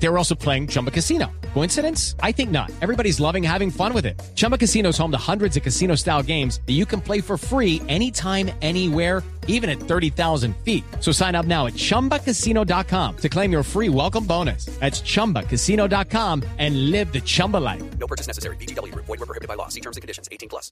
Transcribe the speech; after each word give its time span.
They 0.00 0.08
were 0.08 0.18
also 0.18 0.34
playing 0.34 0.68
Chumba 0.68 0.90
Casino. 0.90 1.30
Coincidence? 1.54 2.14
I 2.22 2.32
think 2.32 2.50
not. 2.50 2.70
Everybody's 2.80 3.18
loving 3.20 3.42
having 3.42 3.70
fun 3.70 3.92
with 3.92 4.06
it. 4.06 4.20
Chumba 4.34 4.56
Casino 4.56 4.90
is 4.90 4.98
home 4.98 5.10
to 5.10 5.18
hundreds 5.18 5.56
of 5.56 5.62
casino 5.62 5.96
style 5.96 6.22
games 6.22 6.60
that 6.66 6.74
you 6.74 6.86
can 6.86 7.00
play 7.00 7.20
for 7.20 7.36
free 7.36 7.82
anytime, 7.88 8.50
anywhere, 8.62 9.22
even 9.48 9.68
at 9.68 9.80
30,000 9.80 10.54
feet. 10.64 10.84
So 11.00 11.10
sign 11.10 11.34
up 11.34 11.46
now 11.46 11.66
at 11.66 11.74
chumbacasino.com 11.74 13.16
to 13.16 13.28
claim 13.28 13.50
your 13.50 13.64
free 13.64 13.88
welcome 13.88 14.24
bonus. 14.24 14.66
That's 14.78 15.00
chumbacasino.com 15.00 16.44
and 16.58 16.90
live 16.90 17.12
the 17.12 17.20
Chumba 17.20 17.56
life. 17.56 17.82
No 17.98 18.06
purchase 18.06 18.28
necessary. 18.28 18.56
BGW. 18.56 18.94
Void 18.94 19.08
were 19.08 19.26
prohibited 19.26 19.48
by 19.48 19.54
law. 19.54 19.68
See 19.68 19.80
terms 19.80 19.96
and 19.96 20.02
conditions. 20.02 20.28
18 20.30 20.48
plus. 20.48 20.70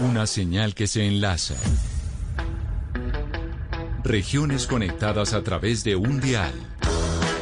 Una 0.00 0.26
señal 0.26 0.74
que 0.74 0.86
se 0.86 1.06
enlaza. 1.06 1.54
Regiones 4.04 4.66
conectadas 4.66 5.32
a 5.32 5.42
través 5.42 5.84
de 5.84 5.94
un 5.94 6.20
dial. 6.20 6.71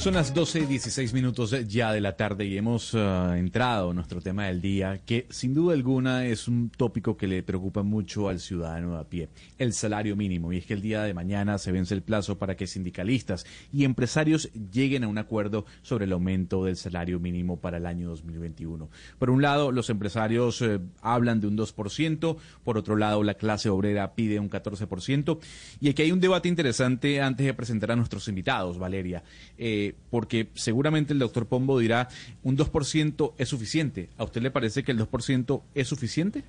Son 0.00 0.14
las 0.14 0.32
12 0.32 0.60
y 0.60 0.64
16 0.64 1.12
minutos 1.12 1.54
ya 1.68 1.92
de 1.92 2.00
la 2.00 2.16
tarde 2.16 2.46
y 2.46 2.56
hemos 2.56 2.94
uh, 2.94 3.34
entrado 3.34 3.90
en 3.90 3.96
nuestro 3.96 4.22
tema 4.22 4.46
del 4.46 4.62
día, 4.62 5.02
que 5.04 5.26
sin 5.28 5.52
duda 5.52 5.74
alguna 5.74 6.24
es 6.24 6.48
un 6.48 6.70
tópico 6.70 7.18
que 7.18 7.26
le 7.26 7.42
preocupa 7.42 7.82
mucho 7.82 8.30
al 8.30 8.40
ciudadano 8.40 8.96
a 8.96 9.04
pie, 9.04 9.28
el 9.58 9.74
salario 9.74 10.16
mínimo. 10.16 10.54
Y 10.54 10.56
es 10.56 10.64
que 10.64 10.72
el 10.72 10.80
día 10.80 11.02
de 11.02 11.12
mañana 11.12 11.58
se 11.58 11.70
vence 11.70 11.92
el 11.92 12.00
plazo 12.00 12.38
para 12.38 12.56
que 12.56 12.66
sindicalistas 12.66 13.44
y 13.74 13.84
empresarios 13.84 14.50
lleguen 14.72 15.04
a 15.04 15.08
un 15.08 15.18
acuerdo 15.18 15.66
sobre 15.82 16.06
el 16.06 16.12
aumento 16.12 16.64
del 16.64 16.78
salario 16.78 17.20
mínimo 17.20 17.60
para 17.60 17.76
el 17.76 17.84
año 17.84 18.08
2021. 18.08 18.88
Por 19.18 19.28
un 19.28 19.42
lado, 19.42 19.70
los 19.70 19.90
empresarios 19.90 20.62
eh, 20.62 20.80
hablan 21.02 21.42
de 21.42 21.46
un 21.48 21.58
2%, 21.58 22.38
por 22.64 22.78
otro 22.78 22.96
lado, 22.96 23.22
la 23.22 23.34
clase 23.34 23.68
obrera 23.68 24.14
pide 24.14 24.40
un 24.40 24.48
14%. 24.48 25.40
Y 25.78 25.90
aquí 25.90 26.00
hay 26.00 26.12
un 26.12 26.20
debate 26.20 26.48
interesante 26.48 27.20
antes 27.20 27.44
de 27.44 27.52
presentar 27.52 27.92
a 27.92 27.96
nuestros 27.96 28.26
invitados, 28.28 28.78
Valeria. 28.78 29.22
Eh, 29.58 29.89
porque 30.10 30.48
seguramente 30.54 31.12
el 31.12 31.18
doctor 31.18 31.46
Pombo 31.46 31.78
dirá 31.78 32.08
un 32.42 32.56
2% 32.56 33.34
es 33.38 33.48
suficiente. 33.48 34.10
¿A 34.16 34.24
usted 34.24 34.42
le 34.42 34.50
parece 34.50 34.82
que 34.82 34.92
el 34.92 34.98
2% 34.98 35.62
es 35.74 35.88
suficiente? 35.88 36.44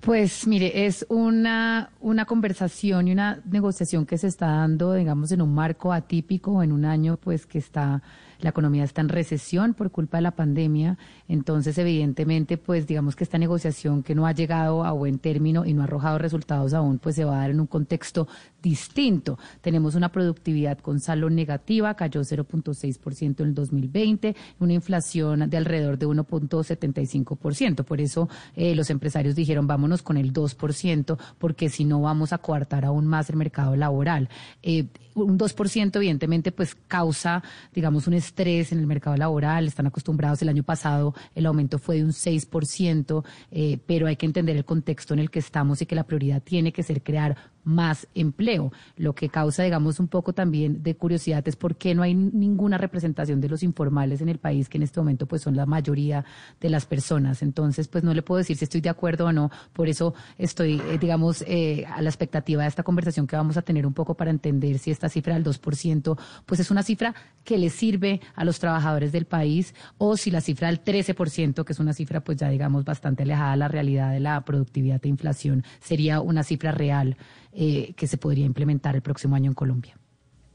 Pues 0.00 0.48
mire, 0.48 0.86
es 0.86 1.06
una, 1.08 1.90
una 2.00 2.24
conversación 2.24 3.06
y 3.06 3.12
una 3.12 3.40
negociación 3.48 4.04
que 4.04 4.18
se 4.18 4.26
está 4.26 4.46
dando, 4.46 4.94
digamos, 4.94 5.30
en 5.30 5.40
un 5.40 5.54
marco 5.54 5.92
atípico, 5.92 6.60
en 6.64 6.72
un 6.72 6.84
año 6.84 7.16
pues 7.18 7.46
que 7.46 7.58
está 7.58 8.02
la 8.42 8.50
economía 8.50 8.84
está 8.84 9.00
en 9.00 9.08
recesión 9.08 9.74
por 9.74 9.90
culpa 9.90 10.18
de 10.18 10.22
la 10.22 10.32
pandemia, 10.32 10.98
entonces 11.28 11.78
evidentemente 11.78 12.58
pues 12.58 12.86
digamos 12.86 13.16
que 13.16 13.24
esta 13.24 13.38
negociación 13.38 14.02
que 14.02 14.14
no 14.14 14.26
ha 14.26 14.32
llegado 14.32 14.84
a 14.84 14.92
buen 14.92 15.18
término 15.18 15.64
y 15.64 15.72
no 15.72 15.82
ha 15.82 15.84
arrojado 15.84 16.18
resultados 16.18 16.74
aún, 16.74 16.98
pues 16.98 17.16
se 17.16 17.24
va 17.24 17.36
a 17.36 17.40
dar 17.40 17.50
en 17.50 17.60
un 17.60 17.66
contexto 17.66 18.28
distinto. 18.62 19.38
Tenemos 19.60 19.94
una 19.94 20.10
productividad 20.10 20.78
con 20.78 21.00
saldo 21.00 21.30
negativa, 21.30 21.94
cayó 21.94 22.20
0.6% 22.20 23.40
en 23.40 23.46
el 23.46 23.54
2020, 23.54 24.36
una 24.60 24.72
inflación 24.72 25.48
de 25.50 25.56
alrededor 25.56 25.98
de 25.98 26.06
1.75%. 26.06 27.84
Por 27.84 28.00
eso 28.00 28.28
eh, 28.56 28.74
los 28.74 28.90
empresarios 28.90 29.34
dijeron 29.34 29.66
vámonos 29.66 30.02
con 30.02 30.16
el 30.16 30.32
2%, 30.32 31.18
porque 31.38 31.68
si 31.68 31.84
no 31.84 32.00
vamos 32.00 32.32
a 32.32 32.38
coartar 32.38 32.84
aún 32.84 33.06
más 33.06 33.30
el 33.30 33.36
mercado 33.36 33.76
laboral. 33.76 34.28
Eh, 34.62 34.86
un 35.14 35.38
2% 35.38 35.96
evidentemente 35.96 36.52
pues 36.52 36.74
causa, 36.88 37.42
digamos, 37.74 38.06
un 38.06 38.14
estrés 38.32 38.72
en 38.72 38.78
el 38.78 38.86
mercado 38.86 39.14
laboral, 39.16 39.66
están 39.66 39.86
acostumbrados, 39.86 40.40
el 40.40 40.48
año 40.48 40.62
pasado 40.62 41.14
el 41.34 41.44
aumento 41.44 41.78
fue 41.78 41.96
de 41.96 42.04
un 42.04 42.12
6%, 42.12 43.24
eh, 43.50 43.78
pero 43.86 44.06
hay 44.06 44.16
que 44.16 44.24
entender 44.24 44.56
el 44.56 44.64
contexto 44.64 45.12
en 45.12 45.20
el 45.20 45.30
que 45.30 45.38
estamos 45.38 45.82
y 45.82 45.86
que 45.86 45.94
la 45.94 46.04
prioridad 46.04 46.42
tiene 46.42 46.72
que 46.72 46.82
ser 46.82 47.02
crear 47.02 47.36
más 47.64 48.08
empleo. 48.14 48.72
Lo 48.96 49.14
que 49.14 49.28
causa, 49.28 49.62
digamos, 49.62 50.00
un 50.00 50.08
poco 50.08 50.32
también 50.32 50.82
de 50.82 50.96
curiosidad 50.96 51.46
es 51.46 51.56
por 51.56 51.76
qué 51.76 51.94
no 51.94 52.02
hay 52.02 52.14
ninguna 52.14 52.78
representación 52.78 53.40
de 53.40 53.48
los 53.48 53.62
informales 53.62 54.20
en 54.20 54.28
el 54.28 54.38
país, 54.38 54.68
que 54.68 54.78
en 54.78 54.82
este 54.82 55.00
momento 55.00 55.26
pues 55.26 55.42
son 55.42 55.56
la 55.56 55.66
mayoría 55.66 56.24
de 56.60 56.70
las 56.70 56.86
personas. 56.86 57.42
Entonces, 57.42 57.88
pues 57.88 58.04
no 58.04 58.14
le 58.14 58.22
puedo 58.22 58.38
decir 58.38 58.56
si 58.56 58.64
estoy 58.64 58.80
de 58.80 58.88
acuerdo 58.88 59.26
o 59.26 59.32
no. 59.32 59.50
Por 59.72 59.88
eso 59.88 60.14
estoy, 60.38 60.80
eh, 60.88 60.98
digamos, 61.00 61.42
eh, 61.46 61.84
a 61.86 62.02
la 62.02 62.08
expectativa 62.08 62.62
de 62.62 62.68
esta 62.68 62.82
conversación 62.82 63.26
que 63.26 63.36
vamos 63.36 63.56
a 63.56 63.62
tener 63.62 63.86
un 63.86 63.94
poco 63.94 64.14
para 64.14 64.30
entender 64.30 64.78
si 64.78 64.90
esta 64.90 65.08
cifra 65.08 65.34
del 65.34 65.44
2%, 65.44 66.18
pues 66.46 66.60
es 66.60 66.70
una 66.70 66.82
cifra 66.82 67.14
que 67.44 67.58
le 67.58 67.70
sirve 67.70 68.20
a 68.34 68.44
los 68.44 68.58
trabajadores 68.58 69.12
del 69.12 69.26
país 69.26 69.74
o 69.98 70.16
si 70.16 70.30
la 70.30 70.40
cifra 70.40 70.68
del 70.68 70.82
13%, 70.82 71.64
que 71.64 71.72
es 71.72 71.78
una 71.78 71.92
cifra 71.92 72.20
pues 72.20 72.38
ya 72.38 72.48
digamos 72.48 72.84
bastante 72.84 73.22
alejada 73.24 73.52
de 73.52 73.56
la 73.58 73.68
realidad 73.68 74.12
de 74.12 74.20
la 74.20 74.40
productividad 74.44 75.00
e 75.04 75.08
inflación, 75.08 75.64
sería 75.80 76.20
una 76.20 76.42
cifra 76.42 76.72
real. 76.72 77.16
Eh, 77.54 77.92
que 77.96 78.06
se 78.06 78.16
podría 78.16 78.46
implementar 78.46 78.94
el 78.96 79.02
próximo 79.02 79.36
año 79.36 79.50
en 79.50 79.54
Colombia. 79.54 79.94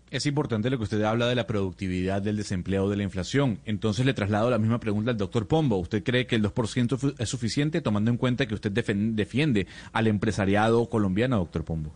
Es 0.09 0.25
importante 0.25 0.69
lo 0.69 0.78
que 0.78 0.84
usted 0.84 1.03
habla 1.03 1.28
de 1.28 1.35
la 1.35 1.46
productividad, 1.46 2.22
del 2.22 2.38
desempleo, 2.38 2.90
de 2.90 2.96
la 2.96 3.03
inflación. 3.03 3.59
Entonces 3.66 4.06
le 4.06 4.13
traslado 4.13 4.50
la 4.50 4.58
misma 4.58 4.80
pregunta 4.80 5.12
al 5.12 5.18
doctor 5.18 5.47
Pombo. 5.47 5.78
¿Usted 5.78 6.03
cree 6.03 6.25
que 6.25 6.36
el 6.36 6.44
2% 6.44 7.16
es 7.19 7.30
suficiente 7.30 7.81
tomando 7.81 8.09
en 8.09 8.18
cuenta 8.18 8.47
que 8.47 8.56
usted 8.56 8.72
defiende 8.72 9.68
al 9.91 10.07
empresariado 10.07 10.90
colombiano, 10.90 11.38
doctor 11.38 11.66
Pombo? 11.66 11.94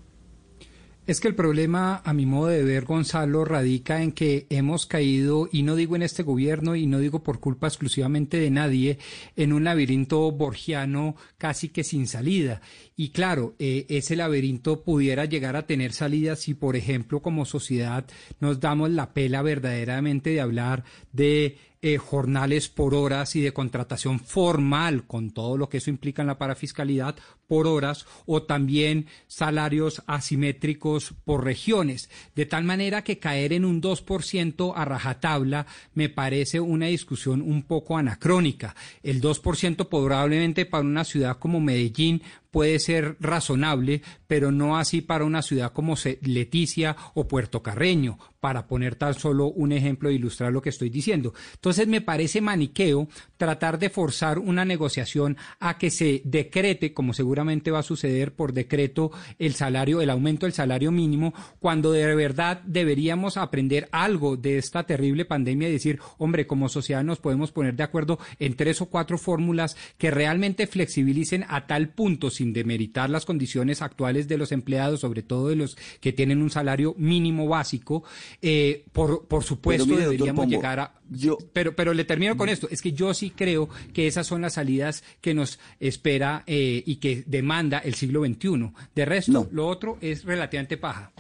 Es 1.11 1.19
que 1.19 1.27
el 1.27 1.35
problema, 1.35 2.01
a 2.05 2.13
mi 2.13 2.25
modo 2.25 2.47
de 2.47 2.63
ver, 2.63 2.85
Gonzalo, 2.85 3.43
radica 3.43 4.01
en 4.01 4.13
que 4.13 4.47
hemos 4.49 4.85
caído, 4.85 5.49
y 5.51 5.63
no 5.63 5.75
digo 5.75 5.97
en 5.97 6.03
este 6.03 6.23
gobierno, 6.23 6.77
y 6.77 6.87
no 6.87 6.99
digo 6.99 7.21
por 7.21 7.41
culpa 7.41 7.67
exclusivamente 7.67 8.39
de 8.39 8.49
nadie, 8.49 8.97
en 9.35 9.51
un 9.51 9.65
laberinto 9.65 10.31
borgiano 10.31 11.17
casi 11.37 11.67
que 11.67 11.83
sin 11.83 12.07
salida. 12.07 12.61
Y 12.95 13.09
claro, 13.09 13.55
eh, 13.59 13.87
ese 13.89 14.15
laberinto 14.15 14.83
pudiera 14.83 15.25
llegar 15.25 15.57
a 15.57 15.67
tener 15.67 15.91
salida 15.91 16.37
si, 16.37 16.53
por 16.53 16.77
ejemplo, 16.77 17.21
como 17.21 17.43
sociedad 17.43 18.05
nos 18.39 18.61
damos 18.61 18.89
la 18.89 19.13
pela 19.13 19.41
verdaderamente 19.41 20.29
de 20.29 20.39
hablar 20.39 20.85
de 21.11 21.57
eh, 21.83 21.97
jornales 21.97 22.69
por 22.69 22.93
horas 22.93 23.35
y 23.35 23.41
de 23.41 23.53
contratación 23.53 24.19
formal, 24.19 25.07
con 25.07 25.31
todo 25.31 25.57
lo 25.57 25.67
que 25.67 25.77
eso 25.77 25.89
implica 25.89 26.21
en 26.21 26.27
la 26.27 26.37
parafiscalidad, 26.37 27.15
por 27.47 27.67
horas, 27.67 28.05
o 28.25 28.43
también 28.43 29.07
salarios 29.27 30.03
asimétricos 30.07 31.13
por 31.25 31.43
regiones. 31.43 32.09
De 32.35 32.45
tal 32.45 32.63
manera 32.63 33.03
que 33.03 33.19
caer 33.19 33.51
en 33.53 33.65
un 33.65 33.81
2% 33.81 34.73
a 34.75 34.85
rajatabla 34.85 35.65
me 35.93 36.07
parece 36.07 36.59
una 36.59 36.85
discusión 36.85 37.41
un 37.41 37.63
poco 37.63 37.97
anacrónica. 37.97 38.75
El 39.03 39.19
2% 39.19 39.89
probablemente 39.89 40.65
para 40.65 40.83
una 40.83 41.03
ciudad 41.03 41.39
como 41.39 41.59
Medellín 41.59 42.21
puede 42.51 42.79
ser 42.79 43.15
razonable, 43.19 44.01
pero 44.27 44.51
no 44.51 44.77
así 44.77 45.01
para 45.01 45.25
una 45.25 45.41
ciudad 45.41 45.71
como 45.71 45.95
Leticia 46.21 46.95
o 47.13 47.27
Puerto 47.27 47.63
Carreño, 47.63 48.19
para 48.39 48.67
poner 48.67 48.95
tan 48.95 49.13
solo 49.13 49.47
un 49.47 49.71
ejemplo 49.71 50.09
e 50.09 50.13
ilustrar 50.13 50.51
lo 50.51 50.61
que 50.61 50.69
estoy 50.69 50.89
diciendo. 50.89 51.33
Entonces 51.53 51.87
me 51.87 52.01
parece 52.01 52.41
maniqueo 52.41 53.07
tratar 53.37 53.79
de 53.79 53.89
forzar 53.89 54.39
una 54.39 54.65
negociación 54.65 55.37
a 55.59 55.77
que 55.77 55.89
se 55.89 56.21
decrete, 56.25 56.93
como 56.93 57.13
seguramente 57.13 57.71
va 57.71 57.79
a 57.79 57.83
suceder 57.83 58.33
por 58.33 58.53
decreto, 58.53 59.11
el 59.39 59.53
salario, 59.55 60.01
el 60.01 60.09
aumento 60.09 60.45
del 60.45 60.53
salario 60.53 60.91
mínimo, 60.91 61.33
cuando 61.59 61.91
de 61.91 62.15
verdad 62.15 62.61
deberíamos 62.65 63.37
aprender 63.37 63.87
algo 63.91 64.37
de 64.37 64.57
esta 64.57 64.83
terrible 64.83 65.25
pandemia 65.25 65.69
y 65.69 65.73
decir, 65.73 65.99
hombre, 66.17 66.47
como 66.47 66.67
sociedad 66.67 67.03
nos 67.03 67.19
podemos 67.19 67.51
poner 67.51 67.75
de 67.75 67.83
acuerdo 67.83 68.19
en 68.39 68.55
tres 68.55 68.81
o 68.81 68.87
cuatro 68.87 69.17
fórmulas 69.17 69.77
que 69.97 70.11
realmente 70.11 70.67
flexibilicen 70.67 71.45
a 71.47 71.67
tal 71.67 71.89
punto, 71.89 72.29
sin 72.41 72.53
demeritar 72.53 73.11
las 73.11 73.25
condiciones 73.25 73.83
actuales 73.83 74.27
de 74.27 74.35
los 74.35 74.51
empleados, 74.51 75.01
sobre 75.01 75.21
todo 75.21 75.49
de 75.49 75.55
los 75.55 75.77
que 75.99 76.11
tienen 76.11 76.41
un 76.41 76.49
salario 76.49 76.95
mínimo 76.97 77.47
básico, 77.47 78.03
eh, 78.41 78.83
por, 78.93 79.27
por 79.27 79.43
supuesto 79.43 79.95
deberíamos 79.95 80.47
llegar 80.47 80.79
a... 80.79 80.95
Yo, 81.11 81.37
pero, 81.53 81.75
pero 81.75 81.93
le 81.93 82.03
termino 82.03 82.35
con 82.35 82.49
esto, 82.49 82.67
es 82.71 82.81
que 82.81 82.93
yo 82.93 83.13
sí 83.13 83.29
creo 83.29 83.69
que 83.93 84.07
esas 84.07 84.25
son 84.25 84.41
las 84.41 84.53
salidas 84.53 85.03
que 85.21 85.35
nos 85.35 85.59
espera 85.79 86.43
eh, 86.47 86.81
y 86.83 86.95
que 86.95 87.23
demanda 87.27 87.77
el 87.77 87.93
siglo 87.93 88.25
XXI. 88.25 88.71
De 88.95 89.05
resto, 89.05 89.47
lo 89.51 89.67
otro 89.67 89.99
es 90.01 90.23
relativamente 90.23 90.77
paja. 90.77 91.11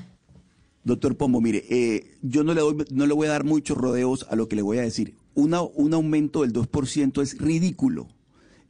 Doctor 0.83 1.15
Pombo, 1.17 1.39
mire, 1.39 1.63
eh, 1.69 2.17
yo 2.23 2.43
no 2.43 2.55
le, 2.55 2.61
doy, 2.61 2.85
no 2.89 3.05
le 3.05 3.13
voy 3.13 3.27
a 3.27 3.31
dar 3.31 3.43
muchos 3.43 3.77
rodeos 3.77 4.25
a 4.27 4.35
lo 4.35 4.47
que 4.47 4.55
le 4.55 4.63
voy 4.63 4.79
a 4.79 4.81
decir. 4.81 5.13
Una, 5.35 5.61
un 5.61 5.93
aumento 5.93 6.41
del 6.41 6.51
2% 6.51 7.21
es 7.21 7.37
ridículo, 7.37 8.07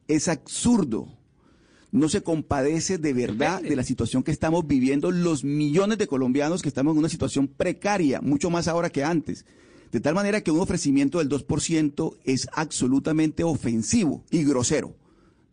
es 0.10 0.28
absurdo 0.28 1.21
no 1.92 2.08
se 2.10 2.22
compadece 2.24 2.98
de 2.98 3.14
verdad 3.14 3.62
de 3.62 3.76
la 3.76 3.84
situación 3.84 4.24
que 4.24 4.32
estamos 4.32 4.66
viviendo 4.66 5.12
los 5.12 5.44
millones 5.44 5.98
de 5.98 6.08
colombianos 6.08 6.62
que 6.62 6.70
estamos 6.70 6.94
en 6.94 7.00
una 7.00 7.10
situación 7.10 7.48
precaria, 7.48 8.22
mucho 8.22 8.50
más 8.50 8.68
ahora 8.68 8.90
que 8.90 9.04
antes. 9.04 9.46
De 9.92 10.00
tal 10.00 10.16
manera 10.16 10.40
que 10.42 10.52
un 10.52 10.62
ofrecimiento 10.62 11.20
del 11.20 11.28
2% 11.30 12.16
es 12.24 12.48
absolutamente 12.54 13.44
ofensivo 13.44 14.24
y 14.32 14.44
grosero. 14.46 14.96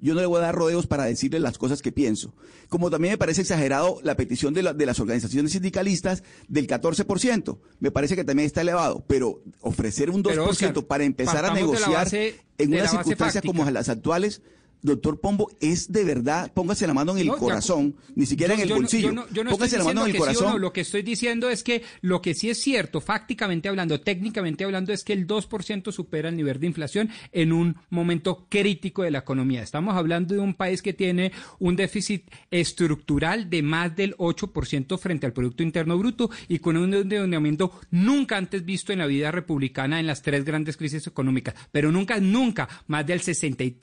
Yo 0.00 0.14
no 0.14 0.20
le 0.20 0.26
voy 0.26 0.38
a 0.38 0.42
dar 0.42 0.54
rodeos 0.54 0.86
para 0.86 1.06
decirle 1.06 1.40
las 1.40 1.58
cosas 1.58 1.82
que 1.82 1.90
pienso. 1.90 2.32
Como 2.68 2.88
también 2.88 3.14
me 3.14 3.18
parece 3.18 3.40
exagerado 3.40 3.98
la 4.04 4.16
petición 4.16 4.54
de, 4.54 4.62
de 4.72 4.86
las 4.86 5.00
organizaciones 5.00 5.50
sindicalistas 5.50 6.22
del 6.46 6.68
14%. 6.68 7.58
Me 7.80 7.90
parece 7.90 8.14
que 8.14 8.22
también 8.22 8.46
está 8.46 8.60
elevado. 8.60 9.04
Pero 9.08 9.42
ofrecer 9.60 10.10
un 10.10 10.22
2% 10.22 10.28
Pero, 10.28 10.44
Oscar, 10.48 10.72
para 10.86 11.02
empezar 11.02 11.44
a 11.44 11.48
la 11.48 11.54
negociar 11.54 11.90
base- 12.04 12.36
en 12.58 12.70
de 12.70 12.76
una 12.76 12.76
la 12.76 12.82
base 12.84 12.96
circunstancia 12.98 13.42
como 13.42 13.68
las 13.68 13.88
actuales, 13.88 14.40
doctor 14.82 15.20
Pombo, 15.20 15.50
es 15.60 15.90
de 15.92 16.04
verdad, 16.04 16.52
póngase 16.54 16.86
la 16.86 16.94
mano 16.94 17.12
en 17.12 17.18
el 17.18 17.26
No, 17.28 17.34
ya- 17.34 17.38
corazón, 17.38 17.96
ni 18.14 18.26
siquiera 18.26 18.54
Yo- 18.54 18.58
en 18.58 18.62
el 18.62 18.68
no- 18.70 18.74
bolsillo. 18.76 19.08
yo 19.08 19.12
no- 19.14 19.28
yo 19.30 19.44
póngase 19.44 19.64
estoy 19.64 19.78
la 19.78 19.84
mano 19.84 20.00
en 20.02 20.06
el 20.06 20.12
diciendo 20.12 20.26
que 20.26 20.32
sí 20.32 20.36
o 20.36 20.40
corazón. 20.40 20.52
no, 20.52 20.58
Lo 20.58 20.72
que 20.72 20.80
estoy 20.82 21.02
diciendo 21.02 21.50
es 21.50 21.62
que 21.62 21.82
lo 22.00 22.22
que 22.22 22.34
sí 22.34 22.50
es 22.50 22.60
cierto, 22.60 23.00
fácticamente 23.00 23.68
hablando, 23.68 24.00
técnicamente 24.00 24.64
hablando, 24.64 24.92
es 24.92 25.04
que 25.04 25.12
el 25.12 25.26
2% 25.26 25.92
supera 25.92 26.28
el 26.28 26.36
nivel 26.36 26.58
de 26.60 26.66
inflación 26.66 27.10
en 27.32 27.52
un 27.52 27.76
momento 27.90 28.46
crítico 28.48 29.02
de 29.02 29.10
la 29.10 29.18
economía. 29.18 29.62
Estamos 29.62 29.94
hablando 29.96 30.34
de 30.34 30.40
un 30.40 30.54
país 30.54 30.82
que 30.82 30.92
tiene 30.92 31.32
un 31.58 31.76
déficit 31.76 32.24
estructural 32.72 33.48
de 33.50 33.62
más 33.62 33.96
del 33.96 34.14
8% 34.18 34.98
frente 34.98 35.26
al 35.26 35.32
Producto 35.32 35.62
Interno 35.62 35.96
Bruto 35.98 36.30
y 36.48 36.58
con 36.58 36.76
un 36.76 36.92
endeudamiento 36.94 37.72
nunca 37.90 38.36
antes 38.36 38.64
visto 38.64 38.92
en 38.92 38.98
la 39.00 39.06
vida 39.06 39.30
republicana 39.30 39.98
en 40.00 40.06
las 40.06 40.22
tres 40.22 40.44
grandes 40.44 40.76
crisis 40.76 41.06
económicas, 41.06 41.54
pero 41.72 41.90
nunca, 41.90 42.20
nunca 42.20 42.68
más 42.86 43.06
del 43.06 43.20
60 43.20 43.64
y- 43.64 43.76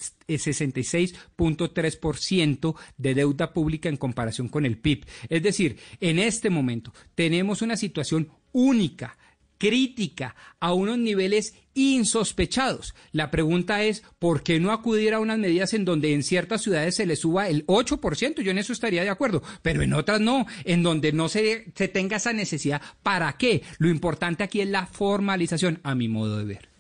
eh, 0.94 1.08
66.3% 1.38 2.76
de 2.98 3.14
deuda 3.14 3.54
pública 3.54 3.90
en 3.90 3.98
comparación 3.98 4.50
con 4.50 4.66
el 4.66 4.78
PIB. 4.78 5.06
Es 5.30 5.44
decir, 5.44 5.78
en 6.00 6.20
este 6.20 6.50
momento 6.50 6.94
tenemos 7.16 7.62
una 7.62 7.78
situación 7.78 8.30
única 8.52 9.18
crítica 9.58 10.36
a 10.60 10.74
unos 10.74 10.98
niveles 10.98 11.56
insospechados. 11.74 12.94
La 13.12 13.32
pregunta 13.32 13.84
es, 13.84 14.04
¿por 14.20 14.44
qué 14.44 14.60
no 14.60 14.72
acudir 14.72 15.14
a 15.14 15.20
unas 15.20 15.38
medidas 15.38 15.74
en 15.74 15.86
donde 15.86 16.14
en 16.14 16.24
ciertas 16.24 16.62
ciudades 16.62 16.96
se 16.96 17.06
le 17.06 17.16
suba 17.16 17.50
el 17.50 17.66
8%? 17.68 18.42
Yo 18.42 18.52
en 18.52 18.58
eso 18.58 18.74
estaría 18.74 19.04
de 19.04 19.10
acuerdo, 19.10 19.44
pero 19.62 19.82
en 19.82 19.94
otras 19.94 20.22
no, 20.22 20.46
en 20.64 20.84
donde 20.84 21.12
no 21.12 21.30
se 21.30 21.72
tenga 21.94 22.18
esa 22.18 22.34
necesidad. 22.34 22.82
¿Para 23.04 23.34
qué? 23.38 23.64
Lo 23.78 23.90
importante 23.90 24.44
aquí 24.44 24.62
es 24.62 24.70
la 24.70 24.86
formalización, 24.86 25.80
a 25.84 25.96
mi 25.96 26.08
modo 26.08 26.38
de 26.38 26.46
ver. 26.46 26.75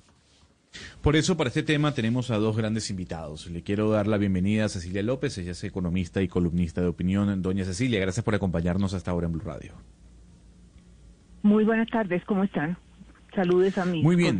Por 1.01 1.15
eso, 1.15 1.37
para 1.37 1.49
este 1.49 1.63
tema 1.63 1.93
tenemos 1.93 2.31
a 2.31 2.37
dos 2.37 2.55
grandes 2.57 2.89
invitados. 2.89 3.47
Le 3.47 3.61
quiero 3.61 3.89
dar 3.89 4.07
la 4.07 4.17
bienvenida 4.17 4.65
a 4.65 4.69
Cecilia 4.69 5.03
López, 5.03 5.37
ella 5.37 5.51
es 5.51 5.63
economista 5.63 6.21
y 6.21 6.27
columnista 6.27 6.81
de 6.81 6.87
opinión. 6.87 7.41
Doña 7.41 7.65
Cecilia, 7.65 7.99
gracias 7.99 8.23
por 8.23 8.35
acompañarnos 8.35 8.93
hasta 8.93 9.11
ahora 9.11 9.27
en 9.27 9.33
Blue 9.33 9.43
Radio. 9.43 9.73
Muy 11.43 11.63
buenas 11.63 11.87
tardes, 11.89 12.23
¿cómo 12.25 12.43
están? 12.43 12.77
Saludes 13.35 13.77
a 13.77 13.85
mis 13.85 14.03
Muy 14.03 14.15
bien. 14.15 14.39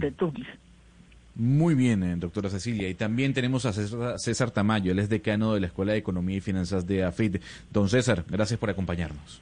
Muy 1.35 1.75
bien, 1.75 2.01
eh, 2.03 2.15
doctora 2.15 2.49
Cecilia. 2.49 2.87
Y 2.87 2.93
también 2.95 3.33
tenemos 3.33 3.65
a 3.65 3.73
César, 3.73 4.17
César 4.19 4.51
Tamayo, 4.51 4.93
él 4.93 4.99
es 4.99 5.09
decano 5.09 5.53
de 5.53 5.59
la 5.59 5.67
Escuela 5.67 5.91
de 5.91 5.97
Economía 5.97 6.37
y 6.37 6.41
Finanzas 6.41 6.87
de 6.87 7.03
AFID. 7.03 7.37
Don 7.71 7.89
César, 7.89 8.23
gracias 8.29 8.57
por 8.57 8.69
acompañarnos. 8.69 9.41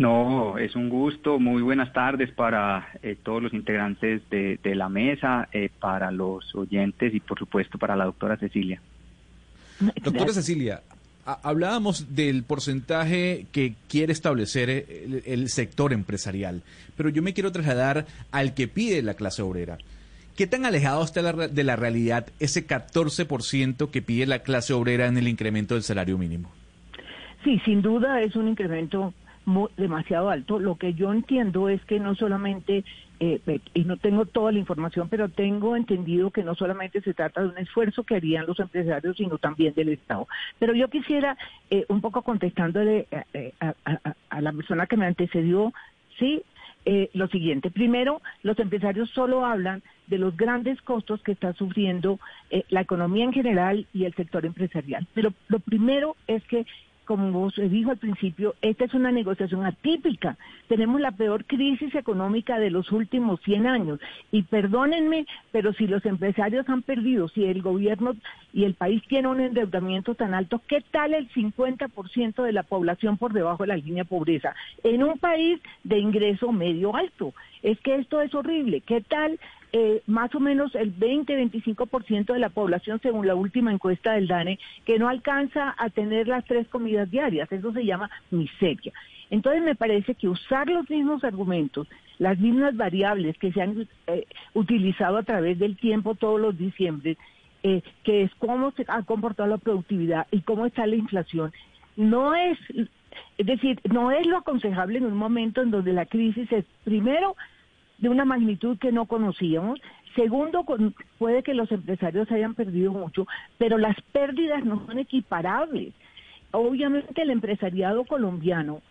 No, 0.00 0.56
es 0.56 0.74
un 0.76 0.88
gusto. 0.88 1.38
Muy 1.38 1.60
buenas 1.60 1.92
tardes 1.92 2.30
para 2.32 2.88
eh, 3.02 3.16
todos 3.22 3.42
los 3.42 3.52
integrantes 3.52 4.22
de, 4.30 4.58
de 4.62 4.74
la 4.74 4.88
mesa, 4.88 5.48
eh, 5.52 5.68
para 5.78 6.10
los 6.10 6.54
oyentes 6.54 7.14
y 7.14 7.20
por 7.20 7.38
supuesto 7.38 7.76
para 7.76 7.94
la 7.96 8.06
doctora 8.06 8.38
Cecilia. 8.38 8.80
Doctora. 10.02 10.32
Cecilia, 10.32 10.80
ha- 11.26 11.40
hablábamos 11.42 12.14
del 12.14 12.44
porcentaje 12.44 13.44
que 13.52 13.74
quiere 13.88 14.12
establecer 14.14 14.70
el, 14.70 15.22
el 15.26 15.48
sector 15.50 15.92
empresarial, 15.92 16.62
pero 16.96 17.10
yo 17.10 17.22
me 17.22 17.34
quiero 17.34 17.52
trasladar 17.52 18.06
al 18.32 18.54
que 18.54 18.68
pide 18.68 19.02
la 19.02 19.12
clase 19.14 19.42
obrera. 19.42 19.76
¿Qué 20.34 20.46
tan 20.46 20.64
alejado 20.64 21.04
está 21.04 21.20
la 21.20 21.32
de 21.48 21.64
la 21.64 21.76
realidad 21.76 22.26
ese 22.40 22.66
14% 22.66 23.90
que 23.90 24.00
pide 24.00 24.24
la 24.24 24.38
clase 24.38 24.72
obrera 24.72 25.08
en 25.08 25.18
el 25.18 25.28
incremento 25.28 25.74
del 25.74 25.82
salario 25.82 26.16
mínimo? 26.16 26.50
Sí, 27.44 27.60
sin 27.66 27.82
duda 27.82 28.22
es 28.22 28.34
un 28.34 28.48
incremento 28.48 29.12
demasiado 29.76 30.30
alto. 30.30 30.58
Lo 30.58 30.76
que 30.76 30.94
yo 30.94 31.12
entiendo 31.12 31.68
es 31.68 31.84
que 31.84 31.98
no 31.98 32.14
solamente, 32.14 32.84
eh, 33.20 33.40
y 33.74 33.84
no 33.84 33.96
tengo 33.96 34.26
toda 34.26 34.52
la 34.52 34.58
información, 34.58 35.08
pero 35.08 35.28
tengo 35.28 35.76
entendido 35.76 36.30
que 36.30 36.44
no 36.44 36.54
solamente 36.54 37.00
se 37.00 37.14
trata 37.14 37.42
de 37.42 37.48
un 37.48 37.58
esfuerzo 37.58 38.04
que 38.04 38.16
harían 38.16 38.46
los 38.46 38.60
empresarios, 38.60 39.16
sino 39.16 39.38
también 39.38 39.74
del 39.74 39.88
Estado. 39.90 40.28
Pero 40.58 40.74
yo 40.74 40.88
quisiera, 40.88 41.36
eh, 41.70 41.84
un 41.88 42.00
poco 42.00 42.22
contestándole 42.22 43.06
eh, 43.10 43.22
eh, 43.34 43.52
a, 43.60 43.74
a- 43.84 44.14
a 44.28 44.40
la 44.40 44.52
persona 44.52 44.86
que 44.86 44.96
me 44.96 45.06
antecedió, 45.06 45.72
sí, 46.18 46.42
eh, 46.86 47.10
lo 47.12 47.26
siguiente. 47.28 47.70
Primero, 47.70 48.22
los 48.42 48.58
empresarios 48.58 49.10
solo 49.10 49.44
hablan 49.44 49.82
de 50.06 50.16
los 50.18 50.34
grandes 50.36 50.80
costos 50.80 51.22
que 51.22 51.32
está 51.32 51.52
sufriendo 51.52 52.18
eh, 52.50 52.64
la 52.70 52.80
economía 52.80 53.24
en 53.24 53.32
general 53.32 53.86
y 53.92 54.04
el 54.04 54.14
sector 54.14 54.46
empresarial. 54.46 55.06
Pero 55.14 55.32
lo 55.48 55.58
primero 55.60 56.16
es 56.26 56.42
que, 56.44 56.64
como 57.10 57.50
se 57.50 57.68
dijo 57.68 57.90
al 57.90 57.96
principio, 57.96 58.54
esta 58.62 58.84
es 58.84 58.94
una 58.94 59.10
negociación 59.10 59.66
atípica. 59.66 60.36
Tenemos 60.68 61.00
la 61.00 61.10
peor 61.10 61.44
crisis 61.44 61.92
económica 61.96 62.60
de 62.60 62.70
los 62.70 62.92
últimos 62.92 63.40
100 63.40 63.66
años. 63.66 63.98
Y 64.30 64.44
perdónenme, 64.44 65.26
pero 65.50 65.72
si 65.72 65.88
los 65.88 66.06
empresarios 66.06 66.68
han 66.68 66.82
perdido, 66.82 67.26
si 67.26 67.46
el 67.46 67.62
gobierno 67.62 68.14
y 68.52 68.62
el 68.62 68.74
país 68.74 69.02
tiene 69.08 69.26
un 69.26 69.40
endeudamiento 69.40 70.14
tan 70.14 70.34
alto, 70.34 70.62
¿qué 70.68 70.84
tal 70.88 71.12
el 71.12 71.28
50% 71.30 72.44
de 72.44 72.52
la 72.52 72.62
población 72.62 73.16
por 73.16 73.32
debajo 73.32 73.64
de 73.64 73.70
la 73.70 73.76
línea 73.76 74.04
de 74.04 74.08
pobreza? 74.08 74.54
En 74.84 75.02
un 75.02 75.18
país 75.18 75.58
de 75.82 75.98
ingreso 75.98 76.52
medio 76.52 76.94
alto. 76.94 77.34
Es 77.64 77.80
que 77.80 77.96
esto 77.96 78.20
es 78.20 78.32
horrible. 78.36 78.82
¿Qué 78.82 79.00
tal 79.00 79.40
eh, 79.72 80.02
más 80.06 80.34
o 80.34 80.40
menos 80.40 80.74
el 80.74 80.94
20-25% 80.96 82.32
de 82.32 82.38
la 82.38 82.48
población, 82.48 83.00
según 83.02 83.26
la 83.26 83.34
última 83.34 83.72
encuesta 83.72 84.12
del 84.12 84.26
DANE, 84.26 84.58
que 84.84 84.98
no 84.98 85.08
alcanza 85.08 85.74
a 85.78 85.90
tener 85.90 86.28
las 86.28 86.44
tres 86.44 86.66
comidas 86.68 87.10
diarias. 87.10 87.50
Eso 87.52 87.72
se 87.72 87.84
llama 87.84 88.10
miseria. 88.30 88.92
Entonces 89.30 89.62
me 89.62 89.76
parece 89.76 90.14
que 90.14 90.28
usar 90.28 90.68
los 90.68 90.90
mismos 90.90 91.22
argumentos, 91.22 91.86
las 92.18 92.38
mismas 92.38 92.76
variables 92.76 93.38
que 93.38 93.52
se 93.52 93.62
han 93.62 93.88
eh, 94.08 94.26
utilizado 94.54 95.18
a 95.18 95.22
través 95.22 95.58
del 95.58 95.76
tiempo 95.76 96.16
todos 96.16 96.40
los 96.40 96.58
diciembres, 96.58 97.16
eh, 97.62 97.82
que 98.02 98.22
es 98.22 98.34
cómo 98.38 98.72
se 98.72 98.84
ha 98.88 99.02
comportado 99.02 99.48
la 99.48 99.58
productividad 99.58 100.26
y 100.30 100.40
cómo 100.40 100.66
está 100.66 100.86
la 100.86 100.96
inflación, 100.96 101.52
no 101.96 102.34
es, 102.34 102.58
es 103.38 103.46
decir, 103.46 103.80
no 103.84 104.10
es 104.10 104.26
lo 104.26 104.38
aconsejable 104.38 104.98
en 104.98 105.06
un 105.06 105.16
momento 105.16 105.62
en 105.62 105.70
donde 105.70 105.92
la 105.92 106.06
crisis 106.06 106.50
es, 106.50 106.64
primero, 106.84 107.36
de 108.00 108.08
una 108.08 108.24
magnitud 108.24 108.78
que 108.78 108.92
no 108.92 109.06
conocíamos. 109.06 109.80
Segundo, 110.16 110.64
con- 110.64 110.94
puede 111.18 111.42
que 111.42 111.54
los 111.54 111.70
empresarios 111.70 112.30
hayan 112.32 112.54
perdido 112.54 112.92
mucho, 112.92 113.26
pero 113.58 113.78
las 113.78 113.96
pérdidas 114.12 114.64
no 114.64 114.84
son 114.86 114.98
equiparables. 114.98 115.94
Obviamente 116.52 117.22
el 117.22 117.30
empresariado 117.30 118.04
colombiano, 118.04 118.82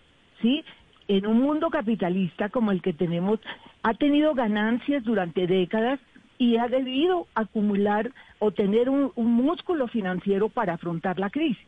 ¿sí? 0.41 0.63
En 1.07 1.25
un 1.27 1.41
mundo 1.41 1.69
capitalista 1.69 2.49
como 2.49 2.71
el 2.71 2.81
que 2.81 2.93
tenemos, 2.93 3.39
ha 3.83 3.93
tenido 3.95 4.33
ganancias 4.33 5.03
durante 5.03 5.45
décadas 5.47 5.99
y 6.37 6.55
ha 6.57 6.67
debido 6.69 7.27
acumular 7.35 8.11
o 8.39 8.51
tener 8.51 8.89
un, 8.89 9.11
un 9.15 9.33
músculo 9.33 9.87
financiero 9.87 10.47
para 10.47 10.73
afrontar 10.75 11.19
la 11.19 11.29
crisis, 11.29 11.65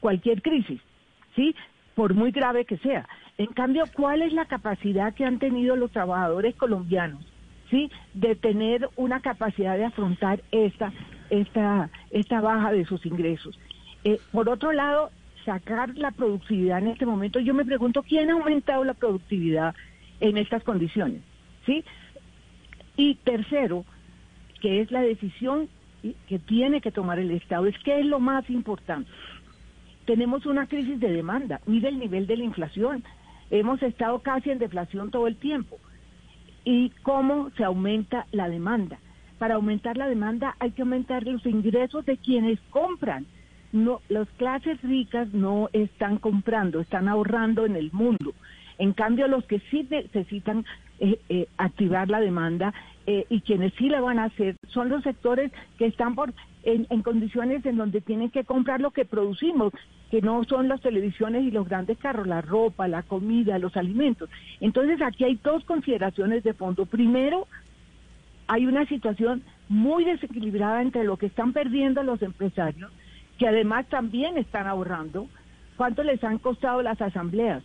cualquier 0.00 0.42
crisis, 0.42 0.80
¿sí? 1.36 1.54
Por 1.94 2.14
muy 2.14 2.32
grave 2.32 2.64
que 2.64 2.78
sea. 2.78 3.06
En 3.40 3.46
cambio, 3.46 3.84
¿cuál 3.94 4.20
es 4.20 4.34
la 4.34 4.44
capacidad 4.44 5.14
que 5.14 5.24
han 5.24 5.38
tenido 5.38 5.74
los 5.74 5.90
trabajadores 5.90 6.54
colombianos, 6.56 7.24
¿sí? 7.70 7.90
De 8.12 8.34
tener 8.34 8.90
una 8.96 9.20
capacidad 9.20 9.78
de 9.78 9.86
afrontar 9.86 10.42
esta, 10.52 10.92
esta, 11.30 11.88
esta 12.10 12.42
baja 12.42 12.70
de 12.70 12.84
sus 12.84 13.06
ingresos. 13.06 13.58
Eh, 14.04 14.20
por 14.30 14.50
otro 14.50 14.72
lado, 14.72 15.08
sacar 15.46 15.96
la 15.96 16.10
productividad 16.10 16.80
en 16.80 16.88
este 16.88 17.06
momento, 17.06 17.40
yo 17.40 17.54
me 17.54 17.64
pregunto, 17.64 18.02
¿quién 18.02 18.28
ha 18.28 18.34
aumentado 18.34 18.84
la 18.84 18.92
productividad 18.92 19.74
en 20.20 20.36
estas 20.36 20.62
condiciones? 20.62 21.22
¿Sí? 21.64 21.82
Y 22.98 23.14
tercero, 23.14 23.86
que 24.60 24.82
es 24.82 24.90
la 24.90 25.00
decisión 25.00 25.70
que 26.28 26.38
tiene 26.40 26.82
que 26.82 26.92
tomar 26.92 27.18
el 27.18 27.30
Estado, 27.30 27.64
es 27.64 27.78
que 27.78 28.00
es 28.00 28.04
lo 28.04 28.20
más 28.20 28.50
importante. 28.50 29.10
Tenemos 30.04 30.44
una 30.44 30.66
crisis 30.66 31.00
de 31.00 31.10
demanda, 31.10 31.62
mire 31.64 31.88
el 31.88 31.98
nivel 31.98 32.26
de 32.26 32.36
la 32.36 32.44
inflación. 32.44 33.02
Hemos 33.50 33.82
estado 33.82 34.20
casi 34.20 34.50
en 34.50 34.58
deflación 34.58 35.10
todo 35.10 35.26
el 35.26 35.36
tiempo. 35.36 35.78
¿Y 36.64 36.90
cómo 37.02 37.50
se 37.56 37.64
aumenta 37.64 38.26
la 38.32 38.48
demanda? 38.48 38.98
Para 39.38 39.54
aumentar 39.54 39.96
la 39.96 40.08
demanda 40.08 40.54
hay 40.60 40.72
que 40.72 40.82
aumentar 40.82 41.26
los 41.26 41.44
ingresos 41.46 42.04
de 42.04 42.18
quienes 42.18 42.60
compran. 42.70 43.26
No, 43.72 44.00
las 44.08 44.28
clases 44.36 44.80
ricas 44.82 45.32
no 45.32 45.68
están 45.72 46.18
comprando, 46.18 46.80
están 46.80 47.08
ahorrando 47.08 47.64
en 47.64 47.76
el 47.76 47.90
mundo. 47.92 48.34
En 48.78 48.92
cambio, 48.92 49.28
los 49.28 49.44
que 49.44 49.60
sí 49.70 49.86
necesitan 49.88 50.64
eh, 50.98 51.18
eh, 51.28 51.46
activar 51.56 52.08
la 52.10 52.20
demanda 52.20 52.74
eh, 53.06 53.26
y 53.30 53.40
quienes 53.40 53.72
sí 53.74 53.88
la 53.88 54.00
van 54.00 54.18
a 54.18 54.24
hacer 54.24 54.56
son 54.68 54.88
los 54.88 55.02
sectores 55.02 55.50
que 55.78 55.86
están 55.86 56.14
por 56.14 56.34
en, 56.62 56.86
en 56.90 57.02
condiciones 57.02 57.64
en 57.66 57.76
donde 57.76 58.00
tienen 58.00 58.30
que 58.30 58.44
comprar 58.44 58.80
lo 58.80 58.90
que 58.90 59.04
producimos, 59.04 59.72
que 60.10 60.20
no 60.20 60.44
son 60.44 60.68
las 60.68 60.80
televisiones 60.80 61.44
y 61.44 61.50
los 61.50 61.68
grandes 61.68 61.98
carros, 61.98 62.26
la 62.26 62.42
ropa, 62.42 62.88
la 62.88 63.02
comida, 63.02 63.58
los 63.58 63.76
alimentos. 63.76 64.28
Entonces 64.60 65.00
aquí 65.02 65.24
hay 65.24 65.36
dos 65.42 65.64
consideraciones 65.64 66.42
de 66.42 66.54
fondo. 66.54 66.86
Primero, 66.86 67.46
hay 68.46 68.66
una 68.66 68.86
situación 68.86 69.42
muy 69.68 70.04
desequilibrada 70.04 70.82
entre 70.82 71.04
lo 71.04 71.16
que 71.16 71.26
están 71.26 71.52
perdiendo 71.52 72.02
los 72.02 72.20
empresarios, 72.22 72.90
que 73.38 73.46
además 73.46 73.86
también 73.88 74.36
están 74.36 74.66
ahorrando, 74.66 75.28
cuánto 75.76 76.02
les 76.02 76.22
han 76.24 76.38
costado 76.38 76.82
las 76.82 77.00
asambleas 77.00 77.62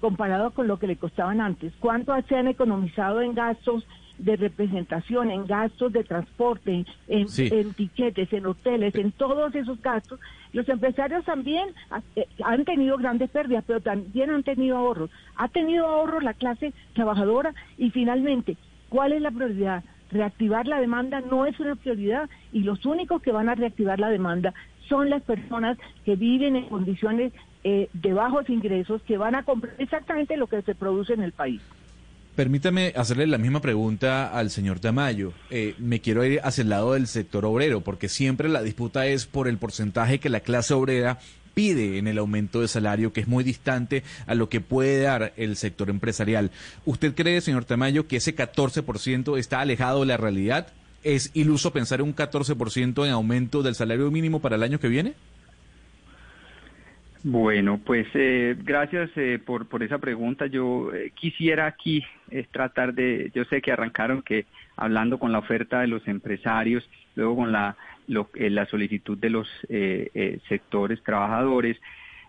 comparado 0.00 0.50
con 0.50 0.68
lo 0.68 0.78
que 0.78 0.86
le 0.86 0.96
costaban 0.96 1.40
antes, 1.40 1.72
cuánto 1.80 2.14
se 2.28 2.36
han 2.36 2.48
economizado 2.48 3.22
en 3.22 3.34
gastos 3.34 3.86
de 4.18 4.36
representación, 4.36 5.30
en 5.30 5.46
gastos 5.46 5.92
de 5.92 6.04
transporte, 6.04 6.84
en, 7.08 7.28
Sí. 7.28 7.48
en 7.52 7.74
tiquetes, 7.74 8.32
en 8.32 8.46
hoteles, 8.46 8.94
en 8.94 9.12
todos 9.12 9.54
esos 9.54 9.80
gastos. 9.82 10.18
Los 10.52 10.68
empresarios 10.68 11.24
también 11.24 11.68
eh, 12.14 12.26
han 12.44 12.64
tenido 12.64 12.96
grandes 12.96 13.30
pérdidas, 13.30 13.64
pero 13.66 13.80
también 13.80 14.30
han 14.30 14.42
tenido 14.42 14.76
ahorros. 14.78 15.10
Ha 15.36 15.48
tenido 15.48 15.86
ahorros 15.86 16.22
la 16.22 16.34
clase 16.34 16.72
trabajadora 16.94 17.54
y 17.76 17.90
finalmente, 17.90 18.56
¿cuál 18.88 19.12
es 19.12 19.20
la 19.20 19.30
prioridad? 19.30 19.84
Reactivar 20.10 20.66
la 20.66 20.80
demanda 20.80 21.20
no 21.20 21.46
es 21.46 21.58
una 21.60 21.74
prioridad 21.74 22.30
y 22.52 22.60
los 22.60 22.86
únicos 22.86 23.20
que 23.20 23.32
van 23.32 23.48
a 23.48 23.54
reactivar 23.54 23.98
la 23.98 24.08
demanda 24.08 24.54
son 24.88 25.10
las 25.10 25.22
personas 25.22 25.76
que 26.04 26.14
viven 26.16 26.54
en 26.56 26.68
condiciones 26.68 27.32
eh, 27.64 27.88
de 27.92 28.12
bajos 28.12 28.48
ingresos, 28.48 29.02
que 29.02 29.18
van 29.18 29.34
a 29.34 29.42
comprar 29.42 29.74
exactamente 29.78 30.36
lo 30.36 30.46
que 30.46 30.62
se 30.62 30.76
produce 30.76 31.12
en 31.14 31.22
el 31.22 31.32
país. 31.32 31.60
Permítame 32.36 32.92
hacerle 32.94 33.26
la 33.26 33.38
misma 33.38 33.62
pregunta 33.62 34.30
al 34.30 34.50
señor 34.50 34.78
Tamayo. 34.78 35.32
Eh, 35.48 35.74
me 35.78 36.02
quiero 36.02 36.22
ir 36.22 36.38
hacia 36.44 36.60
el 36.60 36.68
lado 36.68 36.92
del 36.92 37.06
sector 37.06 37.46
obrero, 37.46 37.80
porque 37.80 38.10
siempre 38.10 38.50
la 38.50 38.62
disputa 38.62 39.06
es 39.06 39.24
por 39.24 39.48
el 39.48 39.56
porcentaje 39.56 40.20
que 40.20 40.28
la 40.28 40.40
clase 40.40 40.74
obrera 40.74 41.18
pide 41.54 41.96
en 41.96 42.06
el 42.06 42.18
aumento 42.18 42.60
de 42.60 42.68
salario, 42.68 43.14
que 43.14 43.22
es 43.22 43.26
muy 43.26 43.42
distante 43.42 44.02
a 44.26 44.34
lo 44.34 44.50
que 44.50 44.60
puede 44.60 45.00
dar 45.00 45.32
el 45.38 45.56
sector 45.56 45.88
empresarial. 45.88 46.50
¿Usted 46.84 47.14
cree, 47.14 47.40
señor 47.40 47.64
Tamayo, 47.64 48.06
que 48.06 48.18
ese 48.18 48.36
14% 48.36 49.38
está 49.38 49.60
alejado 49.62 50.00
de 50.00 50.06
la 50.06 50.18
realidad? 50.18 50.66
¿Es 51.04 51.30
iluso 51.32 51.72
pensar 51.72 52.00
en 52.00 52.06
un 52.08 52.14
14% 52.14 53.06
en 53.06 53.12
aumento 53.12 53.62
del 53.62 53.76
salario 53.76 54.10
mínimo 54.10 54.40
para 54.40 54.56
el 54.56 54.62
año 54.62 54.78
que 54.78 54.88
viene? 54.88 55.14
Bueno, 57.28 57.80
pues 57.84 58.06
eh, 58.14 58.54
gracias 58.62 59.10
eh, 59.16 59.40
por, 59.44 59.66
por 59.66 59.82
esa 59.82 59.98
pregunta. 59.98 60.46
Yo 60.46 60.94
eh, 60.94 61.10
quisiera 61.12 61.66
aquí 61.66 62.04
eh, 62.30 62.46
tratar 62.52 62.94
de, 62.94 63.32
yo 63.34 63.44
sé 63.46 63.60
que 63.60 63.72
arrancaron 63.72 64.22
que 64.22 64.46
hablando 64.76 65.18
con 65.18 65.32
la 65.32 65.40
oferta 65.40 65.80
de 65.80 65.88
los 65.88 66.06
empresarios, 66.06 66.88
luego 67.16 67.34
con 67.34 67.50
la, 67.50 67.76
lo- 68.06 68.30
eh, 68.36 68.48
la 68.48 68.66
solicitud 68.66 69.18
de 69.18 69.30
los 69.30 69.48
sectores 70.48 71.02
trabajadores, 71.02 71.76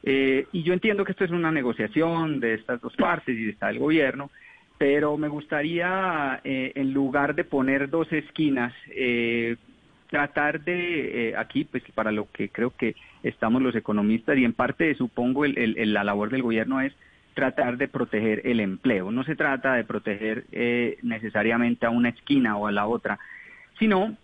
y 0.04 0.63
yo 0.63 0.74
entiendo 0.74 1.06
que 1.06 1.12
esto 1.12 1.25
es 1.25 1.32
una 1.32 1.51
negociación 1.51 2.39
de 2.39 2.56
estas 2.56 2.82
dos 2.82 2.96
partes 2.96 3.38
y 3.38 3.50
está 3.50 3.70
el 3.70 3.77
gobierno, 3.77 4.32
pero 4.80 5.16
me 5.18 5.27
gustaría, 5.27 6.39
en 6.44 6.94
lugar 6.94 7.36
de 7.36 7.44
poner 7.44 7.89
dos 7.89 8.12
esquinas, 8.13 8.74
tratar 10.10 10.62
de, 10.62 11.34
aquí, 11.38 11.66
pues 11.66 11.84
para 11.94 12.12
lo 12.12 12.32
que 12.32 12.48
creo 12.50 12.72
que 12.77 12.96
estamos 13.27 13.62
los 13.62 13.75
economistas 13.75 14.38
y 14.38 14.46
en 14.46 14.53
parte 14.53 14.93
supongo 14.96 15.46
el- 15.46 15.93
la 15.93 16.03
labor 16.03 16.29
del 16.29 16.41
gobierno 16.43 16.81
es 16.81 16.93
tratar 17.34 17.77
de 17.77 17.88
proteger 17.88 18.41
el 18.46 18.60
empleo. 18.60 19.12
No 19.12 19.24
se 19.24 19.36
trata 19.36 19.75
de 19.75 19.84
proteger 19.84 20.46
eh, 20.51 20.98
necesariamente 21.03 21.86
a 21.86 21.91
una 21.91 22.10
esquina 22.10 22.57
o 22.57 22.65
a 22.65 22.72
la 22.72 22.88
otra, 22.88 23.19
sino 23.77 24.17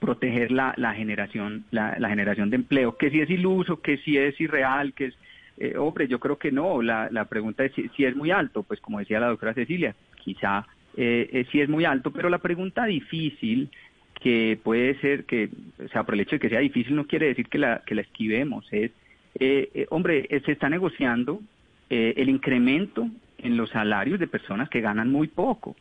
proteger 0.00 0.50
la, 0.50 0.72
la 0.76 0.94
generación 0.94 1.64
la, 1.70 1.96
la 1.98 2.08
generación 2.08 2.48
de 2.50 2.56
empleo, 2.56 2.96
que 2.96 3.10
si 3.10 3.20
es 3.20 3.28
iluso, 3.30 3.80
que 3.82 3.98
si 3.98 4.16
es 4.16 4.40
irreal, 4.40 4.94
que 4.94 5.06
es 5.06 5.14
eh, 5.58 5.76
hombre, 5.76 6.06
yo 6.08 6.18
creo 6.18 6.38
que 6.38 6.50
no. 6.52 6.82
La, 6.82 7.08
la 7.10 7.26
pregunta 7.26 7.64
es 7.64 7.72
si, 7.74 7.88
si 7.96 8.04
es 8.04 8.16
muy 8.16 8.30
alto, 8.30 8.62
pues 8.62 8.80
como 8.80 8.98
decía 8.98 9.20
la 9.20 9.28
doctora 9.28 9.54
Cecilia, 9.54 9.94
quizá 10.22 10.66
eh, 10.96 11.28
eh, 11.32 11.46
si 11.52 11.60
es 11.60 11.68
muy 11.68 11.84
alto, 11.84 12.10
pero 12.10 12.30
la 12.30 12.38
pregunta 12.38 12.86
difícil 12.86 13.70
que 14.20 14.58
puede 14.62 14.98
ser 15.00 15.24
que, 15.24 15.50
o 15.84 15.88
sea, 15.88 16.04
por 16.04 16.14
el 16.14 16.20
hecho 16.20 16.36
de 16.36 16.40
que 16.40 16.48
sea 16.48 16.60
difícil 16.60 16.96
no 16.96 17.06
quiere 17.06 17.26
decir 17.26 17.48
que 17.48 17.58
la, 17.58 17.82
que 17.86 17.94
la 17.94 18.02
esquivemos, 18.02 18.66
es, 18.72 18.90
eh, 19.38 19.70
eh, 19.74 19.86
hombre, 19.90 20.26
eh, 20.30 20.40
se 20.44 20.52
está 20.52 20.68
negociando 20.68 21.40
eh, 21.90 22.14
el 22.16 22.28
incremento 22.28 23.08
en 23.38 23.56
los 23.56 23.70
salarios 23.70 24.18
de 24.18 24.26
personas 24.26 24.68
que 24.68 24.80
ganan 24.80 25.10
muy 25.10 25.28
poco, 25.28 25.76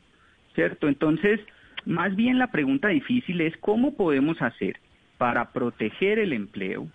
¿cierto? 0.53 0.87
Entonces, 0.87 1.39
más 1.85 2.15
bien 2.15 2.37
la 2.37 2.51
pregunta 2.51 2.89
difícil 2.89 3.41
es 3.41 3.55
cómo 3.57 3.95
podemos 3.95 4.41
hacer 4.41 4.77
para 5.17 5.51
proteger 5.51 6.19
el 6.19 6.33
empleo, 6.33 6.87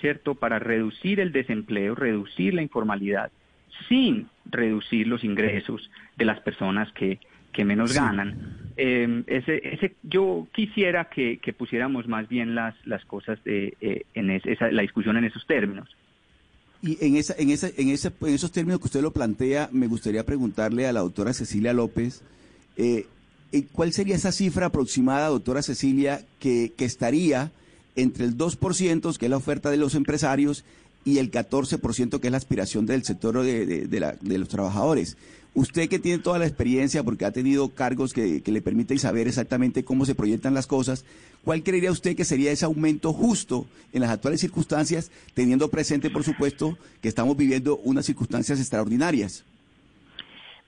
¿cierto? 0.00 0.34
Para 0.34 0.58
reducir 0.58 1.18
el 1.18 1.32
desempleo, 1.32 1.94
reducir 1.94 2.54
la 2.54 2.62
informalidad, 2.62 3.32
sin 3.88 4.28
reducir 4.44 5.06
los 5.06 5.24
ingresos 5.24 5.90
de 6.16 6.24
las 6.24 6.40
personas 6.40 6.92
que, 6.92 7.18
que 7.56 7.64
menos 7.64 7.92
ganan. 7.94 8.58
Eh, 8.76 9.24
ese, 9.26 9.60
ese, 9.72 9.94
yo 10.02 10.46
quisiera 10.54 11.06
que, 11.08 11.38
que 11.38 11.54
pusiéramos 11.54 12.06
más 12.06 12.28
bien 12.28 12.54
las, 12.54 12.74
las 12.84 13.02
cosas 13.06 13.42
de, 13.44 13.74
eh, 13.80 14.02
en 14.14 14.30
es- 14.30 14.44
esa, 14.44 14.70
la 14.70 14.82
discusión 14.82 15.16
en 15.16 15.24
esos 15.24 15.46
términos. 15.46 15.88
Y 16.82 16.98
en, 17.04 17.16
esa, 17.16 17.34
en, 17.38 17.48
esa, 17.48 17.68
en, 17.76 17.88
ese, 17.88 18.12
en 18.20 18.28
esos 18.34 18.52
términos 18.52 18.78
que 18.80 18.86
usted 18.86 19.00
lo 19.00 19.10
plantea, 19.12 19.70
me 19.72 19.86
gustaría 19.86 20.26
preguntarle 20.26 20.86
a 20.86 20.92
la 20.92 21.00
doctora 21.00 21.32
Cecilia 21.32 21.72
López, 21.72 22.22
eh, 22.76 23.06
eh, 23.52 23.64
¿cuál 23.72 23.92
sería 23.94 24.14
esa 24.14 24.30
cifra 24.30 24.66
aproximada, 24.66 25.28
doctora 25.28 25.62
Cecilia, 25.62 26.20
que, 26.38 26.72
que 26.76 26.84
estaría 26.84 27.50
entre 27.96 28.26
el 28.26 28.36
2%, 28.36 29.16
que 29.16 29.24
es 29.26 29.30
la 29.30 29.38
oferta 29.38 29.70
de 29.70 29.78
los 29.78 29.94
empresarios, 29.94 30.64
y 31.06 31.16
el 31.18 31.30
14%, 31.30 32.20
que 32.20 32.26
es 32.28 32.30
la 32.30 32.36
aspiración 32.36 32.84
del 32.84 33.04
sector 33.04 33.42
de, 33.42 33.64
de- 33.64 33.86
de 33.86 34.00
la- 34.00 34.16
de 34.20 34.36
los 34.38 34.48
trabajadores? 34.48 35.16
Usted 35.56 35.88
que 35.88 35.98
tiene 35.98 36.22
toda 36.22 36.38
la 36.38 36.44
experiencia, 36.44 37.02
porque 37.02 37.24
ha 37.24 37.30
tenido 37.30 37.70
cargos 37.70 38.12
que, 38.12 38.42
le 38.44 38.60
permiten 38.60 38.98
saber 38.98 39.26
exactamente 39.26 39.86
cómo 39.86 40.04
se 40.04 40.14
proyectan 40.14 40.52
las 40.52 40.66
cosas, 40.66 41.06
¿cuál 41.44 41.62
creería 41.62 41.90
usted 41.90 42.14
que 42.14 42.26
sería 42.26 42.52
ese 42.52 42.66
aumento 42.66 43.14
justo 43.14 43.64
en 43.94 44.02
las 44.02 44.10
actuales 44.10 44.42
circunstancias, 44.42 45.10
teniendo 45.32 45.70
presente, 45.70 46.10
por 46.10 46.24
supuesto, 46.24 46.76
que 47.00 47.08
estamos 47.08 47.38
viviendo 47.38 47.78
unas 47.78 48.04
circunstancias 48.04 48.60
extraordinarias? 48.60 49.46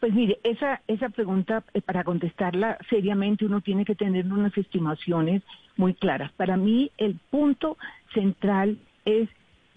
Pues 0.01 0.15
mire, 0.15 0.39
esa, 0.43 0.81
esa 0.89 1.11
pregunta, 1.11 1.65
eh, 1.75 1.83
para 1.83 2.03
contestarla 2.03 2.79
seriamente, 2.89 3.45
uno 3.45 3.61
tiene 3.61 3.85
que 3.85 3.95
tener 3.95 4.25
unas 4.33 4.57
estimaciones 4.57 5.43
muy 5.77 5.93
claras. 5.93 6.33
Para 6.33 6.57
mí, 6.57 6.91
el 6.97 7.19
punto 7.29 7.77
central 8.15 8.79
es, 9.05 9.29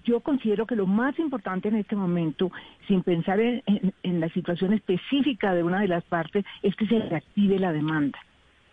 yo 0.03 0.19
considero 0.21 0.65
que 0.65 0.75
lo 0.75 0.87
más 0.87 1.17
importante 1.19 1.67
en 1.69 1.75
este 1.75 1.95
momento, 1.95 2.51
sin 2.87 3.03
pensar 3.03 3.39
en, 3.39 3.61
en- 3.65 3.93
en 4.03 4.19
la 4.19 4.29
situación 4.29 4.73
específica 4.73 5.53
de 5.53 5.63
una 5.63 5.81
de 5.81 5.87
las 5.87 6.03
partes, 6.03 6.45
es 6.63 6.75
que 6.75 6.87
se 6.87 6.99
reactive 6.99 7.59
la 7.59 7.71
demanda. 7.73 8.19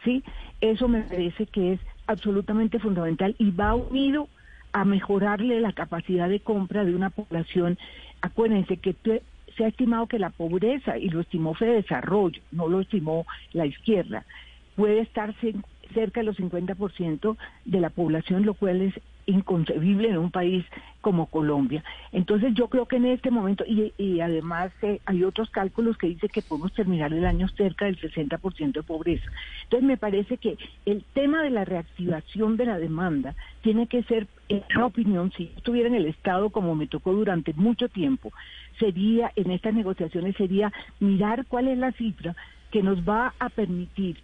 ¿sí? 0.04 0.22
Eso 0.60 0.88
me 0.88 1.02
parece 1.02 1.46
que 1.46 1.74
es 1.74 1.80
absolutamente 2.06 2.78
fundamental 2.78 3.34
y 3.38 3.50
va 3.50 3.74
unido 3.74 4.28
a 4.72 4.84
mejorarle 4.84 5.60
la 5.60 5.72
capacidad 5.72 6.28
de 6.28 6.40
compra 6.40 6.84
de 6.84 6.94
una 6.94 7.10
población. 7.10 7.78
Acuérdense 8.20 8.76
que 8.78 8.94
se 9.56 9.64
ha 9.64 9.68
estimado 9.68 10.06
que 10.06 10.18
la 10.18 10.30
pobreza, 10.30 10.98
y 10.98 11.08
lo 11.08 11.20
estimó 11.20 11.54
Fede 11.54 11.74
Desarrollo, 11.74 12.40
no 12.52 12.68
lo 12.68 12.80
estimó 12.80 13.26
la 13.52 13.66
izquierda, 13.66 14.24
puede 14.76 15.00
estar 15.00 15.34
cerca 15.94 16.22
del 16.22 16.36
50% 16.36 17.36
de 17.64 17.80
la 17.80 17.90
población, 17.90 18.44
lo 18.46 18.54
cual 18.54 18.82
es 18.82 18.94
inconcebible 19.28 20.08
en 20.08 20.18
un 20.18 20.30
país 20.30 20.64
como 21.00 21.26
Colombia. 21.26 21.84
Entonces 22.12 22.54
yo 22.54 22.68
creo 22.68 22.86
que 22.86 22.96
en 22.96 23.06
este 23.06 23.30
momento, 23.30 23.64
y, 23.66 24.20
además 24.20 24.72
eh, 24.82 25.00
hay 25.04 25.22
otros 25.22 25.50
cálculos 25.50 25.96
que 25.96 26.08
dicen 26.08 26.30
que 26.30 26.42
podemos 26.42 26.72
terminar 26.72 27.12
el 27.12 27.24
año 27.24 27.46
cerca 27.48 27.84
del 27.84 28.00
60% 28.00 28.72
de 28.72 28.82
pobreza. 28.82 29.30
Entonces 29.64 29.86
me 29.86 29.96
parece 29.96 30.38
que 30.38 30.56
el 30.86 31.04
tema 31.12 31.42
de 31.42 31.50
la 31.50 31.64
reactivación 31.64 32.56
de 32.56 32.66
la 32.66 32.78
demanda 32.78 33.34
tiene 33.62 33.86
que 33.86 34.02
ser, 34.04 34.26
en 34.48 34.62
mi 34.74 34.82
opinión, 34.82 35.30
si 35.36 35.46
yo 35.46 35.52
estuviera 35.56 35.88
en 35.88 35.94
el 35.94 36.06
Estado 36.06 36.50
como 36.50 36.74
me 36.74 36.86
tocó 36.86 37.12
durante 37.12 37.52
mucho 37.52 37.88
tiempo, 37.88 38.32
sería, 38.78 39.30
en 39.36 39.50
estas 39.50 39.74
negociaciones, 39.74 40.36
sería 40.36 40.72
mirar 41.00 41.44
cuál 41.46 41.68
es 41.68 41.78
la 41.78 41.92
cifra 41.92 42.34
que 42.70 42.82
nos 42.82 43.06
va 43.06 43.34
a 43.38 43.48
permitir 43.50 44.18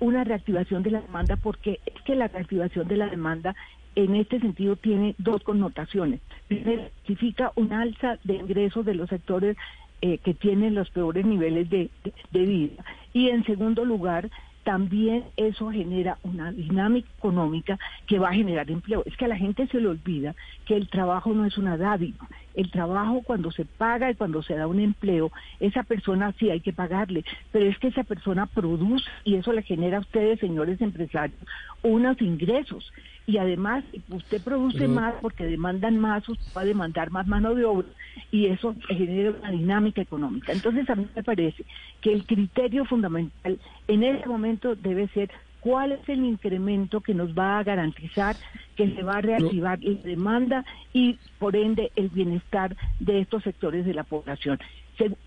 una 0.00 0.24
reactivación 0.24 0.82
de 0.82 0.92
la 0.92 1.00
demanda, 1.00 1.36
porque 1.36 1.80
es 1.86 2.00
que 2.02 2.14
la 2.14 2.28
reactivación 2.28 2.86
de 2.88 2.96
la 2.96 3.06
demanda 3.06 3.56
en 4.04 4.14
este 4.14 4.38
sentido 4.38 4.76
tiene 4.76 5.16
dos 5.18 5.42
connotaciones. 5.42 6.20
Primero, 6.46 6.88
significa 7.04 7.50
un 7.56 7.72
alza 7.72 8.18
de 8.22 8.34
ingresos 8.36 8.84
de 8.86 8.94
los 8.94 9.08
sectores 9.08 9.56
eh, 10.02 10.18
que 10.18 10.34
tienen 10.34 10.76
los 10.76 10.88
peores 10.90 11.26
niveles 11.26 11.68
de, 11.68 11.90
de- 12.32 12.46
vida. 12.46 12.84
Y 13.12 13.30
en 13.30 13.44
segundo 13.44 13.84
lugar, 13.84 14.30
también 14.62 15.24
eso 15.36 15.70
genera 15.72 16.18
una 16.22 16.52
dinámica 16.52 17.08
económica 17.18 17.76
que 18.06 18.20
va 18.20 18.28
a 18.28 18.34
generar 18.34 18.70
empleo. 18.70 19.02
Es 19.04 19.16
que 19.16 19.24
a 19.24 19.28
la 19.28 19.36
gente 19.36 19.66
se 19.66 19.80
le 19.80 19.88
olvida 19.88 20.36
que 20.66 20.76
el 20.76 20.88
trabajo 20.88 21.32
no 21.32 21.44
es 21.44 21.58
una 21.58 21.76
dádiva 21.76 22.28
el 22.54 22.70
trabajo 22.70 23.22
cuando 23.22 23.50
se 23.50 23.64
paga 23.64 24.10
y 24.10 24.14
cuando 24.14 24.42
se 24.42 24.54
da 24.54 24.66
un 24.66 24.80
empleo, 24.80 25.30
esa 25.60 25.82
persona 25.82 26.34
sí 26.38 26.50
hay 26.50 26.60
que 26.60 26.72
pagarle, 26.72 27.24
pero 27.52 27.66
es 27.66 27.78
que 27.78 27.88
esa 27.88 28.04
persona 28.04 28.46
produce 28.46 29.04
y 29.24 29.36
eso 29.36 29.52
le 29.52 29.62
genera 29.62 29.98
a 29.98 30.00
ustedes, 30.00 30.40
señores 30.40 30.80
empresarios, 30.80 31.38
unos 31.82 32.20
ingresos. 32.20 32.92
Y 33.26 33.36
además, 33.36 33.84
usted 34.08 34.42
produce 34.42 34.88
más 34.88 35.14
porque 35.20 35.44
demandan 35.44 35.98
más, 35.98 36.26
usted 36.26 36.50
va 36.56 36.62
a 36.62 36.64
demandar 36.64 37.10
más 37.10 37.26
mano 37.26 37.54
de 37.54 37.66
obra 37.66 37.86
y 38.30 38.46
eso 38.46 38.74
genera 38.88 39.32
una 39.38 39.50
dinámica 39.50 40.00
económica. 40.00 40.52
Entonces, 40.52 40.88
a 40.88 40.94
mí 40.94 41.06
me 41.14 41.22
parece 41.22 41.62
que 42.00 42.12
el 42.12 42.24
criterio 42.24 42.86
fundamental 42.86 43.58
en 43.86 44.02
ese 44.02 44.26
momento 44.26 44.74
debe 44.76 45.08
ser 45.08 45.30
cuál 45.68 45.92
es 45.92 46.08
el 46.08 46.24
incremento 46.24 47.02
que 47.02 47.12
nos 47.12 47.36
va 47.36 47.58
a 47.58 47.62
garantizar 47.62 48.36
que 48.74 48.88
se 48.94 49.02
va 49.02 49.18
a 49.18 49.20
reactivar 49.20 49.78
la 49.82 50.00
demanda 50.00 50.64
y 50.94 51.18
por 51.38 51.56
ende 51.56 51.92
el 51.94 52.08
bienestar 52.08 52.74
de 53.00 53.20
estos 53.20 53.42
sectores 53.42 53.84
de 53.84 53.92
la 53.92 54.04
población. 54.04 54.58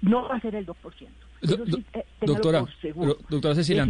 no 0.01 0.27
va 0.27 0.37
a 0.37 0.39
ser 0.39 0.55
el 0.55 0.65
2%. 0.65 0.73
Eh, 1.43 2.05
doctora, 2.21 2.65
doctora 3.29 3.53
Cecilia. 3.53 3.85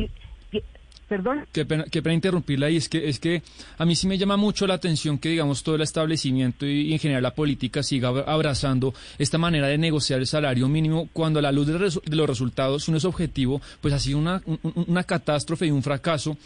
Perdón. 1.11 1.45
Qué 1.51 1.65
pena, 1.65 1.83
qué 1.91 2.01
pena, 2.01 2.13
interrumpirla 2.15 2.69
y 2.69 2.77
es 2.77 2.87
que 2.87 3.09
es 3.09 3.19
que 3.19 3.43
a 3.77 3.83
mí 3.83 3.97
sí 3.97 4.07
me 4.07 4.17
llama 4.17 4.37
mucho 4.37 4.65
la 4.65 4.75
atención 4.75 5.17
que 5.17 5.27
digamos 5.27 5.61
todo 5.61 5.75
el 5.75 5.81
establecimiento 5.81 6.65
y, 6.65 6.93
en 6.93 6.99
general 6.99 7.21
la 7.21 7.35
política 7.35 7.83
siga 7.83 8.07
abrazando 8.25 8.93
esta 9.19 9.37
manera 9.37 9.67
de 9.67 9.77
negociar 9.77 10.21
el 10.21 10.25
salario 10.27 10.69
mínimo 10.69 11.09
cuando 11.11 11.39
a 11.39 11.41
la 11.41 11.51
luz 11.51 11.67
de, 11.67 12.15
los 12.15 12.29
resultados 12.29 12.87
uno 12.87 12.97
es 12.97 13.03
objetivo 13.03 13.61
pues 13.81 13.93
ha 13.93 13.99
sido 13.99 14.19
una, 14.19 14.41
una 14.87 15.03
catástrofe 15.03 15.65
y 15.65 15.71
un 15.71 15.83
fracaso 15.83 16.37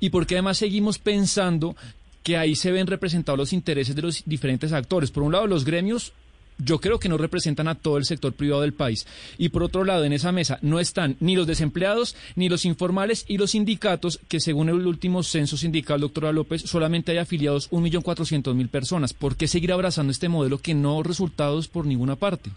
y 0.00 0.08
porque 0.08 0.36
además 0.36 0.56
seguimos 0.56 0.98
pensando 0.98 1.76
que 2.22 2.38
ahí 2.38 2.56
se 2.56 2.72
ven 2.72 2.86
representados 2.86 3.38
los 3.38 3.52
intereses 3.52 3.94
de 3.94 4.00
los 4.00 4.22
diferentes 4.24 4.72
actores. 4.72 5.10
Por 5.10 5.22
un 5.22 5.32
lado, 5.32 5.46
los 5.46 5.66
gremios 5.66 6.14
yo 6.58 6.78
creo 6.78 6.98
que 6.98 7.08
no 7.08 7.18
representan 7.18 7.68
a 7.68 7.74
todo 7.74 7.98
el 7.98 8.04
sector 8.04 8.32
privado 8.32 8.62
del 8.62 8.72
país. 8.72 9.06
Y 9.38 9.48
por 9.50 9.62
otro 9.62 9.84
lado, 9.84 10.04
en 10.04 10.12
esa 10.12 10.32
mesa 10.32 10.58
no 10.62 10.80
están 10.80 11.16
ni 11.20 11.36
los 11.36 11.46
desempleados, 11.46 12.16
ni 12.36 12.48
los 12.48 12.64
informales 12.64 13.24
y 13.28 13.38
los 13.38 13.52
sindicatos, 13.52 14.20
que 14.28 14.40
según 14.40 14.68
el 14.68 14.86
último 14.86 15.22
censo 15.22 15.56
sindical, 15.56 16.00
doctora 16.00 16.32
López, 16.32 16.62
solamente 16.62 17.12
hay 17.12 17.18
afiliados 17.18 17.70
1.400.000 17.70 18.68
personas. 18.68 19.14
¿Por 19.14 19.36
qué 19.36 19.46
seguir 19.46 19.72
abrazando 19.72 20.10
este 20.10 20.28
modelo 20.28 20.58
que 20.58 20.74
no 20.74 21.02
resultados 21.02 21.68
por 21.68 21.86
ninguna 21.86 22.16
parte? 22.16 22.50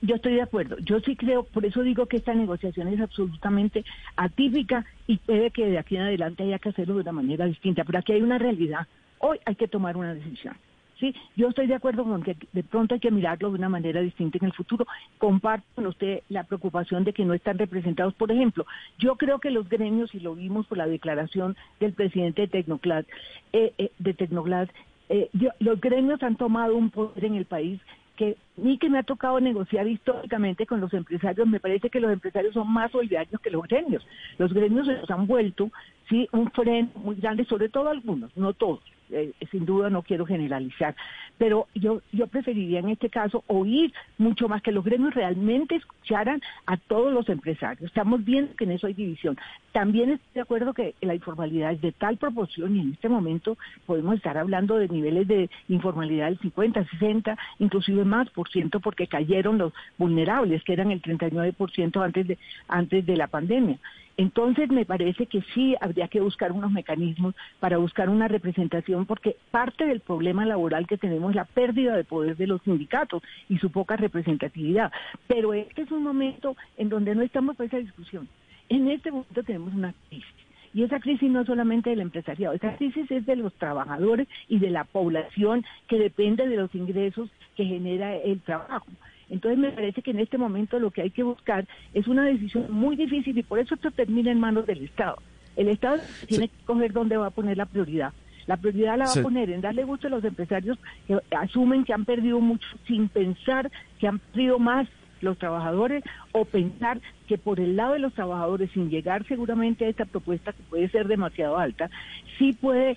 yo 0.00 0.14
estoy 0.14 0.34
de 0.34 0.42
acuerdo. 0.42 0.76
Yo 0.78 1.00
sí 1.00 1.16
creo, 1.16 1.44
por 1.44 1.64
eso 1.64 1.82
digo 1.82 2.06
que 2.06 2.16
esta 2.16 2.34
negociación 2.34 2.88
es 2.88 3.00
absolutamente 3.00 3.84
atípica 4.16 4.84
y 5.06 5.18
puede 5.18 5.50
que 5.50 5.66
de 5.66 5.78
aquí 5.78 5.96
en 5.96 6.02
adelante 6.02 6.44
haya 6.44 6.58
que 6.58 6.70
hacerlo 6.70 6.94
de 6.94 7.02
una 7.02 7.12
manera 7.12 7.46
distinta. 7.46 7.84
Pero 7.84 7.98
aquí 7.98 8.12
hay 8.12 8.22
una 8.22 8.38
realidad. 8.38 8.86
Hoy 9.18 9.38
hay 9.44 9.54
que 9.54 9.68
tomar 9.68 9.96
una 9.96 10.14
decisión. 10.14 10.56
Sí, 10.98 11.14
yo 11.36 11.48
estoy 11.48 11.66
de 11.66 11.74
acuerdo 11.74 12.04
con 12.04 12.22
que 12.22 12.36
de 12.52 12.62
pronto 12.62 12.94
hay 12.94 13.00
que 13.00 13.10
mirarlo 13.10 13.50
de 13.50 13.58
una 13.58 13.68
manera 13.68 14.00
distinta 14.00 14.38
en 14.38 14.46
el 14.46 14.52
futuro. 14.54 14.86
Comparto 15.18 15.66
con 15.74 15.86
usted 15.86 16.22
la 16.30 16.44
preocupación 16.44 17.04
de 17.04 17.12
que 17.12 17.24
no 17.24 17.34
están 17.34 17.58
representados. 17.58 18.14
Por 18.14 18.32
ejemplo, 18.32 18.64
yo 18.98 19.16
creo 19.16 19.38
que 19.38 19.50
los 19.50 19.68
gremios, 19.68 20.14
y 20.14 20.20
lo 20.20 20.34
vimos 20.34 20.66
por 20.66 20.78
la 20.78 20.86
declaración 20.86 21.54
del 21.80 21.92
presidente 21.92 22.42
de 22.42 22.48
Tecnoclad, 22.48 23.04
eh, 23.52 23.74
eh, 23.76 23.90
de 23.98 24.14
Tecnoclad, 24.14 24.68
eh, 25.08 25.28
los 25.60 25.80
gremios 25.80 26.22
han 26.22 26.36
tomado 26.36 26.74
un 26.74 26.90
poder 26.90 27.24
en 27.24 27.34
el 27.34 27.44
país 27.44 27.80
que 28.16 28.38
ni 28.56 28.78
que 28.78 28.88
me 28.88 28.98
ha 28.98 29.02
tocado 29.02 29.38
negociar 29.40 29.86
históricamente 29.86 30.66
con 30.66 30.80
los 30.80 30.92
empresarios, 30.94 31.46
me 31.46 31.60
parece 31.60 31.90
que 31.90 32.00
los 32.00 32.10
empresarios 32.10 32.54
son 32.54 32.72
más 32.72 32.90
solidarios 32.90 33.38
que 33.42 33.50
los 33.50 33.62
gremios. 33.68 34.06
Los 34.38 34.54
gremios 34.54 34.86
se 34.86 34.94
los 34.94 35.10
han 35.10 35.26
vuelto, 35.26 35.70
sí, 36.08 36.26
un 36.32 36.50
freno 36.50 36.88
muy 36.94 37.16
grande, 37.16 37.44
sobre 37.44 37.68
todo 37.68 37.90
algunos, 37.90 38.34
no 38.34 38.54
todos 38.54 38.80
eh, 39.10 39.32
sin 39.50 39.64
duda 39.64 39.90
no 39.90 40.02
quiero 40.02 40.26
generalizar, 40.26 40.94
pero 41.38 41.66
yo, 41.74 42.00
yo 42.12 42.26
preferiría 42.26 42.80
en 42.80 42.88
este 42.88 43.10
caso 43.10 43.44
oír 43.46 43.92
mucho 44.18 44.48
más 44.48 44.62
que 44.62 44.72
los 44.72 44.84
gremios 44.84 45.14
realmente 45.14 45.76
escucharan 45.76 46.40
a 46.66 46.76
todos 46.76 47.12
los 47.12 47.28
empresarios. 47.28 47.88
Estamos 47.88 48.24
viendo 48.24 48.54
que 48.56 48.64
en 48.64 48.72
eso 48.72 48.86
hay 48.86 48.94
división. 48.94 49.36
También 49.72 50.10
estoy 50.10 50.32
de 50.34 50.40
acuerdo 50.40 50.74
que 50.74 50.94
la 51.00 51.14
informalidad 51.14 51.72
es 51.72 51.80
de 51.80 51.92
tal 51.92 52.16
proporción 52.16 52.76
y 52.76 52.80
en 52.80 52.92
este 52.92 53.08
momento 53.08 53.58
podemos 53.84 54.14
estar 54.16 54.38
hablando 54.38 54.76
de 54.76 54.88
niveles 54.88 55.28
de 55.28 55.50
informalidad 55.68 56.26
del 56.26 56.38
50, 56.38 56.84
60, 56.84 57.36
inclusive 57.58 58.04
más 58.04 58.30
por 58.30 58.48
ciento 58.48 58.80
porque 58.80 59.06
cayeron 59.06 59.58
los 59.58 59.72
vulnerables, 59.98 60.62
que 60.64 60.72
eran 60.72 60.90
el 60.90 61.02
39% 61.02 62.02
antes 62.02 62.26
de, 62.26 62.38
antes 62.68 63.04
de 63.04 63.16
la 63.16 63.26
pandemia. 63.26 63.78
Entonces 64.16 64.70
me 64.70 64.86
parece 64.86 65.26
que 65.26 65.42
sí 65.54 65.76
habría 65.80 66.08
que 66.08 66.20
buscar 66.20 66.52
unos 66.52 66.72
mecanismos 66.72 67.34
para 67.60 67.76
buscar 67.76 68.08
una 68.08 68.28
representación 68.28 69.04
porque 69.04 69.36
parte 69.50 69.84
del 69.84 70.00
problema 70.00 70.46
laboral 70.46 70.86
que 70.86 70.96
tenemos 70.96 71.30
es 71.30 71.36
la 71.36 71.44
pérdida 71.44 71.94
de 71.94 72.04
poder 72.04 72.36
de 72.36 72.46
los 72.46 72.62
sindicatos 72.62 73.22
y 73.48 73.58
su 73.58 73.70
poca 73.70 73.96
representatividad. 73.96 74.90
Pero 75.26 75.52
este 75.52 75.82
es 75.82 75.90
un 75.90 76.02
momento 76.02 76.56
en 76.78 76.88
donde 76.88 77.14
no 77.14 77.22
estamos 77.22 77.56
para 77.56 77.66
esa 77.66 77.76
discusión. 77.78 78.26
En 78.68 78.88
este 78.88 79.10
momento 79.10 79.42
tenemos 79.42 79.74
una 79.74 79.94
crisis. 80.08 80.34
Y 80.72 80.82
esa 80.82 81.00
crisis 81.00 81.30
no 81.30 81.40
es 81.40 81.46
solamente 81.46 81.88
del 81.88 82.00
empresariado, 82.00 82.54
esa 82.54 82.76
crisis 82.76 83.10
es 83.10 83.24
de 83.24 83.36
los 83.36 83.54
trabajadores 83.54 84.28
y 84.46 84.58
de 84.58 84.68
la 84.68 84.84
población 84.84 85.64
que 85.88 85.98
depende 85.98 86.46
de 86.46 86.56
los 86.56 86.74
ingresos 86.74 87.30
que 87.56 87.64
genera 87.64 88.14
el 88.14 88.40
trabajo. 88.40 88.86
Entonces 89.28 89.58
me 89.58 89.72
parece 89.72 90.02
que 90.02 90.12
en 90.12 90.20
este 90.20 90.38
momento 90.38 90.78
lo 90.78 90.90
que 90.90 91.02
hay 91.02 91.10
que 91.10 91.22
buscar 91.22 91.66
es 91.94 92.06
una 92.06 92.24
decisión 92.24 92.66
muy 92.70 92.96
difícil 92.96 93.36
y 93.36 93.42
por 93.42 93.58
eso 93.58 93.74
esto 93.74 93.90
termina 93.90 94.30
en 94.30 94.40
manos 94.40 94.66
del 94.66 94.84
Estado. 94.84 95.18
El 95.56 95.68
Estado 95.68 96.00
tiene 96.26 96.48
que 96.48 96.64
coger 96.64 96.92
dónde 96.92 97.16
va 97.16 97.26
a 97.26 97.30
poner 97.30 97.56
la 97.56 97.66
prioridad. 97.66 98.12
La 98.46 98.56
prioridad 98.56 98.96
la 98.96 99.06
va 99.06 99.12
a 99.12 99.22
poner 99.22 99.50
en 99.50 99.60
darle 99.60 99.82
gusto 99.84 100.06
a 100.06 100.10
los 100.10 100.24
empresarios 100.24 100.78
que 101.06 101.18
asumen 101.36 101.84
que 101.84 101.92
han 101.92 102.04
perdido 102.04 102.40
mucho 102.40 102.68
sin 102.86 103.08
pensar 103.08 103.70
que 103.98 104.06
han 104.06 104.20
perdido 104.20 104.58
más 104.58 104.86
los 105.20 105.38
trabajadores 105.38 106.04
o 106.32 106.44
pensar 106.44 107.00
que 107.26 107.38
por 107.38 107.60
el 107.60 107.76
lado 107.76 107.94
de 107.94 107.98
los 107.98 108.14
trabajadores, 108.14 108.70
sin 108.72 108.90
llegar 108.90 109.26
seguramente 109.26 109.84
a 109.84 109.88
esta 109.88 110.04
propuesta 110.04 110.52
que 110.52 110.62
puede 110.64 110.88
ser 110.88 111.08
demasiado 111.08 111.58
alta, 111.58 111.90
sí 112.38 112.52
puede 112.52 112.96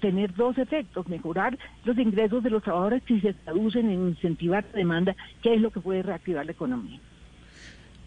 tener 0.00 0.34
dos 0.34 0.58
efectos, 0.58 1.08
mejorar 1.08 1.58
los 1.84 1.98
ingresos 1.98 2.42
de 2.42 2.50
los 2.50 2.62
trabajadores 2.62 3.02
si 3.06 3.20
se 3.20 3.32
traducen 3.32 3.90
en 3.90 4.08
incentivar 4.08 4.64
la 4.72 4.78
demanda, 4.78 5.16
que 5.42 5.54
es 5.54 5.60
lo 5.60 5.70
que 5.70 5.80
puede 5.80 6.02
reactivar 6.02 6.44
la 6.44 6.52
economía. 6.52 7.00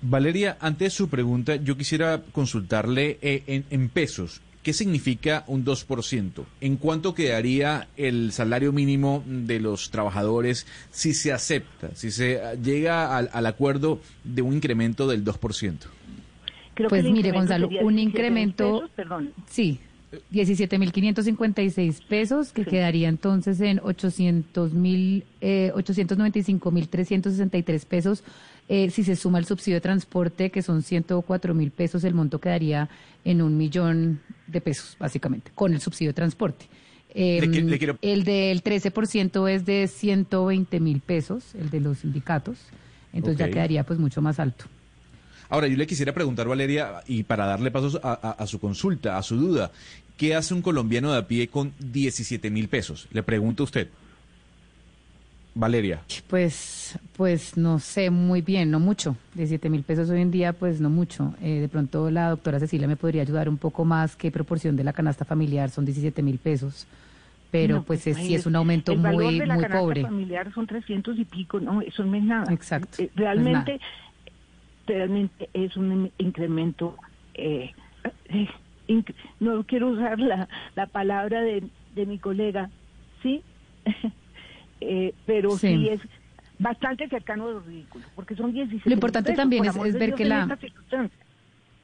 Valeria, 0.02 0.58
antes 0.60 0.88
de 0.88 0.90
su 0.90 1.10
pregunta, 1.10 1.56
yo 1.56 1.78
quisiera 1.78 2.22
consultarle 2.34 3.18
eh, 3.22 3.64
en 3.70 3.90
pesos. 3.90 4.42
¿Qué 4.64 4.74
significa 4.74 5.44
un 5.48 5.66
2%? 5.66 6.46
¿En 6.62 6.78
cuánto 6.78 7.14
quedaría 7.14 7.90
el 7.98 8.32
salario 8.32 8.72
mínimo 8.72 9.22
de 9.28 9.60
los 9.60 9.92
trabajadores 9.92 10.66
si 10.90 11.14
se 11.14 11.34
acepta, 11.34 11.94
si 11.96 12.12
se 12.12 12.40
llega 12.64 13.18
al, 13.18 13.46
acuerdo 13.46 14.00
de 14.24 14.42
un 14.42 14.54
incremento 14.54 15.06
del 15.08 15.26
2%? 15.26 15.80
pues 16.90 17.04
mire, 17.04 17.32
Gonzalo, 17.32 17.70
un 17.82 18.00
incremento, 18.00 18.90
sí, 19.50 19.80
17.556 20.32 22.06
pesos, 22.08 22.54
que 22.54 22.66
quedaría 22.66 23.10
entonces 23.10 23.60
en 23.62 23.80
800 23.84 24.74
mil, 24.74 25.24
eh, 25.42 25.72
895.363 25.76 27.86
pesos 27.86 28.24
eh, 28.70 28.90
si 28.90 29.04
se 29.04 29.16
suma 29.16 29.40
el 29.40 29.46
subsidio 29.46 29.78
de 29.78 29.82
transporte, 29.82 30.50
que 30.50 30.62
son 30.62 30.84
104 30.84 31.54
mil 31.54 31.72
pesos, 31.72 32.04
el 32.04 32.14
monto 32.14 32.40
quedaría 32.40 32.90
en 33.26 33.42
un 33.42 33.58
millón 33.58 34.22
de 34.48 34.62
pesos, 34.62 34.96
básicamente, 35.00 35.52
con 35.54 35.74
el 35.74 35.82
subsidio 35.82 36.10
de 36.10 36.14
transporte. 36.14 36.66
Em, 37.16 37.70
el 38.02 38.24
del 38.24 38.64
13% 38.64 39.48
es 39.48 39.66
de 39.66 39.88
120 39.88 40.80
mil 40.80 41.00
pesos, 41.02 41.54
el 41.56 41.70
de 41.70 41.80
los 41.80 42.00
sindicatos, 42.00 42.58
entonces 43.12 43.38
ya 43.38 43.52
quedaría 43.52 43.84
pues 43.84 44.00
mucho 44.00 44.22
más 44.22 44.40
alto. 44.40 44.66
Ahora, 45.50 45.68
yo 45.68 45.78
le 45.78 45.86
quisiera 45.86 46.14
preguntar, 46.14 46.48
Valeria, 46.48 47.04
y 47.06 47.24
para 47.24 47.46
darle 47.46 47.70
pasos 47.70 48.00
a, 48.02 48.14
a, 48.14 48.48
su 48.48 48.60
consulta, 48.60 49.18
a 49.18 49.22
su 49.22 49.36
duda, 49.36 49.72
¿qué 50.18 50.34
hace 50.34 50.56
un 50.56 50.64
colombiano 50.64 51.12
de 51.12 51.20
a 51.20 51.28
pie 51.28 51.48
con 51.48 51.74
17 51.80 52.50
mil 52.50 52.70
pesos? 52.70 53.08
Le 53.12 53.22
pregunto 53.22 53.62
a 53.62 53.66
usted. 53.66 53.90
Valeria. 55.56 56.02
Pues, 56.28 56.98
pues 57.16 57.58
no 57.58 57.78
sé 57.80 58.10
muy 58.10 58.42
bien, 58.42 58.72
no 58.72 58.80
mucho. 58.80 59.16
De 59.36 59.46
7 59.46 59.70
mil 59.70 59.84
pesos 59.84 60.10
hoy 60.10 60.22
en 60.22 60.32
día, 60.32 60.54
pues 60.54 60.82
no 60.82 60.90
mucho. 60.90 61.36
Eh, 61.42 61.60
de 61.60 61.70
pronto 61.70 62.10
la 62.10 62.30
doctora 62.30 62.60
Cecilia 62.60 62.88
me 62.88 62.96
podría 62.96 63.22
ayudar 63.22 63.48
un 63.48 63.58
poco 63.58 63.86
más. 63.86 64.16
¿Qué 64.16 64.32
proporción 64.32 64.76
de 64.76 64.84
la 64.84 64.94
canasta 64.94 65.26
familiar 65.26 65.70
son 65.70 65.86
17 65.86 66.24
mil 66.24 66.40
pesos? 66.40 66.88
Pero 67.52 67.84
pues, 67.84 68.04
pues 68.04 68.18
sí 68.18 68.34
es 68.34 68.48
un 68.48 68.56
aumento 68.56 68.96
muy, 68.96 69.14
muy 69.14 69.40
de 69.40 69.46
la 69.46 69.58
canasta 69.60 70.02
familiar 70.02 70.52
son 70.56 70.66
300 70.66 71.20
y 71.20 71.26
pico, 71.26 71.60
no, 71.60 71.82
eso 71.82 72.04
no 72.04 72.16
es 72.16 72.24
nada. 72.24 72.52
Exacto. 72.52 73.00
Eh, 73.00 73.12
realmente, 73.14 73.80
realmente 74.88 75.50
es 75.54 75.78
un 75.78 76.12
incremento. 76.18 76.96
Eh, 77.36 77.72
no 79.40 79.64
quiero 79.66 79.90
usar 79.90 80.20
la, 80.20 80.50
la 80.76 80.88
palabra 80.88 81.42
de, 81.42 81.64
de 81.94 82.06
mi 82.08 82.18
colega, 82.18 82.72
¿sí? 83.22 83.44
Eh, 84.86 85.14
pero 85.26 85.58
sí. 85.58 85.90
es 85.90 86.02
bastante 86.60 87.08
cercano 87.08 87.48
de 87.48 87.54
lo 87.54 87.60
ridículo, 87.62 88.06
porque 88.16 88.36
son 88.36 88.54
16 88.54 88.86
Lo 88.86 88.94
importante 88.94 89.34
también 89.34 89.66
es, 89.66 89.94
ver 89.94 90.14
que 90.14 90.26
la 90.26 90.58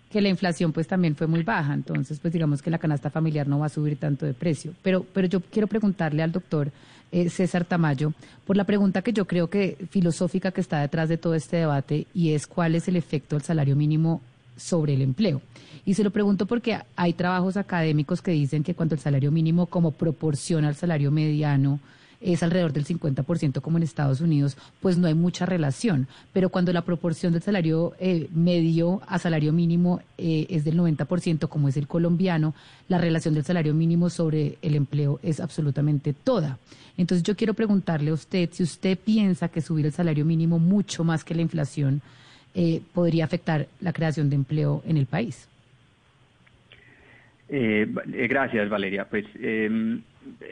que 0.09 0.21
la 0.21 0.29
inflación 0.29 0.73
pues 0.73 0.87
también 0.87 1.15
fue 1.15 1.27
muy 1.27 1.43
baja, 1.43 1.73
entonces 1.73 2.19
pues 2.19 2.33
digamos 2.33 2.63
que 2.63 2.71
la 2.71 2.79
canasta 2.79 3.11
familiar 3.11 3.47
no 3.47 3.59
va 3.59 3.67
a 3.67 3.69
subir 3.69 3.97
tanto 3.97 4.25
de 4.25 4.33
precio. 4.33 4.73
Pero 4.81 5.05
pero 5.13 5.27
yo 5.27 5.39
quiero 5.39 5.67
preguntarle 5.67 6.23
al 6.23 6.31
doctor 6.31 6.71
eh, 7.11 7.29
César 7.29 7.65
Tamayo, 7.65 8.13
por 8.45 8.57
la 8.57 8.63
pregunta 8.63 9.01
que 9.01 9.13
yo 9.13 9.25
creo 9.25 9.49
que 9.49 9.77
filosófica 9.89 10.51
que 10.51 10.61
está 10.61 10.81
detrás 10.81 11.09
de 11.09 11.17
todo 11.17 11.35
este 11.35 11.57
debate 11.57 12.07
y 12.13 12.33
es 12.33 12.47
cuál 12.47 12.75
es 12.75 12.87
el 12.87 12.95
efecto 12.95 13.35
del 13.35 13.43
salario 13.43 13.75
mínimo 13.75 14.21
sobre 14.57 14.93
el 14.93 15.01
empleo. 15.01 15.41
Y 15.85 15.93
se 15.93 16.03
lo 16.03 16.11
pregunto 16.11 16.45
porque 16.45 16.77
hay 16.95 17.13
trabajos 17.13 17.57
académicos 17.57 18.21
que 18.21 18.31
dicen 18.31 18.63
que 18.63 18.75
cuando 18.75 18.95
el 18.95 19.01
salario 19.01 19.31
mínimo 19.31 19.65
como 19.65 19.91
proporciona 19.91 20.67
al 20.67 20.75
salario 20.75 21.11
mediano 21.11 21.79
es 22.21 22.43
alrededor 22.43 22.73
del 22.73 22.85
50% 22.85 23.61
como 23.61 23.77
en 23.77 23.83
Estados 23.83 24.21
Unidos, 24.21 24.57
pues 24.81 24.97
no 24.97 25.07
hay 25.07 25.13
mucha 25.13 25.45
relación. 25.45 26.07
Pero 26.33 26.49
cuando 26.49 26.73
la 26.73 26.83
proporción 26.83 27.33
del 27.33 27.41
salario 27.41 27.93
eh, 27.99 28.27
medio 28.33 29.01
a 29.07 29.19
salario 29.19 29.53
mínimo 29.53 30.01
eh, 30.17 30.47
es 30.49 30.63
del 30.65 30.77
90%, 30.77 31.47
como 31.47 31.69
es 31.69 31.77
el 31.77 31.87
colombiano, 31.87 32.53
la 32.87 32.97
relación 32.97 33.33
del 33.33 33.45
salario 33.45 33.73
mínimo 33.73 34.09
sobre 34.09 34.57
el 34.61 34.75
empleo 34.75 35.19
es 35.23 35.39
absolutamente 35.39 36.13
toda. 36.13 36.57
Entonces 36.97 37.23
yo 37.23 37.35
quiero 37.35 37.53
preguntarle 37.53 38.11
a 38.11 38.13
usted 38.13 38.49
si 38.51 38.63
usted 38.63 38.97
piensa 38.97 39.47
que 39.47 39.61
subir 39.61 39.85
el 39.85 39.93
salario 39.93 40.25
mínimo 40.25 40.59
mucho 40.59 41.03
más 41.03 41.23
que 41.23 41.35
la 41.35 41.41
inflación 41.41 42.01
eh, 42.53 42.81
podría 42.93 43.25
afectar 43.25 43.67
la 43.79 43.93
creación 43.93 44.29
de 44.29 44.35
empleo 44.35 44.83
en 44.85 44.97
el 44.97 45.05
país. 45.05 45.48
Gracias, 47.49 48.69
Valeria. 48.69 49.09
Pues 49.09 49.25
em, 49.41 50.01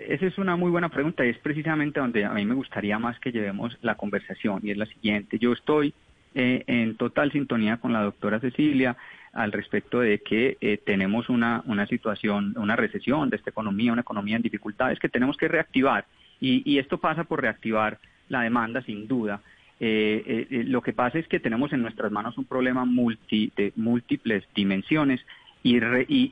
esa 0.08 0.26
es 0.26 0.38
una 0.38 0.56
muy 0.56 0.72
buena 0.72 0.90
pregunta 0.90 1.26
y 1.26 1.30
es 1.30 1.38
precisamente 1.38 2.00
donde 2.00 2.26
a 2.26 2.32
mí 2.32 2.46
me 2.46 2.56
gustaría 2.56 2.98
más 3.00 3.20
que 3.20 3.32
llevemos 3.32 3.78
la 3.82 3.96
conversación 3.96 4.62
y 4.64 4.72
es 4.72 4.78
la 4.78 4.86
siguiente. 4.86 5.38
Yo 5.40 5.54
estoy 5.54 5.94
eh, 6.36 6.64
en 6.68 6.96
total 6.96 7.32
sintonía 7.32 7.78
con 7.78 7.94
la 7.94 8.02
doctora 8.02 8.40
Cecilia 8.40 8.98
al 9.34 9.52
respecto 9.52 10.00
de 10.00 10.20
que 10.20 10.58
eh, 10.62 10.80
tenemos 10.86 11.30
una, 11.30 11.62
una 11.66 11.86
situación, 11.88 12.54
una 12.58 12.76
recesión 12.76 13.30
de 13.30 13.38
esta 13.38 13.50
economía, 13.50 13.94
una 13.94 14.02
economía 14.02 14.36
en 14.36 14.42
dificultades 14.42 15.00
que 15.00 15.10
tenemos 15.10 15.38
que 15.38 15.48
reactivar 15.48 16.06
y, 16.40 16.64
y 16.66 16.80
esto 16.80 16.98
pasa 16.98 17.24
por 17.24 17.42
reactivar 17.42 18.00
la 18.30 18.42
demanda 18.42 18.82
sin 18.82 19.08
duda. 19.08 19.42
Eh, 19.80 20.48
lo 20.68 20.82
que 20.82 20.94
pasa 20.94 21.20
es 21.20 21.28
que 21.28 21.40
tenemos 21.40 21.72
en 21.72 21.84
nuestras 21.84 22.12
manos 22.12 22.38
un 22.38 22.46
problema 22.46 22.84
multi, 22.84 23.52
de 23.56 23.74
múltiples 23.76 24.44
dimensiones 24.56 25.22
y, 25.64 25.80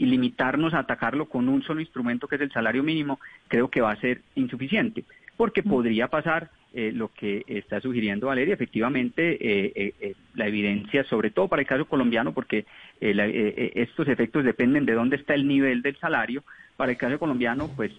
limitarnos 0.06 0.74
a 0.74 0.80
atacarlo 0.80 1.26
con 1.26 1.50
un 1.50 1.64
solo 1.64 1.82
instrumento 1.82 2.28
que 2.28 2.36
es 2.36 2.42
el 2.42 2.52
salario 2.52 2.84
mínimo, 2.84 3.20
creo 3.48 3.70
que 3.70 3.82
va 3.82 3.92
a 3.92 4.00
ser 4.00 4.22
insuficiente, 4.36 5.04
porque 5.38 5.62
mm. 5.62 5.70
podría 5.70 6.08
pasar 6.08 6.50
eh, 6.78 6.92
lo 6.94 7.08
que 7.08 7.46
está 7.48 7.80
sugiriendo 7.80 8.28
Valeria, 8.28 8.54
efectivamente 8.54 9.38
eh, 9.40 9.94
eh, 10.02 10.14
la 10.34 10.46
evidencia, 10.46 11.06
sobre 11.06 11.32
todo 11.32 11.48
para 11.48 11.62
el 11.62 11.68
caso 11.70 11.86
colombiano, 11.86 12.34
porque 12.34 12.66
estos 13.00 14.10
efectos 14.10 14.44
dependen 14.44 14.86
de 14.86 14.92
dónde 14.92 15.16
está 15.16 15.36
el 15.36 15.48
nivel 15.48 15.82
del 15.82 15.96
salario, 15.96 16.44
para 16.76 16.92
el 16.92 16.98
caso 16.98 17.18
colombiano, 17.18 17.70
pues 17.78 17.94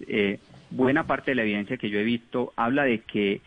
buena 0.71 1.07
parte 1.07 1.31
de 1.31 1.37
la 1.37 1.43
evidencia 1.45 1.79
que 1.79 1.89
yo 1.89 1.99
he 1.99 2.05
visto 2.05 2.53
habla 2.55 2.85
de 2.85 2.99
que 2.99 3.41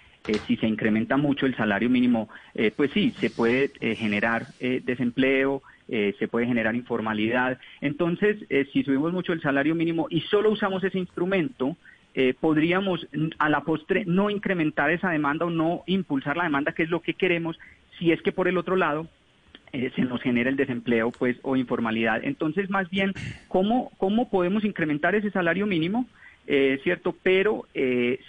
si 0.48 0.58
se 0.58 0.66
incrementa 0.68 1.16
mucho 1.16 1.46
el 1.46 1.56
salario 1.56 1.92
mínimo, 1.92 2.28
pues 2.76 2.90
sí, 2.92 3.12
se 3.20 3.30
puede 3.30 3.70
generar 3.96 4.48
desempleo, 4.60 5.62
eh, 5.92 6.14
se 6.20 6.28
puede 6.28 6.46
generar 6.46 6.76
informalidad. 6.76 7.58
Entonces, 7.82 8.38
eh, 8.50 8.68
si 8.72 8.84
subimos 8.84 9.12
mucho 9.12 9.34
el 9.34 9.42
salario 9.42 9.74
mínimo 9.74 10.06
y 10.12 10.22
solo 10.22 10.52
usamos 10.52 10.84
ese 10.84 11.00
instrumento, 11.00 11.76
eh, 12.14 12.36
podríamos 12.40 13.08
a 13.40 13.50
la 13.50 13.62
postre 13.62 14.04
no 14.06 14.30
incrementar 14.30 14.92
esa 14.92 15.10
demanda 15.10 15.46
o 15.46 15.50
no 15.50 15.82
impulsar 15.88 16.38
la 16.38 16.44
demanda, 16.44 16.74
que 16.74 16.84
es 16.84 16.92
lo 16.92 17.02
que 17.02 17.16
queremos, 17.16 17.58
si 17.98 18.12
es 18.12 18.22
que 18.22 18.32
por 18.32 18.48
el 18.48 18.60
otro 18.60 18.76
lado 18.76 19.08
se 19.72 20.02
nos 20.02 20.22
genera 20.22 20.50
el 20.50 20.56
desempleo 20.56 21.12
pues 21.12 21.38
o 21.44 21.56
informalidad. 21.56 22.22
Entonces, 22.24 22.72
más 22.72 22.90
bien, 22.90 23.14
¿cómo, 23.48 23.92
cómo 23.98 24.30
podemos 24.30 24.64
incrementar 24.64 25.14
ese 25.14 25.30
salario 25.30 25.68
mínimo? 25.68 26.08
¿Cierto? 26.82 27.16
Pero 27.22 27.68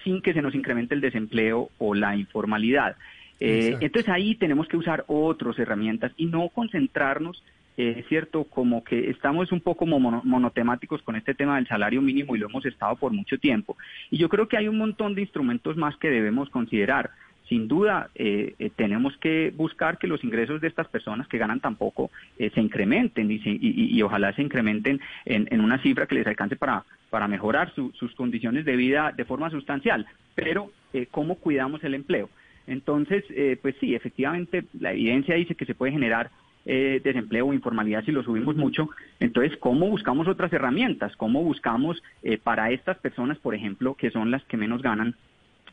sin 0.05 0.21
que 0.21 0.35
se 0.35 0.43
nos 0.43 0.55
incremente 0.55 0.95
el 0.95 1.01
desempleo 1.01 1.71
o 1.79 1.95
la 1.95 2.15
informalidad. 2.15 2.95
Eh, 3.41 3.79
entonces 3.81 4.09
ahí 4.11 4.35
tenemos 4.35 4.69
que 4.69 4.77
usar 4.77 5.05
otras 5.09 5.59
herramientas 5.59 6.13
y 6.19 6.27
no 6.27 6.51
concentrarnos, 6.51 7.43
eh, 7.79 8.05
cierto, 8.09 8.45
como 8.45 8.85
que 8.85 9.09
estamos 9.09 9.51
un 9.51 9.63
poco 9.63 9.87
monotemáticos 9.87 11.03
con 11.03 11.17
este 11.17 11.35
tema 11.35 11.57
del 11.57 11.67
salario 11.67 12.03
mínimo 12.03 12.37
y 12.37 12.39
lo 12.39 12.49
hemos 12.49 12.67
estado 12.67 12.97
por 12.97 13.13
mucho 13.13 13.39
tiempo. 13.39 13.79
Y 14.11 14.19
yo 14.19 14.29
creo 14.29 14.47
que 14.47 14.59
hay 14.59 14.69
un 14.69 14.77
montón 14.77 15.15
de 15.15 15.23
instrumentos 15.23 15.77
más 15.77 15.97
que 15.97 16.11
debemos 16.11 16.51
considerar. 16.51 17.11
Sin 17.49 17.67
duda, 17.67 18.11
eh, 18.15 18.71
tenemos 18.77 19.17
que 19.17 19.53
buscar 19.57 19.99
que 19.99 20.07
los 20.07 20.23
ingresos 20.23 20.61
de 20.61 20.69
estas 20.69 20.87
personas 20.87 21.27
que 21.27 21.39
ganan 21.39 21.59
tan 21.59 21.75
poco 21.75 22.11
se 22.39 22.61
incrementen 22.61 23.29
y, 23.29 24.03
ojalá 24.03 24.33
se 24.35 24.43
incrementen 24.43 25.01
en, 25.25 25.61
una 25.61 25.83
cifra 25.83 26.07
que 26.07 26.15
les 26.15 26.27
alcance 26.29 26.55
para, 26.55 26.85
para 27.09 27.27
mejorar 27.27 27.73
sus 27.75 28.15
condiciones 28.15 28.65
de 28.65 28.77
vida 28.77 29.13
de 29.17 29.25
forma 29.25 29.51
sustancial. 29.51 30.07
Pero, 30.37 30.71
¿cómo 31.11 31.37
cuidamos 31.37 31.83
el 31.83 31.95
empleo? 31.95 32.29
Entonces, 32.67 33.25
eh, 33.31 33.59
pues 33.61 33.75
sí, 33.81 33.95
efectivamente, 33.95 34.65
la 34.79 34.93
evidencia 34.93 35.35
dice 35.35 35.55
que 35.55 35.67
se 35.67 35.75
puede 35.75 35.93
generar 35.93 36.31
eh, 36.67 37.01
desempleo 37.03 37.47
o 37.47 37.55
informalidad 37.55 38.05
si 38.05 38.13
lo 38.13 38.23
subimos 38.23 38.55
mucho. 38.55 38.91
Entonces, 39.19 39.57
¿cómo 39.59 39.89
buscamos 39.89 40.29
otras 40.29 40.53
herramientas? 40.53 41.17
¿Cómo 41.17 41.43
buscamos 41.43 42.03
eh, 42.23 42.39
para 42.39 42.71
estas 42.71 42.99
personas, 42.99 43.39
por 43.39 43.55
ejemplo, 43.55 43.95
que 43.95 44.11
son 44.11 44.31
las 44.31 44.45
que 44.45 44.59
menos 44.59 44.83
ganan, 44.83 45.15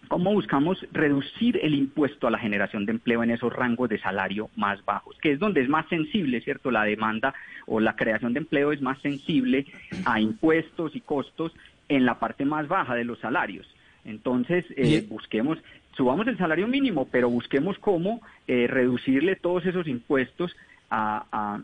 cómo 0.08 0.32
buscamos 0.32 0.86
reducir 0.93 1.60
el 1.62 1.76
impuesto 1.76 2.26
a 2.26 2.32
la 2.32 2.39
generación 2.39 2.86
de 2.86 2.93
empleo 2.93 3.21
en 3.21 3.32
esos 3.32 3.52
rangos 3.52 3.89
de 3.89 4.00
salario 4.00 4.50
más 4.56 4.84
bajos, 4.86 5.17
que 5.21 5.34
es 5.34 5.39
donde 5.39 5.62
es 5.62 5.67
más 5.67 5.88
sensible, 5.89 6.39
¿cierto? 6.39 6.71
La 6.71 6.86
demanda 6.86 7.34
o 7.65 7.82
la 7.82 7.97
creación 7.97 8.34
de 8.34 8.39
empleo 8.39 8.71
es 8.71 8.82
más 8.82 9.00
sensible 9.02 9.65
a 10.06 10.21
impuestos 10.21 10.95
y 10.95 11.02
costos 11.02 11.54
en 11.89 12.06
la 12.06 12.17
parte 12.17 12.45
más 12.45 12.69
baja 12.69 12.95
de 12.95 13.04
los 13.04 13.19
salarios. 13.19 13.67
Entonces, 14.06 14.65
busquemos 15.10 15.58
subamos 15.97 16.27
el 16.27 16.38
salario 16.38 16.67
mínimo, 16.67 17.07
pero 17.12 17.29
busquemos 17.29 17.77
cómo 17.79 18.21
eh, 18.47 18.67
reducirle 18.67 19.36
todos 19.36 19.65
esos 19.65 19.88
impuestos 19.88 20.55
a, 20.89 21.60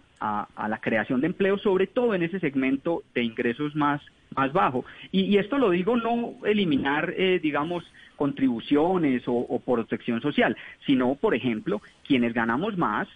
la 0.67 0.77
creación 0.81 1.21
de 1.21 1.27
empleo, 1.27 1.57
sobre 1.57 1.87
todo 1.87 2.13
en 2.13 2.23
ese 2.23 2.39
segmento 2.39 3.03
de 3.13 3.23
ingresos 3.23 3.75
más, 3.75 4.01
más 4.35 4.51
bajo. 4.51 4.83
Y, 5.11 5.37
esto 5.37 5.57
lo 5.57 5.69
digo 5.69 5.95
no 5.95 6.33
eliminar, 6.45 7.13
eh, 7.15 7.39
digamos, 7.41 7.85
contribuciones 8.15 9.23
o, 9.27 9.59
protección 9.65 10.21
social, 10.21 10.57
sino, 10.85 11.15
por 11.15 11.35
ejemplo, 11.35 11.81
quienes 12.05 12.33
ganamos 12.33 12.77
más, 12.77 13.07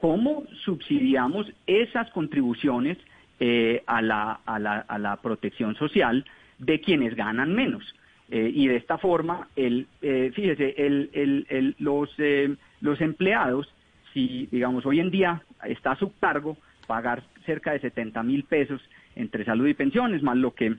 cómo 0.00 0.44
subsidiamos 0.64 1.52
esas 1.66 2.10
contribuciones 2.10 2.96
eh, 3.38 3.82
a, 3.86 4.00
la, 4.02 5.18
protección 5.22 5.74
social 5.76 6.24
de 6.58 6.80
quienes 6.80 7.14
ganan 7.14 7.54
menos. 7.54 7.82
Eh, 8.30 8.50
y 8.54 8.68
de 8.68 8.76
esta 8.76 8.96
forma, 8.96 9.48
el, 9.56 9.88
eh, 10.02 10.30
fíjese, 10.32 10.74
el, 10.78 11.10
el, 11.12 11.74
los, 11.80 12.08
eh, 12.18 12.54
los 12.80 13.00
empleados, 13.00 13.68
si 14.14 14.46
digamos 14.52 14.86
hoy 14.86 15.00
en 15.00 15.10
día 15.10 15.42
está 15.64 15.92
a 15.92 15.96
su 15.96 16.16
cargo 16.18 16.56
pagar 16.86 17.24
cerca 17.44 17.72
de 17.72 17.80
70 17.80 18.22
mil 18.22 18.44
pesos 18.44 18.80
entre 19.16 19.44
salud 19.44 19.66
y 19.66 19.74
pensiones, 19.74 20.22
más 20.22 20.36
lo 20.36 20.54
que 20.54 20.76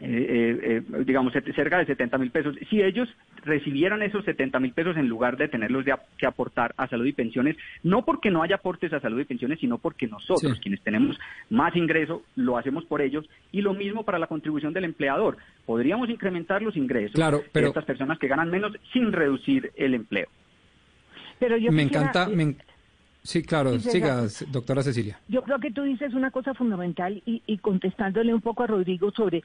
eh, 0.00 0.82
eh, 0.90 1.02
digamos, 1.04 1.32
cerca 1.32 1.78
de 1.78 1.86
70 1.86 2.16
mil 2.18 2.30
pesos. 2.30 2.56
Si 2.68 2.80
ellos 2.80 3.08
recibieran 3.44 4.02
esos 4.02 4.24
70 4.24 4.60
mil 4.60 4.72
pesos 4.72 4.96
en 4.96 5.08
lugar 5.08 5.36
de 5.36 5.48
tenerlos 5.48 5.84
que 6.16 6.26
aportar 6.26 6.74
a 6.76 6.86
salud 6.86 7.06
y 7.06 7.12
pensiones, 7.12 7.56
no 7.82 8.04
porque 8.04 8.30
no 8.30 8.42
haya 8.42 8.56
aportes 8.56 8.92
a 8.92 9.00
salud 9.00 9.20
y 9.20 9.24
pensiones, 9.24 9.58
sino 9.58 9.78
porque 9.78 10.06
nosotros, 10.06 10.60
quienes 10.60 10.80
tenemos 10.82 11.18
más 11.48 11.74
ingreso, 11.74 12.22
lo 12.36 12.56
hacemos 12.56 12.84
por 12.84 13.02
ellos. 13.02 13.28
Y 13.50 13.62
lo 13.62 13.74
mismo 13.74 14.04
para 14.04 14.18
la 14.18 14.28
contribución 14.28 14.72
del 14.72 14.84
empleador. 14.84 15.38
Podríamos 15.66 16.08
incrementar 16.08 16.62
los 16.62 16.76
ingresos 16.76 17.20
de 17.52 17.66
estas 17.66 17.84
personas 17.84 18.18
que 18.18 18.28
ganan 18.28 18.50
menos 18.50 18.72
sin 18.92 19.12
reducir 19.12 19.72
el 19.76 19.94
empleo. 19.94 20.28
Pero 21.40 21.56
yo 21.56 21.72
me 21.72 21.82
encanta. 21.82 22.28
Sí, 23.22 23.42
claro, 23.42 23.78
siga, 23.78 24.22
doctora 24.48 24.82
Cecilia. 24.82 25.20
Yo 25.28 25.42
creo 25.42 25.58
que 25.58 25.70
tú 25.70 25.82
dices 25.82 26.14
una 26.14 26.30
cosa 26.30 26.54
fundamental 26.54 27.22
y, 27.26 27.42
y, 27.46 27.58
contestándole 27.58 28.32
un 28.32 28.40
poco 28.40 28.62
a 28.62 28.66
Rodrigo 28.66 29.10
sobre 29.10 29.42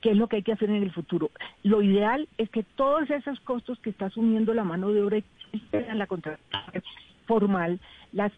qué 0.00 0.10
es 0.10 0.16
lo 0.16 0.28
que 0.28 0.36
hay 0.36 0.42
que 0.42 0.52
hacer 0.52 0.70
en 0.70 0.82
el 0.82 0.92
futuro. 0.92 1.30
Lo 1.64 1.82
ideal 1.82 2.28
es 2.38 2.48
que 2.50 2.62
todos 2.62 3.10
esos 3.10 3.40
costos 3.40 3.78
que 3.80 3.90
está 3.90 4.06
asumiendo 4.06 4.54
la 4.54 4.62
mano 4.62 4.92
de 4.92 5.02
obra 5.02 5.22
en 5.72 5.98
la 5.98 6.06
contratación 6.06 6.84
formal 7.26 7.80
las 8.12 8.32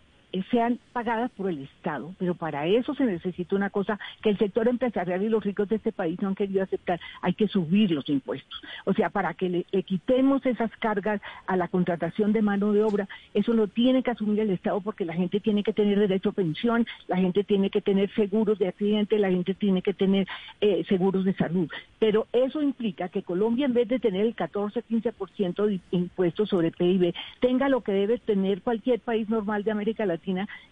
sean 0.50 0.78
pagadas 0.92 1.30
por 1.30 1.48
el 1.48 1.62
Estado, 1.62 2.14
pero 2.18 2.34
para 2.34 2.66
eso 2.66 2.94
se 2.94 3.04
necesita 3.04 3.56
una 3.56 3.70
cosa 3.70 3.98
que 4.22 4.30
el 4.30 4.38
sector 4.38 4.68
empresarial 4.68 5.22
y 5.22 5.28
los 5.28 5.44
ricos 5.44 5.68
de 5.68 5.76
este 5.76 5.92
país 5.92 6.20
no 6.20 6.28
han 6.28 6.34
querido 6.34 6.62
aceptar, 6.62 7.00
hay 7.22 7.34
que 7.34 7.48
subir 7.48 7.90
los 7.90 8.08
impuestos. 8.08 8.60
O 8.84 8.92
sea, 8.92 9.10
para 9.10 9.34
que 9.34 9.48
le, 9.48 9.82
quitemos 9.82 10.44
esas 10.44 10.70
cargas 10.78 11.20
a 11.46 11.56
la 11.56 11.68
contratación 11.68 12.32
de 12.32 12.42
mano 12.42 12.72
de 12.72 12.82
obra, 12.82 13.08
eso 13.34 13.52
lo 13.52 13.68
tiene 13.68 14.02
que 14.02 14.10
asumir 14.10 14.40
el 14.40 14.50
Estado 14.50 14.80
porque 14.80 15.04
la 15.04 15.14
gente 15.14 15.40
tiene 15.40 15.62
que 15.62 15.72
tener 15.72 15.98
derecho 15.98 16.30
a 16.30 16.32
pensión, 16.32 16.86
la 17.06 17.16
gente 17.16 17.44
tiene 17.44 17.70
que 17.70 17.80
tener 17.80 18.12
seguros 18.14 18.58
de 18.58 18.68
accidente, 18.68 19.18
la 19.18 19.30
gente 19.30 19.54
tiene 19.54 19.82
que 19.82 19.94
tener 19.94 20.26
eh, 20.60 20.84
seguros 20.88 21.24
de 21.24 21.34
salud. 21.34 21.70
Pero 21.98 22.26
eso 22.32 22.62
implica 22.62 23.08
que 23.08 23.22
Colombia, 23.22 23.66
en 23.66 23.74
vez 23.74 23.88
de 23.88 23.98
tener 23.98 24.26
el 24.26 24.36
14-15% 24.36 25.66
de 25.66 25.80
impuestos 25.90 26.48
sobre 26.50 26.70
PIB, 26.70 27.14
tenga 27.40 27.68
lo 27.68 27.80
que 27.80 27.92
debe 27.92 28.18
tener 28.18 28.62
cualquier 28.62 29.00
país 29.00 29.28
normal 29.28 29.64
de 29.64 29.70
América 29.70 30.06
Latina, 30.06 30.17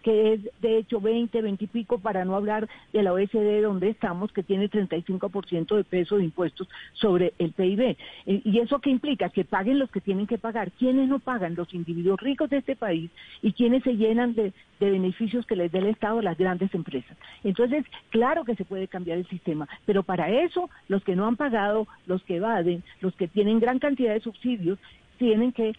Que 0.03 0.35
es 0.35 0.41
de 0.61 0.79
hecho 0.79 1.01
20, 1.01 1.43
20 1.43 1.65
y 1.65 1.69
pico, 1.69 1.99
para 1.99 2.25
no 2.25 2.35
hablar 2.37 2.69
de 2.93 3.03
la 3.03 3.13
OECD 3.13 3.63
donde 3.63 3.89
estamos, 3.89 4.33
que 4.33 4.43
tiene 4.43 4.71
35% 4.71 5.77
de 5.77 5.85
peso 5.85 6.17
de 6.17 6.25
impuestos 6.25 6.69
sobre 6.95 7.33
el 7.39 7.53
PIB. 7.53 7.97
¿Y 8.27 8.59
eso 8.59 8.81
qué 8.81 8.91
implica? 8.91 9.31
Que 9.31 9.45
paguen 9.45 9.79
los 9.79 9.91
que 9.91 10.01
tienen 10.01 10.27
que 10.27 10.39
pagar. 10.39 10.71
¿Quiénes 10.73 11.09
no 11.09 11.19
pagan? 11.19 11.55
Los 11.55 11.73
individuos 11.75 12.21
ricos 12.21 12.51
de 12.51 12.59
este 12.59 12.77
país 12.77 13.11
y 13.43 13.53
quienes 13.53 13.83
se 13.83 13.97
llenan 13.97 14.35
de, 14.35 14.53
de 14.81 14.91
beneficios 14.91 15.47
que 15.47 15.57
les 15.57 15.73
dé 15.73 15.79
el 15.79 15.87
Estado 15.87 16.21
las 16.23 16.39
grandes 16.39 16.75
empresas. 16.75 17.17
Entonces, 17.45 17.85
claro 18.11 18.45
que 18.45 18.57
se 18.57 18.65
puede 18.65 18.89
cambiar 18.89 19.19
el 19.19 19.29
sistema, 19.29 19.69
pero 19.85 20.03
para 20.03 20.31
eso 20.31 20.69
los 20.89 21.03
que 21.05 21.17
no 21.17 21.27
han 21.27 21.37
pagado, 21.37 21.87
los 22.07 22.23
que 22.25 22.37
evaden, 22.37 22.83
los 23.01 23.15
que 23.15 23.29
tienen 23.29 23.61
gran 23.61 23.79
cantidad 23.79 24.13
de 24.13 24.21
subsidios, 24.21 24.79
tienen 25.19 25.53
que 25.53 25.75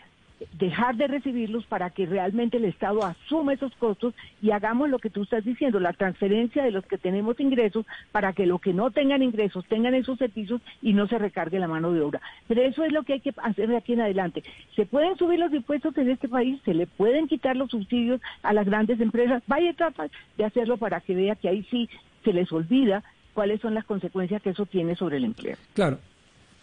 dejar 0.53 0.95
de 0.95 1.07
recibirlos 1.07 1.65
para 1.65 1.89
que 1.89 2.05
realmente 2.05 2.57
el 2.57 2.65
Estado 2.65 3.03
asuma 3.03 3.53
esos 3.53 3.73
costos 3.75 4.13
y 4.41 4.51
hagamos 4.51 4.89
lo 4.89 4.99
que 4.99 5.09
tú 5.09 5.23
estás 5.23 5.43
diciendo, 5.43 5.79
la 5.79 5.93
transferencia 5.93 6.63
de 6.63 6.71
los 6.71 6.85
que 6.85 6.97
tenemos 6.97 7.39
ingresos 7.39 7.85
para 8.11 8.33
que 8.33 8.45
los 8.45 8.61
que 8.61 8.73
no 8.73 8.91
tengan 8.91 9.23
ingresos 9.23 9.65
tengan 9.65 9.95
esos 9.95 10.17
servicios 10.17 10.61
y 10.81 10.93
no 10.93 11.07
se 11.07 11.17
recargue 11.17 11.59
la 11.59 11.67
mano 11.67 11.91
de 11.91 12.01
obra. 12.01 12.21
Pero 12.47 12.61
eso 12.61 12.83
es 12.83 12.91
lo 12.91 13.03
que 13.03 13.13
hay 13.13 13.19
que 13.19 13.33
hacer 13.37 13.69
de 13.69 13.77
aquí 13.77 13.93
en 13.93 14.01
adelante. 14.01 14.43
Se 14.75 14.85
pueden 14.85 15.17
subir 15.17 15.39
los 15.39 15.53
impuestos 15.53 15.97
en 15.97 16.09
este 16.09 16.27
país, 16.27 16.59
se 16.63 16.73
le 16.73 16.87
pueden 16.87 17.27
quitar 17.27 17.55
los 17.55 17.71
subsidios 17.71 18.21
a 18.43 18.53
las 18.53 18.65
grandes 18.65 18.99
empresas, 18.99 19.41
vaya 19.47 19.73
trata 19.73 20.07
de 20.37 20.45
hacerlo 20.45 20.77
para 20.77 21.01
que 21.01 21.15
vea 21.15 21.35
que 21.35 21.49
ahí 21.49 21.65
sí 21.69 21.89
se 22.23 22.33
les 22.33 22.51
olvida 22.51 23.03
cuáles 23.33 23.61
son 23.61 23.73
las 23.73 23.85
consecuencias 23.85 24.41
que 24.41 24.49
eso 24.51 24.65
tiene 24.65 24.95
sobre 24.95 25.17
el 25.17 25.25
empleo. 25.25 25.57
Claro, 25.73 25.99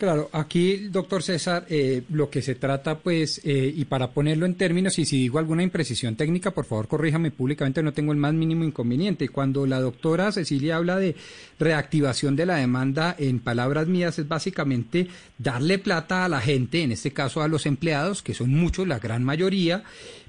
Claro, 0.04 0.28
aquí, 0.32 0.88
doctor 0.90 1.22
César, 1.22 1.64
eh, 1.70 2.02
lo 2.10 2.28
que 2.28 2.42
se 2.42 2.56
trata, 2.56 2.98
pues, 2.98 3.40
eh, 3.42 3.72
y 3.74 3.86
para 3.86 4.10
ponerlo 4.10 4.44
en 4.44 4.54
términos, 4.54 4.98
y 4.98 5.06
si 5.06 5.16
digo 5.16 5.38
alguna 5.38 5.62
imprecisión 5.62 6.14
técnica, 6.14 6.50
por 6.50 6.66
favor, 6.66 6.88
corríjame 6.88 7.30
públicamente, 7.30 7.82
no 7.82 7.94
tengo 7.94 8.12
el 8.12 8.18
más 8.18 8.34
mínimo 8.34 8.64
inconveniente. 8.64 9.30
Cuando 9.30 9.64
la 9.64 9.80
doctora 9.80 10.30
Cecilia 10.30 10.76
habla 10.76 10.98
de 10.98 11.16
reactivación 11.58 12.36
de 12.36 12.44
la 12.44 12.56
demanda, 12.56 13.16
en 13.18 13.38
palabras 13.38 13.86
mías, 13.86 14.18
es 14.18 14.28
básicamente 14.28 15.08
darle 15.38 15.78
plata 15.78 16.26
a 16.26 16.28
la 16.28 16.42
gente, 16.42 16.82
en 16.82 16.92
este 16.92 17.12
caso 17.12 17.40
a 17.40 17.48
los 17.48 17.64
empleados, 17.64 18.22
que 18.22 18.34
son 18.34 18.50
muchos, 18.50 18.86
la 18.86 18.98
gran 18.98 19.24
mayoría, 19.24 19.84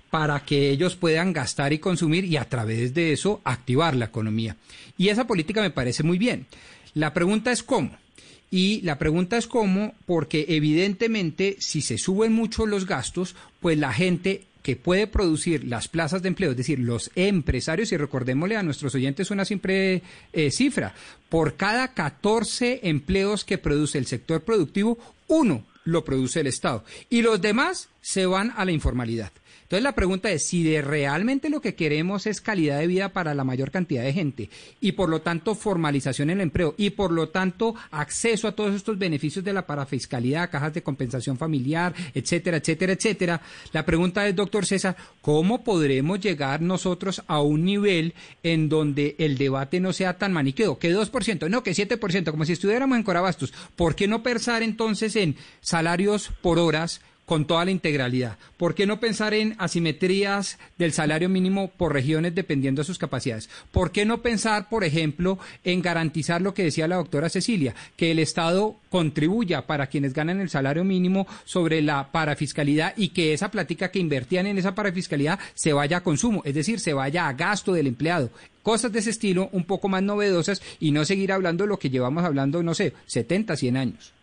para 0.10 0.40
que 0.46 0.70
ellos 0.70 0.96
puedan 0.96 1.34
gastar 1.34 1.74
y 1.74 1.80
consumir 1.80 2.24
y 2.24 2.38
a 2.38 2.48
través 2.48 2.94
de 2.94 3.12
eso 3.12 3.42
activar 3.44 3.94
la 3.94 4.06
economía. 4.06 4.56
Y 4.98 5.10
esa 5.10 5.28
política 5.28 5.62
me 5.62 5.72
parece 5.72 6.02
muy 6.02 6.18
bien. 6.18 6.46
La 6.94 7.14
pregunta 7.14 7.52
es 7.52 7.62
cómo. 7.62 8.05
Y 8.52 8.82
la 8.82 8.98
pregunta 8.98 9.38
es 9.38 9.48
cómo, 9.48 9.94
porque 10.06 10.46
evidentemente 10.50 11.58
si 11.60 11.82
se 11.82 11.98
suben 11.98 12.34
mucho 12.34 12.66
los 12.66 12.86
gastos, 12.86 13.36
pues 13.60 13.78
la 13.78 13.92
gente 13.92 14.44
que 14.66 14.76
puede 14.76 15.06
producir 15.06 15.64
las 15.66 15.88
plazas 15.88 16.24
de 16.24 16.28
empleo, 16.28 16.52
es 16.52 16.58
decir, 16.58 16.80
los 16.80 17.12
empresarios, 17.14 17.92
y 17.92 17.98
recordémosle 17.98 18.58
a 18.58 18.64
nuestros 18.64 18.96
oyentes 18.96 19.30
una 19.30 19.46
simple 19.46 20.02
eh, 20.34 20.50
cifra, 20.50 20.96
por 21.30 21.56
cada 21.56 21.94
14 21.94 22.80
empleos 22.84 23.46
que 23.46 23.60
produce 23.60 24.00
el 24.00 24.08
sector 24.08 24.42
productivo, 24.42 24.98
uno 25.28 25.64
lo 25.84 26.04
produce 26.04 26.40
el 26.40 26.48
Estado. 26.48 26.84
Y 27.12 27.22
los 27.22 27.40
demás 27.42 27.90
se 28.02 28.26
van 28.26 28.54
a 28.58 28.66
la 28.66 28.72
informalidad. 28.72 29.32
Entonces 29.66 29.84
la 29.84 29.96
pregunta 29.96 30.30
es 30.30 30.46
si 30.46 30.64
de 30.64 30.84
realmente 30.84 31.50
lo 31.50 31.60
que 31.60 31.74
queremos 31.74 32.28
es 32.28 32.40
calidad 32.40 32.78
de 32.78 32.86
vida 32.86 33.10
para 33.10 33.34
la 33.34 33.44
mayor 33.44 33.72
cantidad 33.72 34.04
de 34.04 34.14
gente 34.14 34.52
y 34.80 34.92
por 34.92 35.10
lo 35.10 35.22
tanto 35.22 35.56
formalización 35.56 36.30
en 36.30 36.38
el 36.38 36.44
empleo 36.44 36.76
y 36.78 36.92
por 36.92 37.12
lo 37.12 37.30
tanto 37.30 37.74
acceso 37.90 38.48
a 38.48 38.52
todos 38.52 38.76
estos 38.76 39.00
beneficios 39.00 39.44
de 39.44 39.54
la 39.54 39.66
parafiscalidad, 39.66 40.52
cajas 40.52 40.76
de 40.76 40.84
compensación 40.84 41.40
familiar, 41.40 41.96
etcétera, 42.14 42.58
etcétera, 42.58 42.94
etcétera. 42.94 43.42
La 43.74 43.84
pregunta 43.84 44.28
es, 44.28 44.36
doctor 44.36 44.68
César, 44.68 44.96
¿cómo 45.22 45.64
podremos 45.64 46.20
llegar 46.20 46.62
nosotros 46.62 47.24
a 47.26 47.42
un 47.42 47.66
nivel 47.66 48.14
en 48.44 48.70
donde 48.70 49.16
el 49.18 49.36
debate 49.36 49.80
no 49.80 49.94
sea 49.94 50.20
tan 50.20 50.32
maniqueo? 50.32 50.78
Que 50.78 50.96
2%, 50.96 51.50
no, 51.50 51.64
que 51.64 51.72
7%, 51.72 52.30
como 52.30 52.46
si 52.46 52.54
estuviéramos 52.54 52.98
en 52.98 53.04
Corabastos. 53.04 53.52
¿Por 53.76 53.96
qué 53.96 54.08
no 54.08 54.22
pensar 54.22 54.62
entonces 54.62 55.16
en 55.16 55.36
salarios 55.60 56.30
por 56.44 56.60
horas? 56.60 57.02
Con 57.26 57.46
toda 57.46 57.66
la 57.66 57.72
integralidad. 57.72 58.38
¿Por 58.58 58.76
qué 58.76 58.86
no 58.86 59.00
pensar 59.00 59.34
en 59.34 59.56
asimetrías 59.58 60.58
del 60.78 60.94
salario 60.94 61.30
mínimo 61.30 61.70
por 61.70 61.94
regiones 61.94 62.36
dependiendo 62.36 62.82
de 62.82 62.86
sus 62.86 63.00
capacidades? 63.00 63.50
¿Por 63.72 63.92
qué 63.92 64.06
no 64.06 64.22
pensar, 64.22 64.70
por 64.70 64.84
ejemplo, 64.84 65.40
en 65.64 65.82
garantizar 65.82 66.42
lo 66.42 66.54
que 66.54 66.64
decía 66.64 66.88
la 66.88 66.98
doctora 66.98 67.30
Cecilia, 67.30 67.76
que 67.96 68.12
el 68.12 68.20
Estado 68.20 68.76
contribuya 68.90 69.66
para 69.66 69.88
quienes 69.88 70.14
ganan 70.14 70.40
el 70.40 70.50
salario 70.50 70.84
mínimo 70.84 71.28
sobre 71.44 71.82
la 71.82 72.12
parafiscalidad 72.12 72.94
y 72.96 73.10
que 73.10 73.34
esa 73.34 73.52
plática 73.52 73.92
que 73.92 74.00
invertían 74.00 74.48
en 74.48 74.58
esa 74.58 74.76
parafiscalidad 74.76 75.40
se 75.54 75.74
vaya 75.74 75.98
a 75.98 76.04
consumo, 76.04 76.42
es 76.46 76.54
decir, 76.54 76.80
se 76.80 76.94
vaya 76.94 77.28
a 77.28 77.34
gasto 77.34 77.74
del 77.74 77.88
empleado? 77.88 78.30
Cosas 78.64 78.92
de 78.92 79.00
ese 79.00 79.12
estilo 79.12 79.50
un 79.52 79.66
poco 79.66 79.90
más 79.90 80.02
novedosas 80.02 80.62
y 80.80 80.92
no 80.92 81.06
seguir 81.06 81.32
hablando 81.32 81.66
de 81.66 81.70
lo 81.70 81.78
que 81.78 81.90
llevamos 81.90 82.24
hablando, 82.24 82.64
no 82.64 82.74
sé, 82.74 82.94
70, 83.06 83.56
100 83.56 83.78
años. 83.78 84.14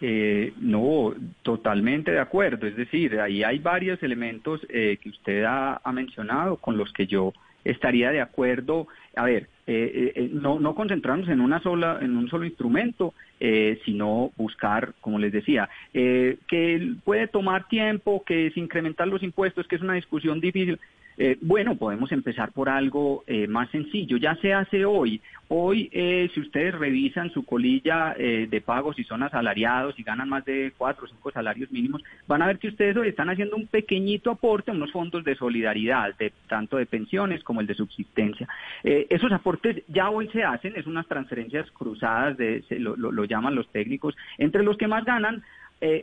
Eh, 0.00 0.52
no, 0.60 1.14
totalmente 1.42 2.12
de 2.12 2.20
acuerdo. 2.20 2.66
Es 2.66 2.76
decir, 2.76 3.18
ahí 3.20 3.42
hay 3.42 3.58
varios 3.58 4.02
elementos 4.02 4.60
eh, 4.68 4.98
que 5.02 5.08
usted 5.08 5.44
ha, 5.44 5.80
mencionado 5.92 6.56
con 6.56 6.76
los 6.76 6.92
que 6.92 7.06
yo 7.06 7.32
estaría 7.64 8.10
de 8.10 8.20
acuerdo. 8.20 8.86
A 9.16 9.24
ver, 9.24 9.48
eh, 9.66 10.12
eh, 10.14 10.30
no, 10.32 10.60
no 10.60 10.74
concentrarnos 10.74 11.28
en 11.28 11.40
una 11.40 11.60
sola, 11.60 11.98
en 12.00 12.16
un 12.16 12.28
solo 12.28 12.44
instrumento, 12.44 13.14
sino 13.84 14.32
buscar, 14.36 14.94
como 15.00 15.20
les 15.20 15.32
decía, 15.32 15.68
que 15.92 16.94
puede 17.04 17.28
tomar 17.28 17.68
tiempo, 17.68 18.24
que 18.24 18.48
es 18.48 18.56
incrementar 18.56 19.06
los 19.06 19.22
impuestos, 19.22 19.68
que 19.68 19.76
es 19.76 19.82
una 19.82 19.94
discusión 19.94 20.40
difícil. 20.40 20.80
Eh, 21.20 21.36
bueno, 21.40 21.74
podemos 21.74 22.12
empezar 22.12 22.52
por 22.52 22.68
algo 22.68 23.24
eh, 23.26 23.48
más 23.48 23.68
sencillo. 23.70 24.16
Ya 24.18 24.36
se 24.36 24.54
hace 24.54 24.84
hoy. 24.84 25.20
Hoy, 25.48 25.88
eh, 25.92 26.30
si 26.32 26.40
ustedes 26.40 26.74
revisan 26.74 27.30
su 27.30 27.44
colilla 27.44 28.14
de 28.18 28.60
pagos 28.60 28.98
y 28.98 29.04
son 29.04 29.22
asalariados 29.22 29.98
y 29.98 30.02
ganan 30.02 30.28
más 30.28 30.44
de 30.44 30.72
cuatro 30.76 31.06
o 31.06 31.08
cinco 31.08 31.30
salarios 31.30 31.72
mínimos, 31.72 32.02
van 32.26 32.42
a 32.42 32.46
ver 32.46 32.58
que 32.58 32.68
ustedes 32.68 32.94
hoy 32.98 33.08
están 33.08 33.30
haciendo 33.30 33.56
un 33.56 33.66
pequeño 33.66 34.20
aporte 34.30 34.70
a 34.70 34.74
unos 34.74 34.92
fondos 34.92 35.24
de 35.24 35.34
solidaridad, 35.36 36.14
de, 36.18 36.34
tanto 36.48 36.76
de 36.76 36.84
pensiones 36.84 37.42
como 37.42 37.62
el 37.62 37.66
de 37.66 37.74
subsistencia. 37.74 38.46
esos 38.82 39.32
aportes 39.32 39.82
ya 39.88 40.10
hoy 40.10 40.28
se 40.28 40.44
hacen, 40.44 40.74
es 40.76 40.86
unas 40.86 41.06
transferencias 41.08 41.70
cruzadas, 41.70 42.36
de, 42.36 42.62
lo, 42.78 42.94
lo, 42.96 43.24
llaman 43.24 43.54
los 43.54 43.68
técnicos, 43.72 44.14
entre 44.36 44.62
los 44.62 44.76
que 44.76 44.86
más 44.86 45.06
ganan, 45.06 45.42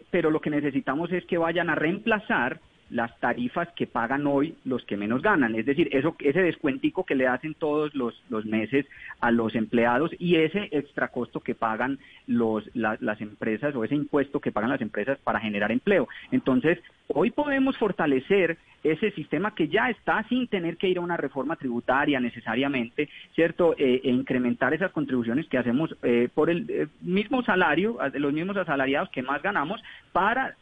pero 0.10 0.32
lo 0.32 0.42
que 0.42 0.50
necesitamos 0.50 1.12
es 1.12 1.24
que 1.26 1.38
vayan 1.38 1.70
a 1.70 1.76
reemplazar 1.76 2.60
las 2.90 3.18
tarifas 3.20 3.68
que 3.76 3.88
pagan 3.88 4.28
hoy 4.28 4.56
los 4.64 4.84
que 4.86 4.98
menos 4.98 5.22
ganan, 5.22 5.56
es 5.56 5.66
decir, 5.66 5.90
eso 5.92 6.16
ese 6.20 6.42
descuentico 6.42 7.04
que 7.04 7.16
le 7.16 7.28
hacen 7.28 7.54
todos 7.56 7.94
los, 7.96 8.22
los 8.30 8.46
meses 8.46 8.86
a 9.20 9.32
los 9.32 9.56
empleados 9.56 10.12
y 10.20 10.36
ese 10.36 10.70
extra 10.72 11.08
costo 11.08 11.40
que 11.40 11.56
pagan 11.56 12.00
los 12.28 12.64
las 12.74 13.22
empresas 13.22 13.76
o 13.76 13.84
ese 13.84 13.96
impuesto 13.96 14.40
que 14.40 14.52
pagan 14.52 14.70
las 14.70 14.82
empresas 14.82 15.18
para 15.24 15.40
generar 15.40 15.72
empleo. 15.72 16.08
Entonces, 16.32 16.80
hoy 17.08 17.32
podemos 17.32 17.78
fortalecer 17.78 18.58
ese 18.84 19.12
sistema 19.12 19.56
que 19.56 19.68
ya 19.68 19.90
está 19.90 20.24
sin 20.30 20.48
tener 20.48 20.78
que 20.78 20.88
ir 20.88 20.98
a 21.00 21.02
una 21.02 21.18
reforma 21.18 21.56
tributaria 21.56 22.20
necesariamente, 22.20 23.10
¿cierto? 23.34 23.74
Eh, 23.78 24.02
e 24.04 24.10
incrementar 24.12 24.74
esas 24.74 24.92
contribuciones 24.92 25.48
que 25.48 25.58
hacemos 25.58 25.96
eh, 26.04 26.30
por 26.34 26.50
el 26.50 26.70
eh, 26.70 26.88
mismo 27.02 27.42
salario, 27.44 27.98
los 28.14 28.34
mismos 28.34 28.58
asalariados 28.58 29.10
que 29.10 29.24
más 29.24 29.42
ganamos, 29.42 29.82
para 30.12 30.56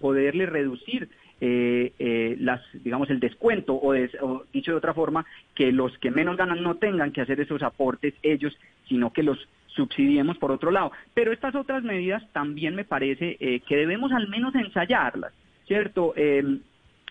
poderle 0.00 0.46
reducir 0.46 1.08
eh, 1.40 1.92
eh, 1.98 2.36
las, 2.38 2.60
digamos, 2.72 3.08
el 3.10 3.20
descuento 3.20 3.74
o, 3.74 3.94
dicho 4.52 4.72
de 4.72 4.76
otra 4.76 4.94
forma, 4.94 5.24
que 5.54 5.72
los 5.72 5.96
que 5.98 6.10
menos 6.10 6.36
ganan 6.36 6.62
no 6.62 6.76
tengan 6.76 7.12
que 7.12 7.22
hacer 7.22 7.40
esos 7.40 7.62
aportes 7.62 8.14
ellos, 8.22 8.56
sino 8.88 9.12
que 9.12 9.22
los 9.22 9.48
subsidiemos 9.68 10.36
por 10.38 10.50
otro 10.50 10.70
lado. 10.70 10.92
Pero 11.14 11.32
estas 11.32 11.54
otras 11.54 11.82
medidas 11.82 12.22
también 12.32 12.74
me 12.74 12.84
parece 12.84 13.36
eh, 13.40 13.60
que 13.60 13.76
debemos 13.76 14.12
al 14.12 14.28
menos 14.28 14.54
ensayarlas, 14.54 15.32
¿cierto? 15.66 16.14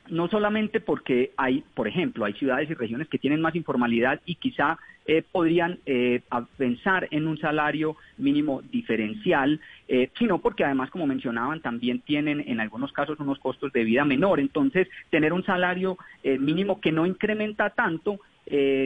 No 0.10 0.28
solamente 0.28 0.80
porque 0.80 1.32
hay, 1.38 1.64
por 1.74 1.88
ejemplo, 1.88 2.26
hay 2.26 2.34
ciudades 2.34 2.70
y 2.70 2.74
regiones 2.74 3.08
que 3.08 3.20
tienen 3.20 3.42
más 3.42 3.56
informalidad 3.56 4.22
y 4.26 4.36
quizá 4.36 4.78
eh, 5.12 5.24
podrían 5.24 5.80
eh, 5.88 6.22
pensar 6.56 7.08
en 7.10 7.28
un 7.28 7.40
salario 7.40 7.98
mínimo 8.20 8.62
diferencial, 8.62 9.60
eh, 9.88 10.12
sino 10.20 10.38
porque 10.38 10.64
además, 10.64 10.92
como 10.92 11.08
mencionaban, 11.08 11.62
también 11.62 12.02
tienen 12.02 12.44
en 12.46 12.60
algunos 12.60 12.92
casos 12.92 13.20
unos 13.20 13.40
costos 13.40 13.74
de 13.74 13.86
vida 13.86 14.06
menor. 14.06 14.40
Entonces, 14.40 14.88
tener 15.10 15.34
un 15.34 15.44
salario 15.44 15.98
mínimo 16.24 16.80
que 16.80 16.92
no 16.92 17.08
incrementa 17.08 17.72
tanto 17.72 18.20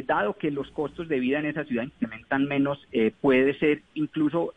dado 0.06 0.38
que 0.38 0.52
los 0.52 0.70
costos 0.72 1.10
de 1.10 1.20
vida 1.20 1.40
en 1.40 1.46
esa 1.46 1.66
ciudad 1.66 1.84
incrementan 1.84 2.46
menos, 2.46 2.80
puede 3.20 3.54
ser 3.60 3.82
incluso, 3.94 4.54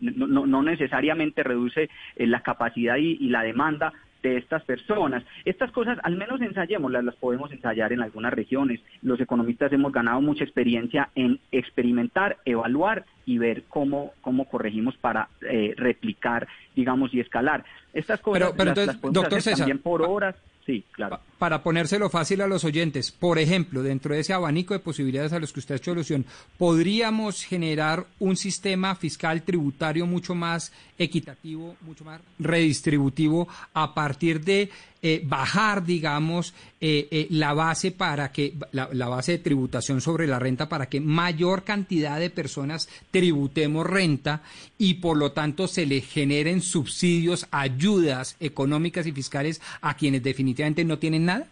no, 0.00 0.62
necesariamente 0.62 1.42
reduce 1.42 1.90
la 2.16 2.40
capacidad 2.40 2.96
y, 2.96 3.28
la 3.28 3.42
demanda 3.42 3.92
de 4.28 4.38
estas 4.38 4.64
personas. 4.64 5.22
Estas 5.44 5.70
cosas, 5.70 5.98
al 6.02 6.16
menos 6.16 6.40
ensayémoslas, 6.40 7.04
las 7.04 7.16
podemos 7.16 7.52
ensayar 7.52 7.92
en 7.92 8.02
algunas 8.02 8.32
regiones. 8.32 8.80
Los 9.02 9.20
economistas 9.20 9.72
hemos 9.72 9.92
ganado 9.92 10.20
mucha 10.20 10.44
experiencia 10.44 11.10
en 11.14 11.38
experimentar, 11.52 12.38
evaluar 12.44 13.04
y 13.26 13.38
ver 13.38 13.64
cómo, 13.68 14.12
cómo 14.20 14.46
corregimos 14.46 14.96
para 14.96 15.28
eh, 15.42 15.74
replicar, 15.76 16.46
digamos, 16.74 17.12
y 17.14 17.20
escalar. 17.20 17.64
Estas 17.92 18.20
cosas 18.20 18.52
pero, 18.56 18.74
las, 18.74 19.00
doctor 19.00 19.42
César, 19.42 19.58
también 19.58 19.78
por 19.78 20.02
horas. 20.02 20.36
Sí, 20.66 20.82
claro. 20.92 21.20
para 21.38 21.62
ponérselo 21.62 22.08
fácil 22.08 22.40
a 22.40 22.46
los 22.46 22.64
oyentes, 22.64 23.12
por 23.12 23.38
ejemplo, 23.38 23.82
dentro 23.82 24.14
de 24.14 24.20
ese 24.20 24.32
abanico 24.32 24.72
de 24.72 24.80
posibilidades 24.80 25.34
a 25.34 25.38
los 25.38 25.52
que 25.52 25.60
usted 25.60 25.74
ha 25.74 25.76
hecho 25.76 25.92
alusión, 25.92 26.24
¿podríamos 26.56 27.44
generar 27.44 28.06
un 28.18 28.34
sistema 28.34 28.94
fiscal 28.94 29.42
tributario 29.42 30.06
mucho 30.06 30.34
más 30.34 30.72
equitativo, 30.96 31.76
mucho 31.82 32.06
más 32.06 32.22
redistributivo 32.38 33.46
a 33.74 33.92
partir 33.92 34.40
de 34.40 34.70
eh, 35.06 35.20
bajar, 35.22 35.84
digamos, 35.84 36.54
eh, 36.80 37.08
eh, 37.10 37.26
la 37.28 37.52
base 37.52 37.92
para 37.92 38.32
que 38.32 38.54
la, 38.72 38.88
la 38.90 39.06
base 39.06 39.32
de 39.32 39.38
tributación 39.38 40.00
sobre 40.00 40.26
la 40.26 40.38
renta 40.38 40.66
para 40.66 40.86
que 40.86 40.98
mayor 40.98 41.62
cantidad 41.62 42.18
de 42.18 42.30
personas 42.30 42.88
tributemos 43.10 43.86
renta 43.86 44.40
y 44.78 44.94
por 44.94 45.18
lo 45.18 45.32
tanto 45.32 45.68
se 45.68 45.84
le 45.84 46.00
generen 46.00 46.62
subsidios, 46.62 47.46
ayudas 47.50 48.38
económicas 48.40 49.06
y 49.06 49.12
fiscales 49.12 49.60
a 49.82 49.94
quienes 49.94 50.22
definitivamente 50.22 50.86
no 50.86 50.98
tienen 50.98 51.26
nada? 51.26 51.48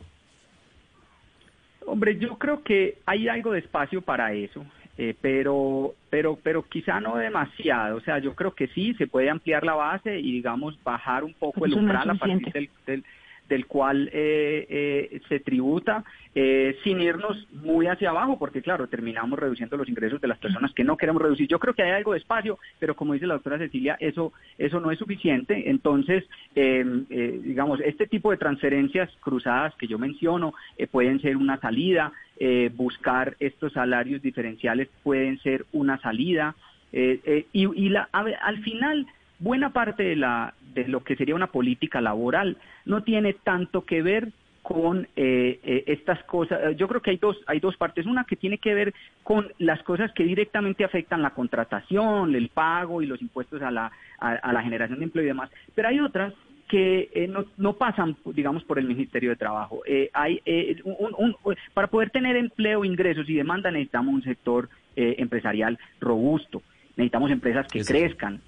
Hombre, 1.84 2.16
yo 2.18 2.38
creo 2.38 2.62
que 2.62 2.96
hay 3.04 3.28
algo 3.28 3.52
de 3.52 3.58
espacio 3.58 4.00
para 4.00 4.32
eso, 4.32 4.64
eh, 4.96 5.14
pero, 5.20 5.94
pero, 6.08 6.38
pero 6.42 6.62
quizá 6.62 7.00
no 7.00 7.16
demasiado. 7.16 7.96
O 7.96 8.00
sea, 8.00 8.18
yo 8.18 8.34
creo 8.34 8.54
que 8.54 8.68
sí 8.68 8.94
se 8.94 9.06
puede 9.06 9.28
ampliar 9.28 9.62
la 9.62 9.74
base 9.74 10.18
y 10.18 10.32
digamos 10.32 10.82
bajar 10.82 11.22
un 11.22 11.34
poco 11.34 11.66
el 11.66 11.72
no 11.72 11.78
umbral 11.78 12.08
a 12.08 12.14
partir 12.14 12.70
del, 12.86 13.04
del 13.48 13.66
cual 13.66 14.08
eh, 14.12 14.66
eh, 14.68 15.20
se 15.28 15.40
tributa, 15.40 16.04
eh, 16.34 16.78
sin 16.82 17.00
irnos 17.00 17.46
muy 17.52 17.86
hacia 17.86 18.10
abajo, 18.10 18.38
porque 18.38 18.62
claro, 18.62 18.86
terminamos 18.86 19.38
reduciendo 19.38 19.76
los 19.76 19.88
ingresos 19.88 20.20
de 20.20 20.28
las 20.28 20.38
personas 20.38 20.72
que 20.72 20.84
no 20.84 20.96
queremos 20.96 21.20
reducir. 21.20 21.48
Yo 21.48 21.58
creo 21.58 21.74
que 21.74 21.82
hay 21.82 21.90
algo 21.90 22.12
de 22.12 22.18
espacio, 22.18 22.58
pero 22.78 22.96
como 22.96 23.12
dice 23.12 23.26
la 23.26 23.34
doctora 23.34 23.58
Cecilia, 23.58 23.96
eso, 24.00 24.32
eso 24.56 24.80
no 24.80 24.90
es 24.90 24.98
suficiente. 24.98 25.68
Entonces, 25.68 26.24
eh, 26.54 26.84
eh, 27.10 27.40
digamos, 27.42 27.80
este 27.80 28.06
tipo 28.06 28.30
de 28.30 28.38
transferencias 28.38 29.10
cruzadas 29.20 29.74
que 29.76 29.86
yo 29.86 29.98
menciono 29.98 30.54
eh, 30.78 30.86
pueden 30.86 31.20
ser 31.20 31.36
una 31.36 31.58
salida, 31.58 32.12
eh, 32.38 32.70
buscar 32.74 33.36
estos 33.38 33.74
salarios 33.74 34.22
diferenciales 34.22 34.88
pueden 35.02 35.38
ser 35.40 35.66
una 35.72 36.00
salida, 36.00 36.54
eh, 36.92 37.20
eh, 37.24 37.46
y, 37.52 37.66
y 37.84 37.88
la, 37.88 38.08
a 38.12 38.20
al 38.20 38.58
final 38.62 39.06
buena 39.42 39.72
parte 39.72 40.02
de, 40.04 40.16
la, 40.16 40.54
de 40.74 40.86
lo 40.88 41.02
que 41.02 41.16
sería 41.16 41.34
una 41.34 41.48
política 41.48 42.00
laboral 42.00 42.56
no 42.86 43.02
tiene 43.02 43.32
tanto 43.34 43.84
que 43.84 44.00
ver 44.02 44.28
con 44.62 45.08
eh, 45.16 45.58
eh, 45.64 45.82
estas 45.88 46.22
cosas. 46.24 46.60
Eh, 46.62 46.76
Yo 46.76 46.86
creo 46.86 47.02
que 47.02 47.10
hay 47.10 47.16
dos, 47.16 47.36
hay 47.48 47.58
dos 47.58 47.76
partes. 47.76 48.06
Una 48.06 48.22
que 48.24 48.36
tiene 48.36 48.58
que 48.58 48.72
ver 48.74 48.94
con 49.24 49.52
las 49.58 49.82
cosas 49.82 50.12
que 50.12 50.22
directamente 50.22 50.84
afectan 50.84 51.20
la 51.22 51.30
contratación, 51.30 52.34
el 52.36 52.48
pago 52.48 53.02
y 53.02 53.06
los 53.06 53.20
impuestos 53.20 53.60
a 53.62 53.72
la, 53.72 53.90
a, 54.20 54.30
a 54.34 54.52
la 54.52 54.62
generación 54.62 55.00
de 55.00 55.06
empleo 55.06 55.24
y 55.24 55.28
demás. 55.28 55.50
Pero 55.74 55.88
hay 55.88 55.98
otras 55.98 56.32
que 56.68 57.10
eh, 57.12 57.26
no, 57.28 57.44
no 57.56 57.72
pasan, 57.74 58.16
digamos, 58.34 58.62
por 58.62 58.78
el 58.78 58.86
Ministerio 58.86 59.30
de 59.30 59.36
Trabajo. 59.36 59.82
Eh, 59.84 60.08
hay, 60.14 60.40
eh, 60.46 60.76
un- 60.84 60.96
un- 61.18 61.36
un- 61.42 61.56
para 61.74 61.88
poder 61.88 62.10
tener 62.10 62.36
empleo, 62.36 62.84
ingresos 62.84 63.28
y 63.28 63.34
demanda 63.34 63.70
necesitamos 63.72 64.14
un 64.14 64.22
sector 64.22 64.68
eh, 64.94 65.16
empresarial 65.18 65.76
robusto. 66.00 66.62
Necesitamos 66.96 67.30
empresas 67.32 67.66
que 67.66 67.80
Eso. 67.80 67.92
crezcan, 67.92 68.40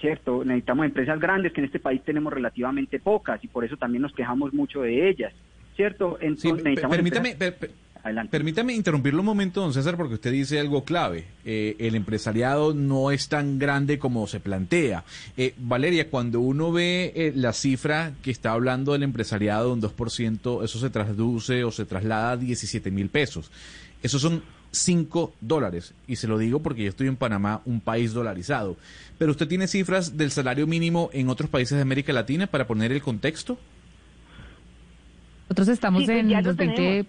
¿cierto? 0.00 0.44
Necesitamos 0.44 0.86
empresas 0.86 1.18
grandes 1.20 1.52
que 1.52 1.60
en 1.60 1.66
este 1.66 1.78
país 1.80 2.02
tenemos 2.04 2.32
relativamente 2.32 2.98
pocas 2.98 3.42
y 3.44 3.48
por 3.48 3.64
eso 3.64 3.76
también 3.76 4.02
nos 4.02 4.12
quejamos 4.12 4.52
mucho 4.54 4.80
de 4.82 5.08
ellas, 5.10 5.32
¿cierto? 5.76 6.18
Entonces 6.20 6.42
Sí, 6.42 6.52
necesitamos 6.64 6.96
permítame, 6.96 7.30
empresas- 7.32 7.54
per- 7.58 7.68
per- 7.70 7.90
Adelante. 8.02 8.30
permítame 8.30 8.72
interrumpirlo 8.72 9.20
un 9.20 9.26
momento, 9.26 9.60
don 9.60 9.74
César, 9.74 9.98
porque 9.98 10.14
usted 10.14 10.32
dice 10.32 10.58
algo 10.58 10.84
clave. 10.84 11.26
Eh, 11.44 11.76
el 11.80 11.94
empresariado 11.94 12.72
no 12.72 13.10
es 13.10 13.28
tan 13.28 13.58
grande 13.58 13.98
como 13.98 14.26
se 14.26 14.40
plantea. 14.40 15.04
Eh, 15.36 15.52
Valeria, 15.58 16.08
cuando 16.08 16.40
uno 16.40 16.72
ve 16.72 17.12
eh, 17.14 17.32
la 17.36 17.52
cifra 17.52 18.12
que 18.22 18.30
está 18.30 18.52
hablando 18.52 18.92
del 18.92 19.02
empresariado, 19.02 19.70
un 19.74 19.82
2%, 19.82 20.64
eso 20.64 20.78
se 20.78 20.88
traduce 20.88 21.62
o 21.62 21.70
se 21.70 21.84
traslada 21.84 22.30
a 22.32 22.36
17 22.38 22.90
mil 22.90 23.10
pesos. 23.10 23.50
Esos 24.02 24.22
son 24.22 24.42
5 24.72 25.34
dólares. 25.40 25.94
Y 26.06 26.16
se 26.16 26.28
lo 26.28 26.38
digo 26.38 26.60
porque 26.60 26.82
yo 26.84 26.88
estoy 26.90 27.08
en 27.08 27.16
Panamá, 27.16 27.60
un 27.64 27.80
país 27.80 28.12
dolarizado. 28.12 28.76
Pero 29.18 29.32
usted 29.32 29.48
tiene 29.48 29.66
cifras 29.66 30.16
del 30.16 30.30
salario 30.30 30.66
mínimo 30.66 31.10
en 31.12 31.28
otros 31.28 31.50
países 31.50 31.76
de 31.76 31.82
América 31.82 32.12
Latina 32.12 32.46
para 32.46 32.66
poner 32.66 32.92
el 32.92 33.02
contexto. 33.02 33.58
Nosotros 35.48 35.68
estamos 35.68 36.02
Sí, 36.02 36.06
pues 36.06 36.18
en 36.18 36.30
los 36.44 36.56
20 36.56 36.76
tenemos. 36.76 37.06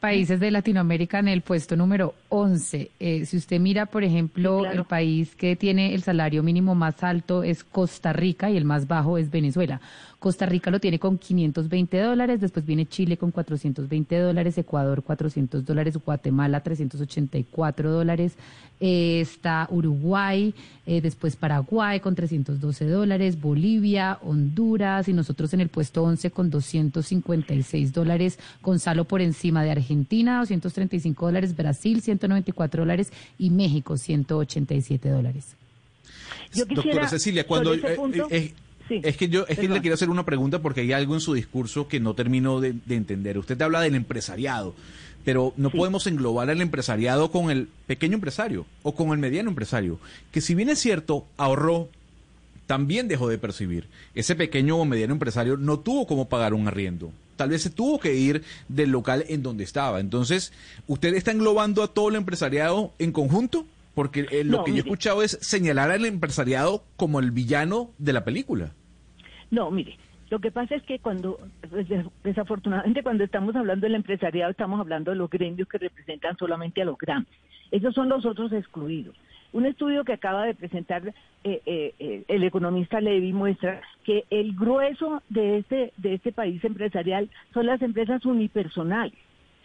países 0.00 0.40
de 0.40 0.50
Latinoamérica 0.50 1.20
en 1.20 1.28
el 1.28 1.42
puesto 1.42 1.76
número 1.76 2.14
11. 2.28 2.90
Eh, 2.98 3.24
si 3.26 3.36
usted 3.36 3.60
mira, 3.60 3.86
por 3.86 4.02
ejemplo, 4.02 4.58
Sí, 4.58 4.62
claro. 4.64 4.78
el 4.80 4.84
país 4.86 5.36
que 5.36 5.54
tiene 5.56 5.94
el 5.94 6.02
salario 6.02 6.42
mínimo 6.42 6.74
más 6.74 7.02
alto 7.04 7.44
es 7.44 7.62
Costa 7.62 8.12
Rica 8.12 8.50
y 8.50 8.56
el 8.56 8.64
más 8.64 8.88
bajo 8.88 9.18
es 9.18 9.30
Venezuela. 9.30 9.80
Costa 10.20 10.44
Rica 10.44 10.70
lo 10.70 10.78
tiene 10.80 10.98
con 10.98 11.16
520 11.18 11.98
dólares, 11.98 12.40
después 12.42 12.66
viene 12.66 12.86
Chile 12.86 13.16
con 13.16 13.30
420 13.30 14.18
dólares, 14.18 14.56
Ecuador 14.58 15.02
400 15.02 15.64
dólares, 15.64 15.96
Guatemala 16.04 16.60
384 16.62 17.90
dólares, 17.90 18.34
eh, 18.80 19.20
está 19.22 19.66
Uruguay, 19.70 20.54
eh, 20.86 21.00
después 21.00 21.36
Paraguay 21.36 22.00
con 22.00 22.14
312 22.14 22.86
dólares, 22.86 23.40
Bolivia, 23.40 24.18
Honduras 24.22 25.08
y 25.08 25.14
nosotros 25.14 25.54
en 25.54 25.62
el 25.62 25.70
puesto 25.70 26.02
11 26.04 26.30
con 26.30 26.50
256 26.50 27.92
dólares, 27.94 28.38
Gonzalo 28.62 29.04
por 29.06 29.22
encima 29.22 29.62
de 29.64 29.70
Argentina, 29.70 30.38
235 30.40 31.26
dólares, 31.26 31.56
Brasil 31.56 32.02
194 32.02 32.82
dólares 32.82 33.10
y 33.38 33.48
México 33.48 33.96
187 33.96 35.08
dólares. 35.08 35.56
Yo 36.52 36.66
quisiera, 36.66 36.82
Doctora 36.82 37.08
Cecilia, 37.08 37.46
cuando 37.46 37.70
sobre 37.74 37.80
ese 37.84 37.92
eh, 37.92 37.96
punto- 37.96 38.28
eh, 38.30 38.52
Sí, 38.90 39.00
es 39.04 39.16
que 39.16 39.28
yo 39.28 39.46
es 39.48 39.58
que 39.58 39.68
le 39.68 39.80
quiero 39.80 39.94
hacer 39.94 40.10
una 40.10 40.24
pregunta 40.26 40.60
porque 40.60 40.82
hay 40.82 40.92
algo 40.92 41.14
en 41.14 41.20
su 41.20 41.32
discurso 41.32 41.88
que 41.88 41.98
no 42.00 42.14
termino 42.14 42.60
de, 42.60 42.74
de 42.84 42.96
entender. 42.96 43.38
Usted 43.38 43.60
habla 43.62 43.80
del 43.80 43.94
empresariado, 43.94 44.74
pero 45.24 45.54
no 45.56 45.70
Sí. 45.70 45.78
podemos 45.78 46.06
englobar 46.06 46.50
al 46.50 46.60
empresariado 46.60 47.30
con 47.30 47.50
el 47.50 47.68
pequeño 47.86 48.14
empresario 48.14 48.66
o 48.82 48.94
con 48.94 49.10
el 49.12 49.18
mediano 49.18 49.48
empresario, 49.50 49.98
que 50.32 50.40
si 50.40 50.54
bien 50.54 50.68
es 50.68 50.78
cierto 50.78 51.24
ahorró, 51.38 51.88
también 52.66 53.08
dejó 53.08 53.28
de 53.28 53.38
percibir. 53.38 53.86
Ese 54.14 54.34
pequeño 54.36 54.76
o 54.76 54.84
mediano 54.84 55.12
empresario 55.14 55.56
no 55.56 55.80
tuvo 55.80 56.06
cómo 56.06 56.28
pagar 56.28 56.54
un 56.54 56.68
arriendo. 56.68 57.10
Tal 57.36 57.48
vez 57.50 57.62
se 57.62 57.70
tuvo 57.70 57.98
que 57.98 58.14
ir 58.14 58.42
del 58.68 58.90
local 58.90 59.24
en 59.28 59.42
donde 59.42 59.64
estaba. 59.64 59.98
Entonces, 59.98 60.52
¿usted 60.86 61.14
está 61.14 61.30
englobando 61.32 61.82
a 61.82 61.88
todo 61.88 62.08
el 62.10 62.14
empresariado 62.16 62.92
en 62.98 63.12
conjunto? 63.12 63.66
Porque 63.94 64.26
eh, 64.30 64.44
lo 64.44 64.58
No, 64.58 64.64
que 64.64 64.70
yo 64.70 64.76
he 64.76 64.80
escuchado 64.80 65.22
es 65.22 65.36
señalar 65.40 65.90
al 65.90 66.04
empresariado 66.04 66.84
como 66.96 67.18
el 67.18 67.32
villano 67.32 67.90
de 67.98 68.12
la 68.12 68.24
película. 68.24 68.72
No, 69.50 69.70
mire, 69.70 69.96
lo 70.30 70.38
que 70.38 70.50
pasa 70.50 70.76
es 70.76 70.82
que 70.84 70.98
cuando, 71.00 71.38
pues, 71.68 71.88
des- 71.88 72.06
desafortunadamente 72.22 73.02
cuando 73.02 73.24
estamos 73.24 73.56
hablando 73.56 73.86
del 73.86 73.96
empresariado, 73.96 74.50
estamos 74.50 74.78
hablando 74.80 75.10
de 75.10 75.16
los 75.16 75.28
gremios 75.30 75.68
que 75.68 75.78
representan 75.78 76.36
solamente 76.36 76.82
a 76.82 76.84
los 76.84 76.96
grandes. 76.96 77.32
Esos 77.70 77.94
son 77.94 78.08
los 78.08 78.24
otros 78.24 78.52
excluidos. 78.52 79.16
Un 79.52 79.66
estudio 79.66 80.04
que 80.04 80.12
acaba 80.12 80.44
de 80.44 80.54
presentar 80.54 81.02
eh, 81.42 81.60
eh, 81.66 81.94
eh, 81.98 82.24
el 82.28 82.44
economista 82.44 83.00
Levy 83.00 83.32
muestra 83.32 83.80
que 84.04 84.24
el 84.30 84.54
grueso 84.54 85.22
de 85.28 85.58
este, 85.58 85.92
de 85.96 86.14
este 86.14 86.30
país 86.30 86.62
empresarial 86.64 87.28
son 87.52 87.66
las 87.66 87.82
empresas 87.82 88.24
unipersonales. 88.24 89.14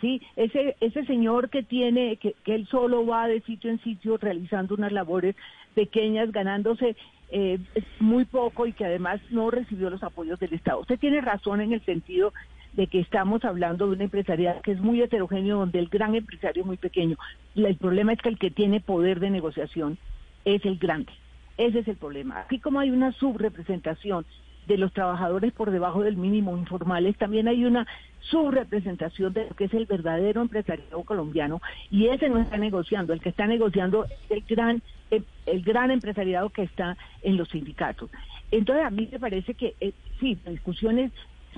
Sí, 0.02 0.22
ese, 0.36 0.76
ese 0.82 1.06
señor 1.06 1.50
que 1.50 1.62
tiene, 1.64 2.18
que, 2.18 2.34
que 2.44 2.56
él 2.56 2.68
solo 2.68 3.06
va 3.06 3.28
de 3.28 3.42
sitio 3.42 3.70
en 3.70 3.80
sitio 3.82 4.18
realizando 4.18 4.74
unas 4.76 4.92
labores 4.92 5.36
pequeñas, 5.74 6.32
ganándose 6.32 6.96
eh, 7.30 7.60
muy 8.00 8.26
poco 8.26 8.68
y 8.68 8.74
que 8.74 8.86
además 8.86 9.20
no 9.30 9.50
recibió 9.52 9.90
los 9.90 10.04
apoyos 10.04 10.40
del 10.40 10.54
Estado. 10.54 10.80
Usted 10.80 11.00
tiene 11.00 11.22
razón 11.22 11.62
en 11.62 11.74
el 11.74 11.84
sentido 11.84 12.34
de 12.74 12.88
que 12.88 13.00
estamos 13.00 13.44
hablando 13.46 13.88
de 13.88 13.94
una 13.94 14.04
empresarial 14.04 14.62
que 14.62 14.74
es 14.74 14.80
muy 14.80 15.02
heterogéneo, 15.02 15.60
donde 15.60 15.80
el 15.80 15.88
gran 15.88 16.14
empresario 16.16 16.62
es 16.62 16.68
muy 16.68 16.78
pequeño. 16.78 17.18
El 17.56 17.78
problema 17.78 18.14
es 18.14 18.22
que 18.22 18.30
el 18.30 18.38
que 18.38 18.52
tiene 18.52 18.82
poder 18.82 19.20
de 19.20 19.30
negociación 19.30 19.98
es 20.44 20.64
el 20.66 20.78
grande. 20.78 21.12
Ese 21.58 21.80
es 21.80 21.88
el 21.88 21.96
problema. 21.96 22.42
Así 22.42 22.60
como 22.60 22.80
hay 22.80 22.92
una 22.92 23.14
subrepresentación 23.14 24.26
de 24.68 24.78
los 24.78 24.92
trabajadores 24.94 25.54
por 25.54 25.72
debajo 25.72 26.04
del 26.04 26.18
mínimo 26.18 26.58
informales, 26.58 27.18
también 27.18 27.48
hay 27.48 27.66
una 27.66 27.88
subrepresentación 28.20 29.32
de 29.34 29.46
lo 29.46 29.56
que 29.56 29.66
es 29.66 29.74
el 29.74 29.86
verdadero 29.86 30.42
empresariado 30.42 31.04
colombiano 31.04 31.62
y 31.92 32.08
ese 32.08 32.30
no 32.30 32.40
está 32.40 32.58
negociando, 32.58 33.14
el 33.14 33.22
que 33.22 33.30
está 33.30 33.46
negociando 33.46 34.06
es 34.06 34.32
el 34.32 34.44
gran 34.48 34.82
el, 35.12 35.26
gran 35.64 35.92
empresariado 35.92 36.50
que 36.50 36.64
está 36.64 36.98
en 37.22 37.38
los 37.38 37.50
sindicatos. 37.50 38.10
Entonces 38.52 38.86
a 38.86 38.90
mí 38.90 39.08
me 39.12 39.20
parece 39.20 39.54
que 39.54 39.76
eh, 39.80 39.94
sí, 40.20 40.38
la 40.46 40.52
discusión 40.52 41.00
es 41.00 41.12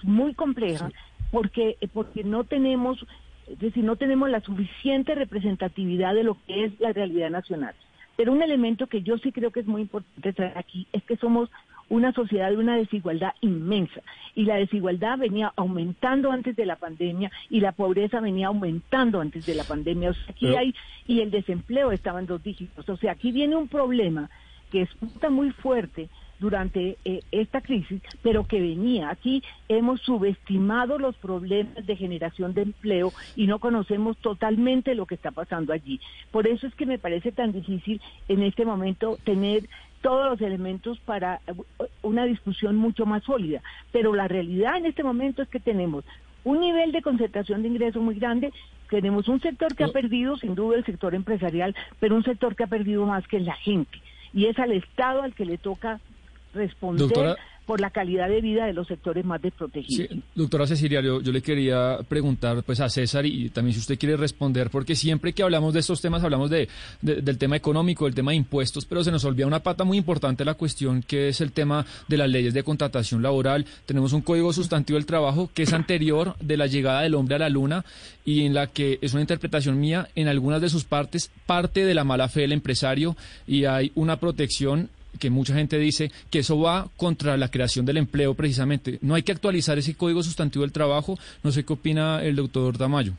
muy 0.03 0.33
compleja 0.33 0.91
porque 1.31 1.77
eh, 1.81 1.87
porque 1.91 2.23
no 2.23 2.43
tenemos 2.43 3.05
es 3.47 3.59
decir, 3.59 3.83
no 3.83 3.95
tenemos 3.95 4.29
la 4.29 4.41
suficiente 4.41 5.15
representatividad 5.15 6.13
de 6.13 6.23
lo 6.23 6.37
que 6.45 6.65
es 6.65 6.79
la 6.79 6.91
realidad 6.91 7.29
nacional. 7.29 7.73
Pero 8.17 8.33
un 8.33 8.41
elemento 8.41 8.87
que 8.87 9.03
yo 9.03 9.17
sí 9.19 9.31
creo 9.31 9.51
que 9.51 9.61
es 9.61 9.67
muy 9.67 9.83
importante 9.83 10.33
traer 10.33 10.57
aquí 10.57 10.87
es 10.91 11.03
que 11.03 11.15
somos 11.15 11.49
una 11.89 12.11
sociedad 12.13 12.49
de 12.49 12.57
una 12.57 12.75
desigualdad 12.75 13.33
inmensa 13.41 14.01
y 14.35 14.45
la 14.45 14.55
desigualdad 14.55 15.17
venía 15.17 15.53
aumentando 15.55 16.31
antes 16.31 16.55
de 16.55 16.65
la 16.65 16.75
pandemia 16.75 17.31
y 17.49 17.59
la 17.59 17.71
pobreza 17.71 18.19
venía 18.19 18.47
aumentando 18.47 19.21
antes 19.21 19.45
de 19.45 19.55
la 19.55 19.63
pandemia. 19.63 20.09
O 20.11 20.13
sea, 20.13 20.25
aquí 20.29 20.45
Pero- 20.47 20.59
hay 20.59 20.75
y 21.07 21.21
el 21.21 21.31
desempleo 21.31 21.91
estaba 21.91 22.19
en 22.19 22.25
dos 22.27 22.43
dígitos. 22.43 22.87
O 22.89 22.97
sea, 22.97 23.13
aquí 23.13 23.31
viene 23.31 23.55
un 23.55 23.67
problema 23.67 24.29
que 24.71 24.81
es 24.81 24.89
muy 25.29 25.51
fuerte 25.51 26.09
durante 26.39 26.97
eh, 27.05 27.21
esta 27.31 27.61
crisis, 27.61 28.01
pero 28.21 28.45
que 28.45 28.59
venía. 28.59 29.09
Aquí 29.09 29.43
hemos 29.69 30.01
subestimado 30.01 30.99
los 30.99 31.15
problemas 31.17 31.85
de 31.85 31.95
generación 31.95 32.53
de 32.53 32.63
empleo 32.63 33.11
y 33.35 33.47
no 33.47 33.59
conocemos 33.59 34.17
totalmente 34.17 34.95
lo 34.95 35.05
que 35.05 35.15
está 35.15 35.31
pasando 35.31 35.73
allí. 35.73 35.99
Por 36.31 36.47
eso 36.47 36.67
es 36.67 36.75
que 36.75 36.85
me 36.85 36.99
parece 36.99 37.31
tan 37.31 37.51
difícil 37.51 38.01
en 38.27 38.43
este 38.43 38.65
momento 38.65 39.17
tener 39.23 39.67
todos 40.01 40.29
los 40.29 40.41
elementos 40.41 40.99
para 40.99 41.41
eh, 41.47 41.53
una 42.01 42.25
discusión 42.25 42.75
mucho 42.75 43.05
más 43.05 43.23
sólida. 43.23 43.61
Pero 43.91 44.13
la 44.13 44.27
realidad 44.27 44.77
en 44.77 44.85
este 44.85 45.03
momento 45.03 45.41
es 45.41 45.49
que 45.49 45.59
tenemos 45.59 46.05
un 46.43 46.61
nivel 46.61 46.91
de 46.91 47.01
concentración 47.01 47.61
de 47.61 47.67
ingresos 47.69 48.01
muy 48.01 48.15
grande. 48.15 48.53
Tenemos 48.89 49.27
un 49.27 49.41
sector 49.41 49.75
que 49.75 49.83
ha 49.83 49.89
perdido, 49.89 50.37
sin 50.37 50.55
duda, 50.55 50.77
el 50.77 50.85
sector 50.85 51.13
empresarial, 51.13 51.75
pero 51.99 52.15
un 52.15 52.23
sector 52.23 52.55
que 52.55 52.63
ha 52.63 52.67
perdido 52.67 53.05
más 53.05 53.27
que 53.27 53.39
la 53.39 53.55
gente. 53.55 53.99
Y 54.33 54.45
es 54.45 54.57
al 54.59 54.71
Estado 54.71 55.23
al 55.23 55.33
que 55.33 55.45
le 55.45 55.57
toca 55.57 55.99
responder 56.53 57.37
por 57.67 57.81
la 57.81 57.89
calidad 57.89 58.29
de 58.29 58.39
vida 58.39 58.65
de 58.65 58.71
los 58.71 58.87
sectores 58.87 59.25
más 59.25 59.41
desprotegidos. 59.41 60.07
Sí, 60.09 60.23
doctora 60.33 60.65
Cecilia, 60.65 61.01
yo, 61.01 61.19
le 61.19 61.41
quería 61.41 61.99
preguntar 62.07 62.63
pues 62.63 62.79
a 62.79 62.87
César 62.87 63.25
y, 63.25 63.49
también 63.49 63.73
si 63.73 63.81
usted 63.81 63.99
quiere 63.99 64.15
responder, 64.15 64.69
porque 64.69 64.95
siempre 64.95 65.33
que 65.33 65.43
hablamos 65.43 65.73
de 65.73 65.81
estos 65.81 65.99
temas 65.99 66.23
hablamos 66.23 66.49
de, 66.49 66.69
del 67.01 67.37
tema 67.37 67.57
económico, 67.57 68.05
del 68.05 68.15
tema 68.15 68.31
de 68.31 68.37
impuestos, 68.37 68.85
pero 68.85 69.03
se 69.03 69.11
nos 69.11 69.25
olvida 69.25 69.45
una 69.45 69.59
pata 69.59 69.83
muy 69.83 69.97
importante 69.97 70.45
la 70.45 70.53
cuestión 70.53 71.03
que 71.03 71.27
es 71.27 71.41
el 71.41 71.51
tema 71.51 71.85
de 72.07 72.15
las 72.15 72.29
leyes 72.29 72.53
de 72.53 72.63
contratación 72.63 73.21
laboral. 73.21 73.65
Tenemos 73.85 74.13
un 74.13 74.21
código 74.21 74.53
sustantivo 74.53 74.95
del 74.97 75.05
trabajo 75.05 75.49
que 75.53 75.63
es 75.63 75.73
anterior 75.73 76.37
de 76.39 76.55
la 76.55 76.67
llegada 76.67 77.01
del 77.01 77.15
hombre 77.15 77.35
a 77.35 77.39
la 77.39 77.49
luna 77.49 77.83
y 78.23 78.45
en 78.45 78.53
la 78.53 78.67
que 78.67 78.97
es 79.01 79.11
una 79.11 79.21
interpretación 79.21 79.77
mía 79.77 80.07
en 80.15 80.29
algunas 80.29 80.61
de 80.61 80.69
sus 80.69 80.85
partes, 80.85 81.31
parte 81.45 81.83
de 81.83 81.93
la 81.93 82.05
mala 82.05 82.29
fe 82.29 82.41
del 82.41 82.53
empresario 82.53 83.17
y 83.45 83.65
hay 83.65 83.91
una 83.93 84.21
protección 84.21 84.89
que 85.17 85.29
mucha 85.29 85.53
gente 85.53 85.77
dice 85.77 86.11
que 86.29 86.39
eso 86.39 86.59
va 86.59 86.89
contra 86.97 87.37
la 87.37 87.49
creación 87.49 87.85
del 87.85 87.97
empleo 87.97 88.33
precisamente. 88.33 88.99
No 89.01 89.15
hay 89.15 89.23
que 89.23 89.31
actualizar 89.31 89.77
ese 89.77 89.95
código 89.95 90.23
sustantivo 90.23 90.63
del 90.63 90.71
trabajo. 90.71 91.17
No 91.43 91.51
sé 91.51 91.63
qué 91.63 91.73
opina 91.73 92.23
el 92.23 92.35
doctor 92.35 92.77
Damayo. 92.77 93.13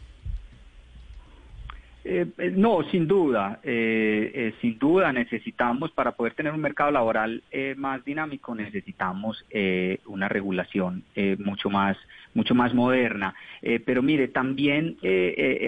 Eh, 2.11 2.25
eh, 2.39 2.51
no, 2.57 2.83
sin 2.91 3.07
duda, 3.07 3.61
eh, 3.63 4.55
sin 4.63 4.79
duda 4.79 5.13
necesitamos, 5.13 5.91
para 5.91 6.13
poder 6.13 6.33
tener 6.33 6.55
un 6.55 6.61
mercado 6.63 6.91
laboral 6.91 7.43
más 7.77 8.03
dinámico, 8.03 8.55
necesitamos 8.55 9.45
una 10.07 10.29
regulación 10.29 11.03
mucho 11.39 11.69
más 11.69 11.99
mucho 12.35 12.55
más 12.55 12.73
moderna. 12.73 13.35
pero 13.85 14.03
mire, 14.03 14.29
también 14.29 14.97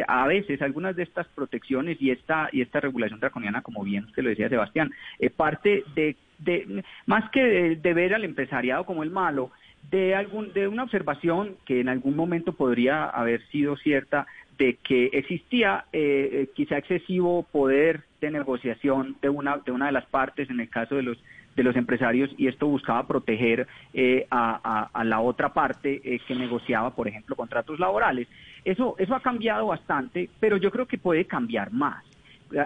a 0.07 0.27
veces 0.27 0.63
algunas 0.63 0.97
de 0.97 1.03
estas 1.03 1.27
protecciones 1.29 2.01
y 2.01 2.11
esta 2.11 2.49
y 2.53 2.63
esta 2.63 2.81
regulación 2.81 3.21
draconiana, 3.21 3.61
como 3.61 3.83
bien 3.83 4.05
usted 4.05 4.23
lo 4.23 4.31
decía 4.31 4.49
Sebastián, 4.49 4.91
parte 5.37 5.85
de, 5.95 6.17
de 6.39 6.83
más 7.07 7.29
que 7.31 7.77
de 7.77 7.95
ver 7.95 8.15
al 8.15 8.25
empresariado 8.25 8.85
como 8.85 9.03
el 9.03 9.11
malo, 9.11 9.51
de 9.91 10.15
algún 10.15 10.53
de 10.53 10.69
una 10.69 10.85
observación 10.85 11.57
que 11.67 11.81
en 11.81 11.89
algún 11.89 12.15
momento 12.15 12.53
podría 12.53 13.05
haber 13.05 13.43
sido 13.49 13.77
cierta 13.77 14.27
de 14.61 14.77
que 14.85 15.07
existía 15.15 15.87
eh, 15.91 16.29
eh, 16.33 16.51
quizá 16.55 16.77
excesivo 16.77 17.47
poder 17.51 18.03
de 18.21 18.31
negociación 18.31 19.17
de 19.23 19.31
una 19.31 19.57
de 19.57 19.73
una 19.73 19.87
de 19.87 19.93
las 19.93 20.05
partes 20.05 20.51
en 20.51 20.61
el 20.61 20.69
caso 20.69 20.97
de 20.97 21.03
los 21.03 21.17
de 21.57 21.63
los 21.63 21.75
empresarios 21.77 22.31
y 22.37 22.47
esto 22.47 22.67
buscaba 22.67 23.07
proteger 23.07 23.67
eh, 23.95 24.27
a, 24.31 25.03
la 25.03 25.21
otra 25.21 25.55
parte 25.55 26.01
que 26.01 26.35
negociaba 26.35 26.95
por 26.95 27.09
ejemplo 27.09 27.35
contratos 27.35 27.81
laborales. 27.81 28.29
Eso 28.65 28.97
eso 28.99 29.15
ha 29.15 29.21
cambiado 29.21 29.67
bastante 29.67 30.29
pero 30.39 30.59
yo 30.59 30.71
creo 30.71 30.87
que 30.87 30.99
puede 30.99 31.25
cambiar 31.25 31.73
más 31.73 32.05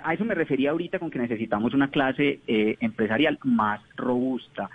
a 0.03 0.15
eso 0.15 0.25
me 0.25 0.35
refería 0.35 0.71
ahorita 0.71 0.99
con 0.99 1.11
que 1.11 1.19
necesitamos 1.19 1.75
una 1.75 1.91
clase 1.91 2.41
empresarial 2.47 3.39
más 3.45 3.81
robusta, 3.97 4.71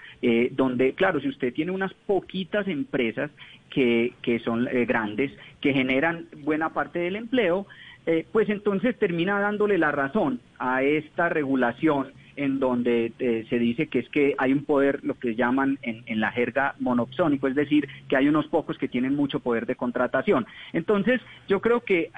donde, 0.52 0.94
claro, 0.94 1.20
si 1.20 1.30
usted 1.30 1.54
tiene 1.54 1.72
unas 1.72 1.94
poquitas 2.06 2.68
empresas 2.68 3.32
que, 3.70 4.14
que 4.22 4.40
son 4.40 4.68
eh, 4.68 4.86
grandes, 4.86 5.32
que 5.62 5.74
generan 5.74 6.26
buena 6.44 6.70
parte 6.70 7.00
del 7.00 7.16
empleo, 7.16 7.68
eh, 8.06 8.26
pues 8.32 8.50
entonces 8.50 8.98
termina 8.98 9.40
dándole 9.40 9.78
la 9.78 9.92
razón 9.92 10.40
a 10.58 10.84
esta 10.84 11.30
regulación 11.30 12.12
en 12.40 12.60
donde 12.60 13.12
eh, 13.20 13.46
se 13.50 13.60
dice 13.60 13.88
que 13.88 14.00
es 14.00 14.10
que 14.10 14.36
hay 14.38 14.54
un 14.54 14.66
poder, 14.66 15.04
lo 15.04 15.16
que 15.16 15.36
llaman 15.36 15.78
en, 15.82 16.20
la 16.20 16.32
jerga 16.32 16.76
monopsónico, 16.80 17.48
es 17.48 17.56
decir, 17.56 17.88
que 18.08 18.18
hay 18.18 18.28
unos 18.28 18.48
pocos 18.48 18.78
que 18.78 18.88
tienen 18.88 19.16
mucho 19.16 19.40
poder 19.40 19.66
de 19.66 19.76
contratación. 19.76 20.46
Entonces, 20.74 21.22
yo 21.48 21.62
creo 21.62 21.82
que 21.82 22.12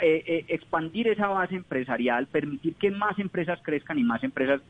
expandir 0.48 1.08
esa 1.08 1.28
base 1.28 1.56
empresarial, 1.56 2.28
permitir 2.28 2.76
que 2.76 2.90
más 2.90 3.20
empresas 3.20 3.60
crezcan 3.62 4.00
y 4.00 4.04
más 4.04 4.24
empresas 4.24 4.62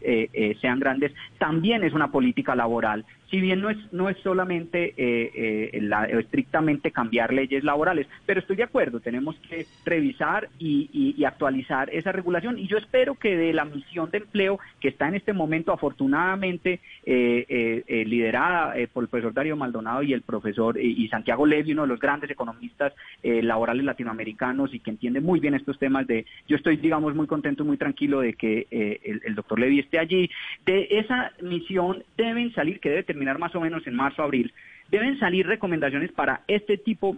sean 0.59 0.79
grandes, 0.79 1.13
también 1.37 1.83
es 1.83 1.93
una 1.93 2.11
política 2.11 2.55
laboral 2.55 3.05
si 3.31 3.39
bien 3.39 3.61
no 3.61 3.69
es, 3.69 3.77
no 3.93 4.09
es 4.09 4.17
solamente 4.17 4.93
eh, 4.97 5.71
eh, 5.73 5.81
la, 5.81 6.03
estrictamente 6.05 6.91
cambiar 6.91 7.33
leyes 7.33 7.63
laborales, 7.63 8.05
pero 8.25 8.41
estoy 8.41 8.57
de 8.57 8.63
acuerdo, 8.63 8.99
tenemos 8.99 9.37
que 9.49 9.65
revisar 9.85 10.49
y, 10.59 11.23
actualizar 11.25 11.89
esa 11.93 12.11
regulación 12.11 12.57
y 12.57 12.67
yo 12.67 12.77
espero 12.77 13.15
que 13.15 13.37
de 13.37 13.53
la 13.53 13.63
misión 13.63 14.09
de 14.09 14.17
empleo 14.17 14.59
que 14.79 14.89
está 14.89 15.07
en 15.07 15.15
este 15.15 15.33
momento 15.33 15.40
afortunadamente 15.67 16.79
eh, 17.05 18.03
liderada 18.05 18.73
por 18.93 19.03
el 19.03 19.09
profesor 19.09 19.33
Darío 19.33 19.55
Maldonado 19.55 20.03
y 20.03 20.13
el 20.13 20.21
profesor 20.21 20.79
y 20.79 21.07
Santiago 21.07 21.45
Levy, 21.45 21.73
uno 21.73 21.83
de 21.83 21.87
los 21.87 21.99
grandes 21.99 22.29
economistas 22.29 22.93
laborales 23.23 23.85
latinoamericanos 23.85 24.73
y 24.73 24.79
que 24.79 24.91
entiende 24.91 25.21
muy 25.21 25.39
bien 25.39 25.53
estos 25.53 25.77
temas 25.79 26.07
de, 26.07 26.25
yo 26.47 26.57
estoy 26.57 26.77
digamos 26.77 27.15
muy 27.15 27.27
contento, 27.27 27.65
muy 27.65 27.77
tranquilo 27.77 28.21
de 28.21 28.33
que 28.33 28.67
el, 28.71 29.21
el 29.23 29.35
doctor 29.35 29.59
Levy 29.59 29.79
esté 29.79 29.99
allí, 29.99 30.29
de 30.65 30.87
esa 30.91 31.31
misión 31.41 32.03
deben 32.17 32.53
salir, 32.53 32.79
que 32.79 32.89
debe 32.89 33.03
terminar 33.03 33.39
más 33.39 33.55
o 33.55 33.61
menos 33.61 33.85
en 33.87 33.95
marzo, 33.95 34.23
abril, 34.23 34.53
deben 34.89 35.17
salir 35.19 35.47
recomendaciones 35.47 36.11
para 36.11 36.41
este 36.47 36.77
tipo 36.77 37.17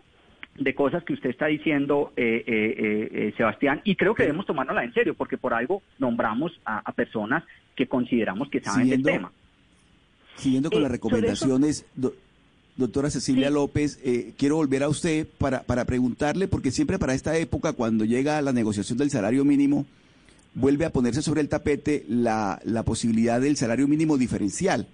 de 0.57 0.75
cosas 0.75 1.03
que 1.03 1.13
usted 1.13 1.29
está 1.29 1.47
diciendo, 1.47 2.13
eh, 2.15 2.43
eh, 2.45 3.09
eh, 3.11 3.33
Sebastián, 3.37 3.81
y 3.83 3.95
creo 3.95 4.13
que 4.13 4.23
debemos 4.23 4.45
tomárnosla 4.45 4.83
en 4.83 4.93
serio, 4.93 5.13
porque 5.15 5.37
por 5.37 5.53
algo 5.53 5.81
nombramos 5.99 6.51
a, 6.65 6.91
personas 6.93 7.43
que 7.75 7.87
consideramos 7.87 8.49
que 8.49 8.61
saben 8.61 8.89
del 8.89 9.03
tema. 9.03 9.31
Siguiendo 10.35 10.69
con 10.69 10.81
las 10.81 10.91
recomendaciones, 10.91 11.85
doctora 12.75 13.09
Cecilia 13.09 13.49
López, 13.49 13.99
quiero 14.37 14.57
volver 14.57 14.83
a 14.83 14.89
usted 14.89 15.27
para, 15.37 15.63
para 15.63 15.85
preguntarle, 15.85 16.47
porque 16.47 16.71
siempre 16.71 16.99
para 16.99 17.13
esta 17.13 17.35
época, 17.37 17.73
cuando 17.73 18.05
llega 18.05 18.41
la 18.41 18.53
negociación 18.53 18.97
del 18.97 19.09
salario 19.09 19.45
mínimo, 19.45 19.85
vuelve 20.53 20.85
a 20.85 20.91
ponerse 20.91 21.21
sobre 21.21 21.41
el 21.41 21.49
tapete 21.49 22.05
la, 22.07 22.59
la 22.63 22.83
posibilidad 22.83 23.41
del 23.41 23.57
salario 23.57 23.87
mínimo 23.87 24.17
diferencial. 24.17 24.87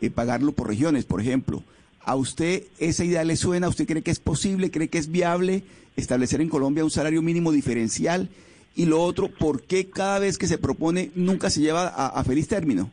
Eh, 0.00 0.10
pagarlo 0.10 0.52
por 0.52 0.68
regiones, 0.68 1.04
por 1.04 1.20
ejemplo. 1.20 1.62
¿A 2.04 2.16
usted 2.16 2.64
esa 2.78 3.04
idea 3.04 3.24
le 3.24 3.36
suena? 3.36 3.68
¿Usted 3.68 3.86
cree 3.86 4.02
que 4.02 4.10
es 4.10 4.20
posible, 4.20 4.70
cree 4.70 4.88
que 4.88 4.98
es 4.98 5.10
viable 5.10 5.62
establecer 5.96 6.40
en 6.40 6.48
Colombia 6.48 6.84
un 6.84 6.90
salario 6.90 7.22
mínimo 7.22 7.52
diferencial? 7.52 8.28
Y 8.74 8.86
lo 8.86 9.02
otro, 9.02 9.28
¿por 9.28 9.62
qué 9.62 9.90
cada 9.90 10.18
vez 10.18 10.38
que 10.38 10.46
se 10.46 10.58
propone 10.58 11.10
nunca 11.14 11.50
se 11.50 11.60
lleva 11.60 11.88
a, 11.88 12.24
feliz 12.24 12.48
término? 12.48 12.90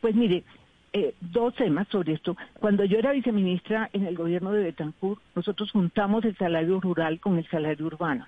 Pues 0.00 0.14
mire, 0.14 0.44
eh, 0.92 1.14
dos 1.20 1.54
temas 1.54 1.88
sobre 1.88 2.14
esto. 2.14 2.36
Cuando 2.60 2.84
yo 2.84 2.98
era 2.98 3.12
viceministra 3.12 3.90
en 3.92 4.06
el 4.06 4.16
gobierno 4.16 4.52
de 4.52 4.62
Betancourt, 4.64 5.20
nosotros 5.34 5.70
juntamos 5.72 6.24
el 6.24 6.36
salario 6.36 6.80
rural 6.80 7.20
con 7.20 7.38
el 7.38 7.48
salario 7.48 7.86
urbano. 7.86 8.26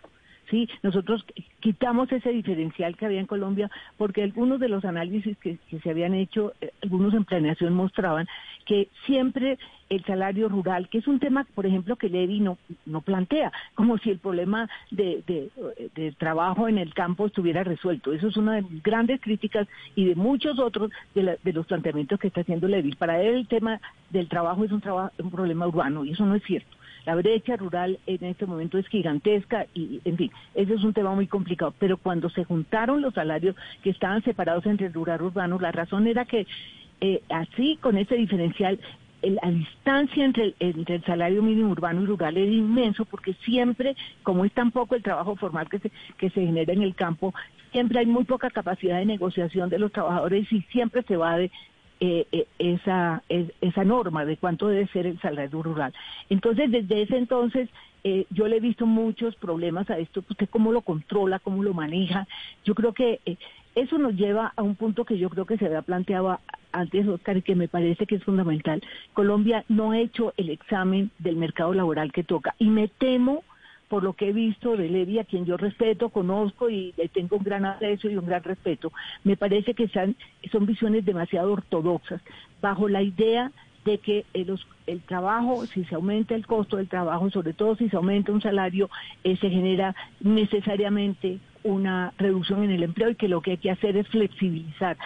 Sí, 0.51 0.69
nosotros 0.83 1.25
quitamos 1.61 2.13
ese 2.13 2.31
diferencial 2.31 2.97
que 2.97 3.07
había 3.07 3.21
en 3.21 3.27
Colombia 3.27 3.71
porque 3.97 4.23
algunos 4.23 4.61
de 4.61 4.69
los 4.69 4.85
análisis 4.85 5.37
que, 5.39 5.59
se 5.83 5.91
habían 5.91 6.15
hecho, 6.15 6.53
eh, 6.61 6.71
algunos 6.83 7.15
en 7.15 7.25
planeación 7.25 7.73
mostraban 7.75 8.27
que 8.67 8.89
siempre 9.07 9.59
el 9.89 10.05
salario 10.05 10.49
rural, 10.49 10.89
que 10.89 10.99
es 10.99 11.07
un 11.07 11.19
tema, 11.21 11.47
por 11.55 11.67
ejemplo, 11.67 11.97
que 11.97 12.09
Levi 12.09 12.41
no, 12.41 12.59
no 12.87 13.01
plantea, 13.01 13.53
como 13.75 13.99
si 13.99 14.11
el 14.11 14.19
problema 14.19 14.69
de, 14.91 15.23
trabajo 16.19 16.69
en 16.69 16.79
el 16.79 16.95
campo 16.95 17.27
estuviera 17.27 17.65
resuelto. 17.65 18.13
Eso 18.13 18.29
es 18.29 18.37
una 18.37 18.55
de 18.55 18.63
mis 18.63 18.83
grandes 18.83 19.21
críticas 19.21 19.69
y 19.95 20.07
de 20.07 20.15
muchos 20.15 20.59
otros 20.59 20.91
de, 21.15 21.39
de 21.43 21.53
los 21.53 21.67
planteamientos 21.67 22.19
que 22.19 22.29
está 22.29 22.41
haciendo 22.41 22.69
Levi. 22.69 22.95
Para 22.95 23.21
él 23.21 23.35
el 23.35 23.49
tema 23.49 23.81
del 24.11 24.29
trabajo 24.29 24.65
es 24.65 24.73
un, 24.73 24.81
trabajo, 24.81 25.13
un 25.19 25.31
problema 25.31 25.67
urbano 25.67 26.05
y 26.05 26.13
eso 26.13 26.25
no 26.25 26.35
es 26.35 26.43
cierto. 26.45 26.77
La 27.07 27.15
brecha 27.15 27.57
rural 27.57 27.99
en 28.07 28.25
este 28.25 28.47
momento 28.47 28.79
es 28.79 28.87
gigantesca 28.89 29.67
y, 29.75 30.01
en 30.05 30.17
fin, 30.17 30.31
ese 30.55 30.75
es 30.75 30.85
un 30.85 30.93
tema 30.93 31.15
muy 31.15 31.27
complicado. 31.27 31.75
Pero 31.79 31.99
cuando 31.99 32.31
se 32.31 32.45
juntaron 32.45 33.03
los 33.03 33.15
salarios 33.15 33.57
que 33.83 33.91
estaban 33.91 34.23
separados 34.23 34.65
entre 34.67 34.87
el 34.87 34.95
rural 34.95 35.21
y 35.21 35.25
urbano, 35.25 35.59
la 35.59 35.73
razón 35.73 36.07
era 36.07 36.25
que 36.25 36.47
eh, 37.01 37.23
así, 37.29 37.77
con 37.81 37.99
ese 37.99 38.15
diferencial, 38.15 38.79
la 39.23 39.51
distancia 39.51 40.25
entre 40.25 40.55
el, 40.59 41.03
salario 41.05 41.43
mínimo 41.43 41.71
urbano 41.71 42.03
y 42.03 42.07
rural 42.07 42.37
es 42.37 42.53
inmenso 42.53 43.05
porque 43.05 43.35
siempre, 43.45 43.97
como 44.23 44.45
es 44.45 44.53
tan 44.53 44.71
poco 44.71 44.95
el 44.95 45.03
trabajo 45.03 45.37
formal 45.37 45.69
que 45.69 45.79
se, 45.79 45.91
que 46.19 46.31
se 46.31 46.45
genera 46.45 46.73
en 46.73 46.83
el 46.83 46.95
campo, 46.95 47.35
siempre 47.73 48.01
hay 48.01 48.07
muy 48.07 48.25
poca 48.25 48.51
capacidad 48.51 48.99
de 48.99 49.07
negociación 49.07 49.71
de 49.71 49.79
los 49.79 49.93
trabajadores 49.93 50.51
y 50.53 50.61
siempre 50.73 51.03
se 51.03 51.17
va 51.17 51.37
de, 51.39 51.51
eh, 52.07 52.27
eh, 52.33 52.47
esa, 52.59 53.23
esa 53.29 53.83
norma 53.83 54.27
de 54.27 54.37
cuánto 54.37 54.69
debe 54.69 54.87
ser 54.89 55.07
el 55.07 55.19
salario 55.21 55.63
rural. 55.63 55.95
Entonces, 56.29 56.71
desde 56.71 57.01
ese 57.01 57.17
entonces, 57.17 57.71
eh, 58.05 58.27
yo 58.29 58.47
le 58.47 58.59
he 58.59 58.61
visto 58.61 58.85
muchos 58.85 59.35
problemas 59.37 59.89
a 59.89 59.99
esto, 59.99 60.23
usted 60.29 60.47
cómo 60.51 60.71
lo 60.71 60.83
controla, 60.83 61.39
cómo 61.39 61.63
lo 61.63 61.73
maneja. 61.73 62.29
Yo 62.63 62.75
creo 62.75 62.93
que 62.93 63.21
eso 63.75 63.97
nos 63.97 64.17
lleva 64.17 64.53
a 64.55 64.63
un 64.63 64.75
punto 64.75 65.07
que 65.07 65.17
yo 65.17 65.31
creo 65.31 65.47
que 65.47 65.57
se 65.57 65.65
había 65.65 65.81
planteado 65.81 66.39
antes, 66.73 67.09
Oscar, 67.09 67.39
y 67.39 67.43
que 67.43 67.55
me 67.55 67.69
parece 67.69 68.05
que 68.05 68.17
es 68.17 68.25
fundamental. 68.25 68.83
Colombia 69.15 69.65
no 69.71 69.93
ha 69.93 69.99
hecho 69.99 70.35
el 70.37 70.51
examen 70.51 71.11
del 71.19 71.37
mercado 71.37 71.73
laboral 71.73 72.13
que 72.13 72.23
toca. 72.23 72.55
Y 72.59 72.69
me 72.69 72.89
temo, 72.89 73.45
por 73.89 74.03
lo 74.03 74.15
que 74.15 74.29
he 74.29 74.33
visto 74.33 74.77
de 74.77 74.89
Levi, 74.89 75.19
a 75.19 75.25
quien 75.25 75.45
yo 75.45 75.57
respeto, 75.57 76.09
conozco 76.09 76.71
y 76.71 76.95
le 76.97 77.09
tengo 77.09 77.37
un 77.37 77.45
gran 77.45 77.65
aprecio 77.65 78.11
y 78.11 78.17
un 78.17 78.27
gran 78.27 78.43
respeto, 78.43 78.93
me 79.25 79.37
parece 79.37 79.75
que 79.75 79.89
son, 79.89 80.17
visiones 80.67 81.05
demasiado 81.05 81.53
ortodoxas, 81.53 82.21
bajo 82.61 82.89
la 82.89 83.03
idea 83.03 83.53
de 83.85 83.99
que 83.99 84.25
el, 84.33 84.59
el, 84.87 85.01
trabajo, 85.03 85.67
si 85.67 85.85
se 85.85 85.95
aumenta 85.95 86.35
el 86.35 86.47
costo 86.47 86.79
del 86.79 86.89
trabajo, 86.89 87.31
sobre 87.31 87.53
todo 87.53 87.77
si 87.77 87.91
se 87.91 87.97
aumenta 87.97 88.33
un 88.33 88.41
salario, 88.41 88.89
eh, 89.25 89.37
se 89.37 89.51
genera 89.51 89.95
necesariamente 90.21 91.39
una 91.63 92.13
reducción 92.17 92.65
en 92.65 92.71
el 92.71 92.83
empleo 92.83 93.11
y 93.11 93.15
que 93.15 93.29
lo 93.29 93.43
que 93.43 93.53
hay 93.53 93.59
que 93.59 93.71
hacer 93.71 93.97
es 93.97 94.09
flexibilizar, 94.09 94.97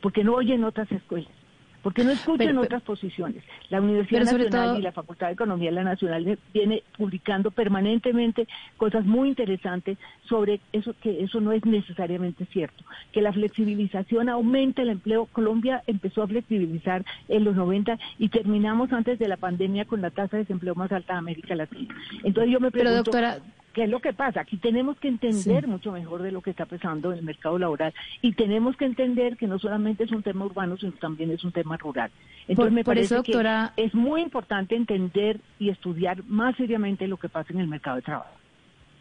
porque 0.00 0.22
no 0.22 0.34
oyen 0.34 0.62
otras 0.62 0.90
escuelas. 0.92 1.41
Porque 1.82 2.04
no 2.04 2.10
escuchan 2.10 2.56
otras 2.58 2.82
posiciones. 2.82 3.42
La 3.68 3.80
Universidad 3.80 4.24
Nacional 4.24 4.78
y 4.78 4.82
la 4.82 4.92
Facultad 4.92 5.26
de 5.28 5.32
Economía 5.32 5.70
de 5.70 5.76
la 5.76 5.84
Nacional 5.84 6.38
viene 6.54 6.82
publicando 6.96 7.50
permanentemente 7.50 8.46
cosas 8.76 9.04
muy 9.04 9.28
interesantes 9.28 9.98
sobre 10.28 10.60
eso, 10.72 10.94
que 11.02 11.22
eso 11.22 11.40
no 11.40 11.52
es 11.52 11.64
necesariamente 11.64 12.46
cierto. 12.46 12.84
Que 13.12 13.20
la 13.20 13.32
flexibilización 13.32 14.28
aumenta 14.28 14.82
el 14.82 14.90
empleo. 14.90 15.26
Colombia 15.26 15.82
empezó 15.86 16.22
a 16.22 16.28
flexibilizar 16.28 17.04
en 17.28 17.44
los 17.44 17.56
90 17.56 17.98
y 18.18 18.28
terminamos 18.28 18.92
antes 18.92 19.18
de 19.18 19.28
la 19.28 19.36
pandemia 19.36 19.84
con 19.84 20.00
la 20.00 20.10
tasa 20.10 20.36
de 20.36 20.44
desempleo 20.44 20.74
más 20.74 20.92
alta 20.92 21.14
de 21.14 21.18
América 21.18 21.54
Latina. 21.54 21.94
Entonces 22.22 22.52
yo 22.52 22.60
me 22.60 22.70
pregunto... 22.70 23.10
Pero 23.10 23.28
doctora, 23.28 23.38
¿Qué 23.72 23.84
es 23.84 23.90
lo 23.90 24.00
que 24.00 24.12
pasa? 24.12 24.40
Aquí 24.40 24.58
tenemos 24.58 24.98
que 24.98 25.08
entender 25.08 25.66
mucho 25.66 25.92
mejor 25.92 26.22
de 26.22 26.30
lo 26.30 26.42
que 26.42 26.50
está 26.50 26.66
pasando 26.66 27.12
en 27.12 27.18
el 27.18 27.24
mercado 27.24 27.58
laboral 27.58 27.94
y 28.20 28.32
tenemos 28.32 28.76
que 28.76 28.84
entender 28.84 29.36
que 29.36 29.46
no 29.46 29.58
solamente 29.58 30.04
es 30.04 30.12
un 30.12 30.22
tema 30.22 30.44
urbano, 30.44 30.76
sino 30.76 30.92
también 30.92 31.30
es 31.30 31.42
un 31.42 31.52
tema 31.52 31.76
rural. 31.76 32.10
Entonces 32.48 32.72
me 32.72 32.84
parece 32.84 33.14
doctora... 33.14 33.72
que 33.74 33.84
es 33.84 33.94
muy 33.94 34.20
importante 34.20 34.76
entender 34.76 35.40
y 35.58 35.70
estudiar 35.70 36.22
más 36.24 36.56
seriamente 36.56 37.08
lo 37.08 37.16
que 37.16 37.28
pasa 37.28 37.52
en 37.52 37.60
el 37.60 37.68
mercado 37.68 37.96
de 37.96 38.02
trabajo. 38.02 38.41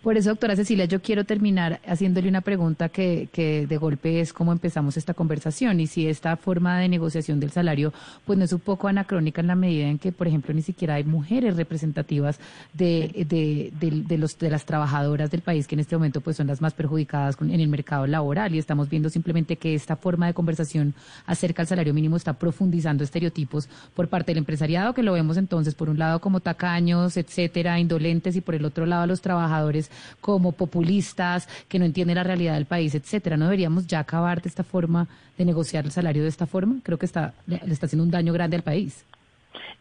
Por 0.01 0.17
eso, 0.17 0.29
doctora 0.29 0.55
Cecilia, 0.55 0.85
yo 0.85 0.99
quiero 0.99 1.25
terminar 1.25 1.79
haciéndole 1.85 2.27
una 2.27 2.41
pregunta 2.41 2.89
que, 2.89 3.29
que, 3.31 3.67
de 3.67 3.77
golpe 3.77 4.19
es 4.19 4.33
cómo 4.33 4.51
empezamos 4.51 4.97
esta 4.97 5.13
conversación 5.13 5.79
y 5.79 5.85
si 5.85 6.07
esta 6.07 6.37
forma 6.37 6.79
de 6.79 6.89
negociación 6.89 7.39
del 7.39 7.51
salario 7.51 7.93
pues 8.25 8.39
no 8.39 8.45
es 8.45 8.51
un 8.51 8.61
poco 8.61 8.87
anacrónica 8.87 9.41
en 9.41 9.47
la 9.47 9.53
medida 9.53 9.87
en 9.87 9.99
que, 9.99 10.11
por 10.11 10.27
ejemplo, 10.27 10.55
ni 10.55 10.63
siquiera 10.63 10.95
hay 10.95 11.03
mujeres 11.03 11.55
representativas 11.55 12.39
de, 12.73 13.27
de, 13.29 13.71
de, 13.79 14.17
los, 14.17 14.39
de 14.39 14.49
las 14.49 14.65
trabajadoras 14.65 15.29
del 15.29 15.41
país 15.41 15.67
que 15.67 15.75
en 15.75 15.81
este 15.81 15.95
momento 15.95 16.19
pues 16.19 16.35
son 16.35 16.47
las 16.47 16.61
más 16.61 16.73
perjudicadas 16.73 17.37
en 17.39 17.51
el 17.51 17.67
mercado 17.67 18.07
laboral. 18.07 18.55
Y 18.55 18.57
estamos 18.57 18.89
viendo 18.89 19.11
simplemente 19.11 19.57
que 19.57 19.75
esta 19.75 19.97
forma 19.97 20.25
de 20.25 20.33
conversación 20.33 20.95
acerca 21.27 21.61
del 21.61 21.67
salario 21.67 21.93
mínimo 21.93 22.17
está 22.17 22.33
profundizando 22.33 23.03
estereotipos 23.03 23.69
por 23.93 24.07
parte 24.07 24.31
del 24.31 24.39
empresariado 24.39 24.95
que 24.95 25.03
lo 25.03 25.13
vemos 25.13 25.37
entonces 25.37 25.75
por 25.75 25.89
un 25.89 25.99
lado 25.99 26.19
como 26.21 26.39
tacaños, 26.39 27.17
etcétera, 27.17 27.79
indolentes 27.79 28.35
y 28.35 28.41
por 28.41 28.55
el 28.55 28.65
otro 28.65 28.87
lado 28.87 29.03
a 29.03 29.07
los 29.07 29.21
trabajadores 29.21 29.90
como 30.19 30.51
populistas, 30.51 31.47
que 31.67 31.79
no 31.79 31.85
entienden 31.85 32.15
la 32.15 32.23
realidad 32.23 32.55
del 32.55 32.65
país, 32.65 32.95
etcétera. 32.95 33.37
¿No 33.37 33.45
deberíamos 33.45 33.87
ya 33.87 33.99
acabar 33.99 34.41
de 34.41 34.49
esta 34.49 34.63
forma 34.63 35.07
de 35.37 35.45
negociar 35.45 35.85
el 35.85 35.91
salario 35.91 36.23
de 36.23 36.29
esta 36.29 36.45
forma? 36.45 36.79
Creo 36.83 36.97
que 36.97 37.05
está, 37.05 37.33
le 37.47 37.57
está 37.67 37.85
haciendo 37.85 38.03
un 38.03 38.11
daño 38.11 38.33
grande 38.33 38.55
al 38.55 38.63
país. 38.63 39.05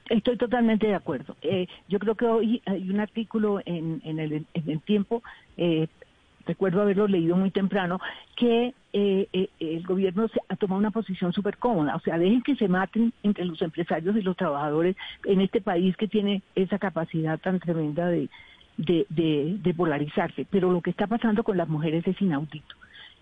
Estoy 0.09 0.37
totalmente 0.37 0.89
de 0.89 0.95
acuerdo. 0.97 1.37
Eh, 1.41 1.69
yo 1.89 2.01
creo 2.01 2.17
que 2.17 2.25
hoy 2.25 2.63
hay 2.67 2.91
un 2.91 2.99
artículo 2.99 3.61
en, 3.65 4.03
en, 4.05 4.19
el, 4.19 4.45
en 4.55 4.71
el 4.71 4.81
tiempo, 4.81 5.23
eh, 5.57 5.87
recuerdo 6.47 6.83
haberlo 6.83 7.07
leído 7.07 7.37
muy 7.37 7.53
temprano, 7.53 8.01
que 8.37 8.75
eh, 8.93 9.29
eh, 9.33 9.49
el 9.61 9.85
gobierno 9.85 10.27
ha 10.49 10.57
tomado 10.57 10.81
una 10.81 10.91
posición 10.91 11.33
súper 11.33 11.59
cómoda. 11.59 11.95
O 11.95 12.01
sea, 12.01 12.19
dejen 12.19 12.43
que 12.43 12.57
se 12.57 12.67
maten 12.67 13.13
entre 13.23 13.45
los 13.45 13.63
empresarios 13.63 14.17
y 14.17 14.23
los 14.23 14.37
trabajadores 14.37 14.97
en 15.25 15.43
este 15.43 15.61
país 15.61 15.97
que 15.97 16.09
tiene 16.09 16.43
esa 16.57 16.81
capacidad 16.81 17.39
tan 17.39 17.61
tremenda 17.61 18.09
de, 18.09 18.29
de, 18.77 19.07
de, 19.09 19.59
de 19.61 19.75
polarizarse, 19.75 20.47
pero 20.51 20.71
lo 20.71 20.81
que 20.81 20.91
está 20.91 21.07
pasando 21.07 21.43
con 21.43 21.57
las 21.57 21.69
mujeres 21.69 22.07
es 22.07 22.21
inaudito. 22.21 22.75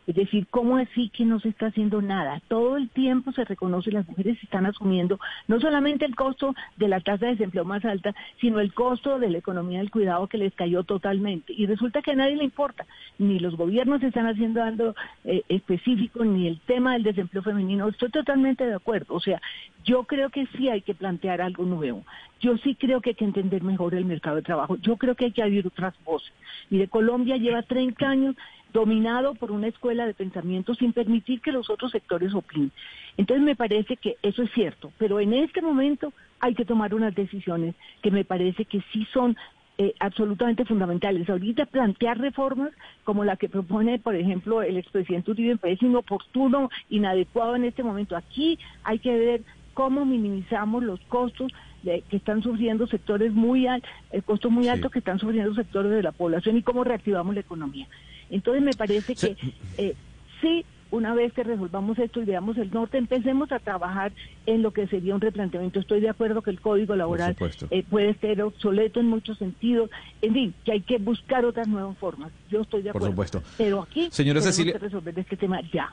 Es 0.08 0.14
decir, 0.14 0.46
¿cómo 0.50 0.78
así 0.78 1.10
que 1.10 1.26
no 1.26 1.38
se 1.38 1.50
está 1.50 1.66
haciendo 1.66 2.00
nada? 2.00 2.40
Todo 2.48 2.78
el 2.78 2.88
tiempo 2.88 3.30
se 3.32 3.44
reconoce, 3.44 3.92
las 3.92 4.08
mujeres 4.08 4.42
están 4.42 4.64
asumiendo 4.64 5.20
no 5.48 5.60
solamente 5.60 6.06
el 6.06 6.16
costo 6.16 6.54
de 6.78 6.88
la 6.88 7.00
tasa 7.00 7.26
de 7.26 7.32
desempleo 7.32 7.66
más 7.66 7.84
alta, 7.84 8.14
sino 8.40 8.58
el 8.58 8.72
costo 8.72 9.18
de 9.18 9.28
la 9.28 9.36
economía 9.36 9.80
del 9.80 9.90
cuidado 9.90 10.26
que 10.26 10.38
les 10.38 10.54
cayó 10.54 10.82
totalmente. 10.82 11.52
Y 11.52 11.66
resulta 11.66 12.00
que 12.00 12.12
a 12.12 12.14
nadie 12.14 12.36
le 12.36 12.44
importa, 12.44 12.86
ni 13.18 13.38
los 13.38 13.54
gobiernos 13.54 14.02
están 14.02 14.26
haciendo 14.26 14.62
algo 14.62 14.94
eh, 15.26 15.42
específico, 15.50 16.24
ni 16.24 16.48
el 16.48 16.58
tema 16.60 16.94
del 16.94 17.02
desempleo 17.02 17.42
femenino. 17.42 17.86
Estoy 17.88 18.08
totalmente 18.08 18.64
de 18.64 18.76
acuerdo. 18.76 19.14
O 19.14 19.20
sea, 19.20 19.42
yo 19.84 20.04
creo 20.04 20.30
que 20.30 20.46
sí 20.56 20.70
hay 20.70 20.80
que 20.80 20.94
plantear 20.94 21.42
algo 21.42 21.64
nuevo. 21.64 22.02
Yo 22.40 22.56
sí 22.58 22.76
creo 22.76 23.02
que 23.02 23.10
hay 23.10 23.16
que 23.16 23.24
entender 23.24 23.62
mejor 23.62 23.94
el 23.94 24.06
mercado 24.06 24.36
de 24.36 24.42
trabajo. 24.42 24.76
Yo 24.76 24.96
creo 24.96 25.14
que 25.16 25.26
hay 25.26 25.32
que 25.32 25.42
abrir 25.42 25.66
otras 25.66 25.94
voces. 26.04 26.32
Mire, 26.70 26.88
Colombia 26.88 27.36
lleva 27.36 27.62
30 27.62 28.08
años 28.08 28.36
dominado 28.72 29.34
por 29.34 29.50
una 29.50 29.68
escuela 29.68 30.06
de 30.06 30.14
pensamiento 30.14 30.74
sin 30.74 30.92
permitir 30.92 31.40
que 31.40 31.52
los 31.52 31.70
otros 31.70 31.92
sectores 31.92 32.34
opinen. 32.34 32.72
Entonces 33.16 33.44
me 33.44 33.56
parece 33.56 33.96
que 33.96 34.16
eso 34.22 34.42
es 34.42 34.50
cierto, 34.52 34.92
pero 34.98 35.20
en 35.20 35.32
este 35.32 35.62
momento 35.62 36.12
hay 36.40 36.54
que 36.54 36.64
tomar 36.64 36.94
unas 36.94 37.14
decisiones 37.14 37.74
que 38.02 38.10
me 38.10 38.24
parece 38.24 38.64
que 38.64 38.82
sí 38.92 39.06
son 39.12 39.36
eh, 39.80 39.94
absolutamente 40.00 40.64
fundamentales. 40.64 41.30
Ahorita 41.30 41.64
plantear 41.66 42.18
reformas 42.18 42.72
como 43.04 43.24
la 43.24 43.36
que 43.36 43.48
propone, 43.48 44.00
por 44.00 44.16
ejemplo, 44.16 44.62
el 44.62 44.76
expresidente 44.76 45.30
Uribe 45.30 45.50
me 45.50 45.56
parece 45.56 45.86
inoportuno, 45.86 46.68
inadecuado 46.90 47.54
en 47.54 47.64
este 47.64 47.84
momento. 47.84 48.16
Aquí 48.16 48.58
hay 48.82 48.98
que 48.98 49.16
ver 49.16 49.42
cómo 49.74 50.04
minimizamos 50.04 50.82
los 50.82 50.98
costos 51.02 51.52
de, 51.84 52.02
que 52.10 52.16
están 52.16 52.42
sufriendo 52.42 52.88
sectores 52.88 53.32
muy 53.32 53.68
altos, 53.68 53.88
el 54.10 54.24
costo 54.24 54.50
muy 54.50 54.66
alto 54.66 54.90
que 54.90 54.98
están 54.98 55.20
sufriendo 55.20 55.54
sectores 55.54 55.92
de 55.92 56.02
la 56.02 56.10
población 56.10 56.56
y 56.56 56.62
cómo 56.62 56.82
reactivamos 56.82 57.34
la 57.34 57.42
economía. 57.42 57.86
Entonces 58.30 58.62
me 58.62 58.72
parece 58.72 59.14
que 59.14 59.36
eh, 59.76 59.94
sí, 60.40 60.64
una 60.90 61.14
vez 61.14 61.32
que 61.32 61.42
resolvamos 61.42 61.98
esto 61.98 62.22
y 62.22 62.24
veamos 62.24 62.56
el 62.56 62.70
norte, 62.70 62.98
empecemos 62.98 63.52
a 63.52 63.58
trabajar 63.58 64.12
en 64.46 64.62
lo 64.62 64.72
que 64.72 64.86
sería 64.86 65.14
un 65.14 65.20
replanteamiento. 65.20 65.80
Estoy 65.80 66.00
de 66.00 66.08
acuerdo 66.08 66.42
que 66.42 66.50
el 66.50 66.60
código 66.60 66.96
laboral 66.96 67.36
eh, 67.70 67.84
puede 67.88 68.14
ser 68.14 68.42
obsoleto 68.42 69.00
en 69.00 69.06
muchos 69.06 69.38
sentidos, 69.38 69.90
en 70.22 70.32
fin, 70.32 70.54
que 70.64 70.72
hay 70.72 70.80
que 70.80 70.98
buscar 70.98 71.44
otras 71.44 71.68
nuevas 71.68 71.96
formas. 71.98 72.32
Yo 72.50 72.62
estoy 72.62 72.82
de 72.82 72.90
acuerdo. 72.90 73.14
Por 73.14 73.26
supuesto. 73.26 73.42
Pero 73.58 73.82
aquí 73.82 74.08
Señora 74.10 74.40
tenemos 74.40 74.56
Cecilia... 74.56 74.72
que 74.72 74.78
resolver 74.78 75.18
este 75.18 75.36
tema 75.36 75.60
ya. 75.72 75.92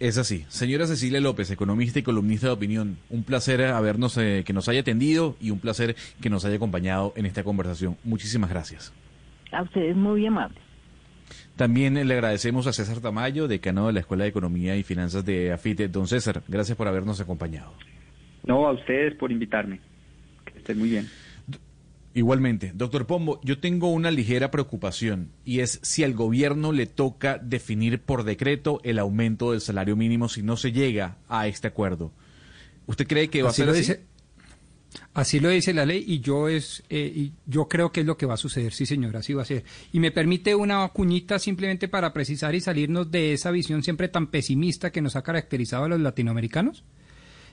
Es 0.00 0.18
así. 0.18 0.44
Señora 0.48 0.86
Cecilia 0.86 1.20
López, 1.20 1.50
economista 1.52 2.00
y 2.00 2.02
columnista 2.02 2.48
de 2.48 2.52
opinión, 2.52 2.98
un 3.10 3.22
placer 3.22 3.62
habernos, 3.62 4.18
eh, 4.18 4.42
que 4.44 4.52
nos 4.52 4.68
haya 4.68 4.80
atendido 4.80 5.36
y 5.40 5.50
un 5.50 5.60
placer 5.60 5.94
que 6.20 6.28
nos 6.28 6.44
haya 6.44 6.56
acompañado 6.56 7.12
en 7.16 7.26
esta 7.26 7.44
conversación. 7.44 7.96
Muchísimas 8.02 8.50
gracias. 8.50 8.92
A 9.52 9.62
ustedes 9.62 9.96
muy 9.96 10.26
amables. 10.26 10.63
También 11.56 11.94
le 11.94 12.14
agradecemos 12.14 12.66
a 12.66 12.72
César 12.72 13.00
Tamayo, 13.00 13.46
decano 13.46 13.86
de 13.86 13.92
la 13.92 14.00
Escuela 14.00 14.24
de 14.24 14.30
Economía 14.30 14.76
y 14.76 14.82
Finanzas 14.82 15.24
de 15.24 15.52
AFITE. 15.52 15.88
Don 15.88 16.08
César, 16.08 16.42
gracias 16.48 16.76
por 16.76 16.88
habernos 16.88 17.20
acompañado. 17.20 17.72
No, 18.44 18.66
a 18.66 18.72
ustedes 18.72 19.14
por 19.14 19.30
invitarme. 19.30 19.80
Que 20.44 20.58
estén 20.58 20.78
muy 20.78 20.90
bien. 20.90 21.08
Igualmente, 22.16 22.70
doctor 22.74 23.06
Pombo, 23.06 23.40
yo 23.42 23.58
tengo 23.58 23.88
una 23.90 24.12
ligera 24.12 24.52
preocupación 24.52 25.30
y 25.44 25.60
es 25.60 25.80
si 25.82 26.04
al 26.04 26.14
gobierno 26.14 26.70
le 26.70 26.86
toca 26.86 27.38
definir 27.38 28.00
por 28.00 28.22
decreto 28.22 28.80
el 28.84 29.00
aumento 29.00 29.50
del 29.50 29.60
salario 29.60 29.96
mínimo 29.96 30.28
si 30.28 30.42
no 30.44 30.56
se 30.56 30.70
llega 30.70 31.16
a 31.28 31.48
este 31.48 31.66
acuerdo. 31.66 32.12
¿Usted 32.86 33.08
cree 33.08 33.30
que 33.30 33.42
va 33.42 33.50
así 33.50 33.62
a 33.62 33.64
ser 33.64 33.66
lo 33.66 33.72
así? 33.72 33.80
Dice, 33.80 34.04
así 35.12 35.40
lo 35.40 35.48
dice 35.48 35.72
la 35.72 35.86
ley 35.86 36.04
y 36.06 36.20
yo 36.20 36.48
es 36.48 36.82
eh, 36.88 37.12
y 37.14 37.32
yo 37.46 37.68
creo 37.68 37.92
que 37.92 38.00
es 38.00 38.06
lo 38.06 38.16
que 38.16 38.26
va 38.26 38.34
a 38.34 38.38
suceder, 38.38 38.72
sí 38.72 38.86
señor, 38.86 39.16
así 39.16 39.34
va 39.34 39.42
a 39.42 39.46
ser. 39.46 39.64
Y 39.92 40.00
me 40.00 40.10
permite 40.10 40.54
una 40.54 40.86
cuñita 40.88 41.38
simplemente 41.38 41.88
para 41.88 42.12
precisar 42.12 42.54
y 42.54 42.60
salirnos 42.60 43.10
de 43.10 43.32
esa 43.32 43.50
visión 43.50 43.82
siempre 43.82 44.08
tan 44.08 44.28
pesimista 44.28 44.90
que 44.90 45.02
nos 45.02 45.16
ha 45.16 45.22
caracterizado 45.22 45.84
a 45.84 45.88
los 45.88 46.00
latinoamericanos. 46.00 46.84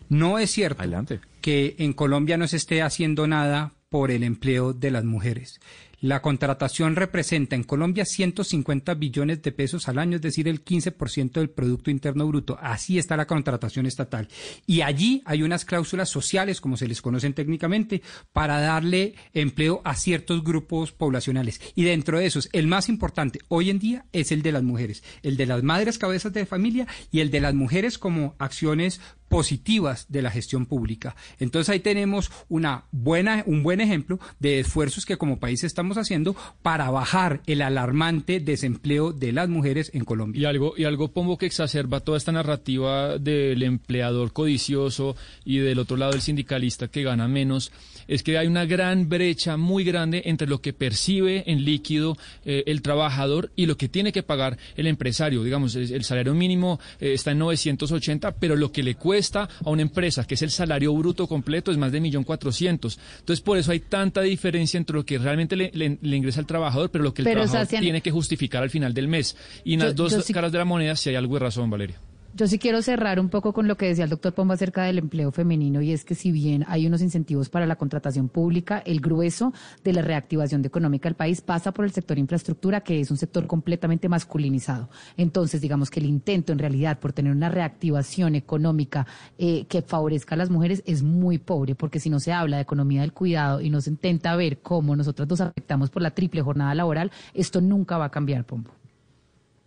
No 0.09 0.39
es 0.39 0.51
cierto 0.51 0.81
Adelante. 0.81 1.21
que 1.39 1.75
en 1.79 1.93
Colombia 1.93 2.37
no 2.37 2.47
se 2.47 2.57
esté 2.57 2.81
haciendo 2.81 3.27
nada 3.27 3.75
por 3.89 4.11
el 4.11 4.23
empleo 4.23 4.73
de 4.73 4.91
las 4.91 5.03
mujeres. 5.03 5.59
La 6.01 6.23
contratación 6.23 6.95
representa 6.95 7.55
en 7.55 7.63
Colombia 7.63 8.05
150 8.05 8.95
billones 8.95 9.43
de 9.43 9.51
pesos 9.51 9.87
al 9.87 9.99
año, 9.99 10.15
es 10.15 10.23
decir, 10.23 10.47
el 10.47 10.65
15% 10.65 11.33
del 11.33 11.51
Producto 11.51 11.91
Interno 11.91 12.25
Bruto. 12.25 12.57
Así 12.59 12.97
está 12.97 13.15
la 13.15 13.27
contratación 13.27 13.85
estatal. 13.85 14.27
Y 14.65 14.81
allí 14.81 15.21
hay 15.25 15.43
unas 15.43 15.63
cláusulas 15.63 16.09
sociales, 16.09 16.59
como 16.59 16.75
se 16.75 16.87
les 16.87 17.03
conocen 17.03 17.35
técnicamente, 17.35 18.01
para 18.33 18.59
darle 18.59 19.13
empleo 19.35 19.81
a 19.83 19.93
ciertos 19.93 20.43
grupos 20.43 20.91
poblacionales. 20.91 21.61
Y 21.75 21.83
dentro 21.83 22.17
de 22.17 22.25
esos, 22.25 22.49
el 22.51 22.65
más 22.65 22.89
importante 22.89 23.37
hoy 23.47 23.69
en 23.69 23.77
día 23.77 24.05
es 24.11 24.31
el 24.31 24.41
de 24.41 24.53
las 24.53 24.63
mujeres, 24.63 25.03
el 25.21 25.37
de 25.37 25.45
las 25.45 25.61
madres 25.61 25.99
cabezas 25.99 26.33
de 26.33 26.47
familia 26.47 26.87
y 27.11 27.19
el 27.19 27.29
de 27.29 27.41
las 27.41 27.53
mujeres 27.53 27.99
como 27.99 28.33
acciones 28.39 29.01
positivas 29.31 30.05
de 30.09 30.21
la 30.21 30.29
gestión 30.29 30.65
pública. 30.65 31.15
Entonces 31.39 31.69
ahí 31.69 31.79
tenemos 31.79 32.29
una 32.49 32.83
buena, 32.91 33.43
un 33.47 33.63
buen 33.63 33.79
ejemplo 33.79 34.19
de 34.39 34.59
esfuerzos 34.59 35.05
que 35.05 35.17
como 35.17 35.39
país 35.39 35.63
estamos 35.63 35.97
haciendo 35.97 36.35
para 36.61 36.91
bajar 36.91 37.41
el 37.45 37.61
alarmante 37.61 38.41
desempleo 38.41 39.13
de 39.13 39.31
las 39.31 39.47
mujeres 39.47 39.89
en 39.93 40.03
Colombia. 40.03 40.41
Y 40.41 40.45
algo, 40.45 40.73
y 40.77 40.83
algo 40.83 41.13
pongo 41.13 41.37
que 41.37 41.45
exacerba 41.45 42.01
toda 42.01 42.17
esta 42.17 42.33
narrativa 42.33 43.17
del 43.17 43.63
empleador 43.63 44.33
codicioso 44.33 45.15
y 45.45 45.59
del 45.59 45.79
otro 45.79 45.95
lado 45.95 46.11
el 46.11 46.21
sindicalista 46.21 46.89
que 46.89 47.03
gana 47.03 47.29
menos, 47.29 47.71
es 48.09 48.23
que 48.23 48.37
hay 48.37 48.47
una 48.47 48.65
gran 48.65 49.07
brecha 49.07 49.55
muy 49.55 49.85
grande 49.85 50.23
entre 50.25 50.47
lo 50.47 50.61
que 50.61 50.73
percibe 50.73 51.45
en 51.47 51.63
líquido 51.63 52.17
eh, 52.43 52.63
el 52.67 52.81
trabajador 52.81 53.51
y 53.55 53.65
lo 53.65 53.77
que 53.77 53.87
tiene 53.87 54.11
que 54.11 54.23
pagar 54.23 54.57
el 54.75 54.87
empresario. 54.87 55.41
Digamos, 55.43 55.75
el, 55.75 56.03
salario 56.03 56.33
mínimo 56.33 56.81
eh, 56.99 57.13
está 57.13 57.31
en 57.31 57.39
980, 57.39 58.33
pero 58.33 58.57
lo 58.57 58.73
que 58.73 58.83
le 58.83 58.95
cuesta 58.95 59.20
a 59.63 59.69
una 59.69 59.81
empresa, 59.81 60.25
que 60.25 60.35
es 60.35 60.41
el 60.41 60.51
salario 60.51 60.93
bruto 60.93 61.27
completo, 61.27 61.71
es 61.71 61.77
más 61.77 61.91
de 61.91 62.01
1.400.000. 62.01 62.97
Entonces, 63.19 63.41
por 63.41 63.57
eso 63.57 63.71
hay 63.71 63.79
tanta 63.79 64.21
diferencia 64.21 64.77
entre 64.77 64.95
lo 64.95 65.05
que 65.05 65.17
realmente 65.17 65.55
le, 65.55 65.99
ingresa 66.03 66.39
al 66.39 66.45
trabajador, 66.45 66.89
pero 66.89 67.03
lo 67.03 67.13
que 67.13 67.21
el 67.21 67.31
trabajador 67.31 67.67
tiene 67.67 68.01
que 68.01 68.11
justificar 68.11 68.63
al 68.63 68.69
final 68.69 68.93
del 68.93 69.07
mes. 69.07 69.35
Y 69.63 69.73
en 69.73 69.81
las 69.81 69.95
dos 69.95 70.15
caras 70.33 70.51
de 70.51 70.57
la 70.57 70.65
moneda, 70.65 70.95
si 70.95 71.09
hay 71.09 71.15
algo 71.15 71.35
de 71.35 71.39
razón, 71.39 71.69
Valeria. 71.69 71.99
Yo 72.33 72.47
sí 72.47 72.59
quiero 72.59 72.81
cerrar 72.81 73.19
un 73.19 73.27
poco 73.27 73.51
con 73.51 73.67
lo 73.67 73.75
que 73.75 73.87
decía 73.87 74.05
el 74.05 74.09
doctor 74.09 74.33
Pombo 74.33 74.53
acerca 74.53 74.83
del 74.83 74.97
empleo 74.97 75.33
femenino 75.33 75.81
y 75.81 75.91
es 75.91 76.05
que 76.05 76.15
si 76.15 76.31
bien 76.31 76.63
hay 76.69 76.87
unos 76.87 77.01
incentivos 77.01 77.49
para 77.49 77.65
la 77.65 77.75
contratación 77.75 78.29
pública, 78.29 78.81
el 78.85 79.01
grueso 79.01 79.53
de 79.83 79.91
la 79.91 80.01
reactivación 80.01 80.63
económica 80.63 81.09
del 81.09 81.15
país 81.15 81.41
pasa 81.41 81.73
por 81.73 81.83
el 81.83 81.91
sector 81.91 82.17
infraestructura, 82.17 82.81
que 82.81 83.01
es 83.01 83.11
un 83.11 83.17
sector 83.17 83.47
completamente 83.47 84.07
masculinizado. 84.07 84.89
Entonces, 85.17 85.59
digamos 85.59 85.89
que 85.89 85.99
el 85.99 86.05
intento 86.05 86.53
en 86.53 86.59
realidad 86.59 86.99
por 86.99 87.11
tener 87.11 87.33
una 87.33 87.49
reactivación 87.49 88.35
económica 88.35 89.05
eh, 89.37 89.65
que 89.65 89.81
favorezca 89.81 90.35
a 90.35 90.37
las 90.37 90.49
mujeres 90.49 90.83
es 90.85 91.03
muy 91.03 91.37
pobre, 91.37 91.75
porque 91.75 91.99
si 91.99 92.09
no 92.09 92.21
se 92.21 92.31
habla 92.31 92.55
de 92.55 92.63
economía 92.63 93.01
del 93.01 93.11
cuidado 93.11 93.59
y 93.59 93.69
no 93.69 93.81
se 93.81 93.89
intenta 93.89 94.37
ver 94.37 94.59
cómo 94.59 94.95
nosotros 94.95 95.27
nos 95.27 95.41
afectamos 95.41 95.89
por 95.89 96.01
la 96.01 96.11
triple 96.11 96.41
jornada 96.41 96.73
laboral, 96.75 97.11
esto 97.33 97.59
nunca 97.59 97.97
va 97.97 98.05
a 98.05 98.11
cambiar, 98.11 98.45
Pombo. 98.45 98.71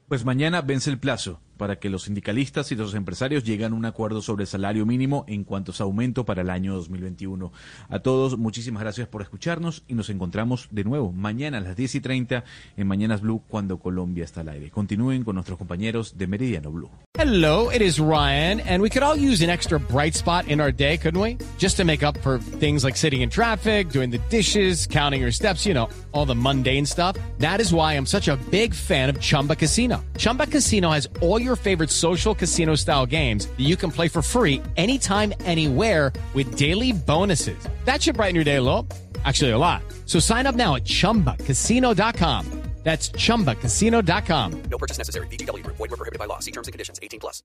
Pues 0.09 0.25
mañana 0.25 0.63
vence 0.63 0.89
el 0.91 0.99
plazo 0.99 1.41
para 1.57 1.79
que 1.79 1.91
los 1.91 2.05
sindicalistas 2.05 2.71
y 2.73 2.77
los 2.77 2.95
empresarios 2.95 3.45
lleguen 3.45 3.73
a 3.73 3.77
un 3.77 3.85
acuerdo 3.85 4.23
sobre 4.23 4.43
el 4.43 4.49
salario 4.49 4.87
mínimo 4.87 5.25
en 5.29 5.45
cuanto 5.45 5.73
a 5.73 5.75
su 5.75 5.83
aumento 5.83 6.25
para 6.25 6.43
el 6.43 6.51
año 6.51 6.75
2021. 6.75 7.53
A 7.89 7.99
todos, 8.01 8.39
muchísimas 8.39 8.83
gracias 8.83 9.09
por 9.09 9.23
escucharnos 9.23 9.85
y 9.89 9.95
nos 9.95 10.11
encontramos 10.11 10.69
de 10.71 10.85
nuevo 10.85 11.13
mañana 11.13 11.59
a 11.59 11.61
las 11.61 11.77
10 11.77 11.95
y 11.97 12.01
30 12.01 12.45
en 12.77 12.87
Mañanas 12.87 13.21
Blue 13.21 13.43
cuando 13.49 13.79
Colombia 13.79 14.25
está 14.25 14.41
al 14.41 14.49
aire. 14.49 14.71
Continúen 14.71 15.25
con 15.25 15.35
nuestros 15.37 15.59
compañeros 15.59 16.17
de 16.17 16.27
Meridiano 16.27 16.71
Blue. 16.71 16.91
Hello, 17.17 17.71
it 17.71 17.81
is 17.81 18.01
Ryan, 18.01 18.59
and 18.61 18.83
we 18.83 18.91
could 18.91 19.05
all 19.05 19.15
use 19.15 19.41
an 19.41 19.49
extra 19.49 19.79
bright 19.79 20.15
spot 20.15 20.49
in 20.49 20.61
our 20.61 20.73
day, 20.73 20.97
couldn't 20.97 21.21
we? 21.21 21.39
Just 21.59 21.77
to 21.77 21.85
make 21.85 22.03
up 22.03 22.19
for 22.19 22.39
things 22.39 22.83
like 22.83 22.97
sitting 22.97 23.21
in 23.21 23.31
traffic, 23.31 23.91
doing 23.91 24.11
the 24.11 24.19
dishes, 24.31 24.87
counting 24.89 25.21
your 25.21 25.31
steps, 25.31 25.65
you 25.65 25.75
know, 25.75 25.89
all 26.11 26.27
the 26.27 26.35
mundane 26.35 26.85
stuff. 26.85 27.17
That 27.39 27.61
is 27.61 27.73
why 27.73 27.95
I'm 27.95 28.07
such 28.07 28.27
a 28.27 28.37
big 28.51 28.75
fan 28.75 29.09
of 29.09 29.21
Chumba 29.21 29.55
Casino. 29.55 30.05
Chumba 30.19 30.49
Casino 30.49 30.91
has 30.91 31.09
all 31.21 31.41
your 31.45 31.55
favorite 31.55 31.91
social 31.91 32.35
casino 32.35 32.75
style 32.75 33.07
games 33.07 33.47
that 33.47 33.61
you 33.61 33.77
can 33.77 33.93
play 33.93 34.09
for 34.09 34.23
free 34.23 34.61
anytime, 34.77 35.33
anywhere 35.45 36.13
with 36.35 36.57
daily 36.57 36.91
bonuses. 36.93 37.69
That 37.85 38.03
should 38.03 38.17
brighten 38.17 38.35
your 38.35 38.45
day 38.45 38.59
little. 38.59 38.85
Actually, 39.25 39.51
a 39.53 39.59
lot. 39.59 39.83
So 40.07 40.19
sign 40.19 40.47
up 40.47 40.57
now 40.57 40.75
at 40.75 40.85
chumbacasino.com. 40.85 42.65
That's 42.85 43.09
chumbacasino.com. 43.09 44.63
No 44.71 44.79
purchase 44.79 44.99
necessary. 44.99 45.27
BGW. 45.29 45.65
Void 45.67 45.91
were 45.91 45.97
prohibited 45.97 46.19
by 46.19 46.27
law. 46.27 46.39
See 46.41 46.53
terms 46.53 46.69
and 46.69 46.73
conditions 46.75 47.01
18 47.03 47.19
plus. 47.19 47.43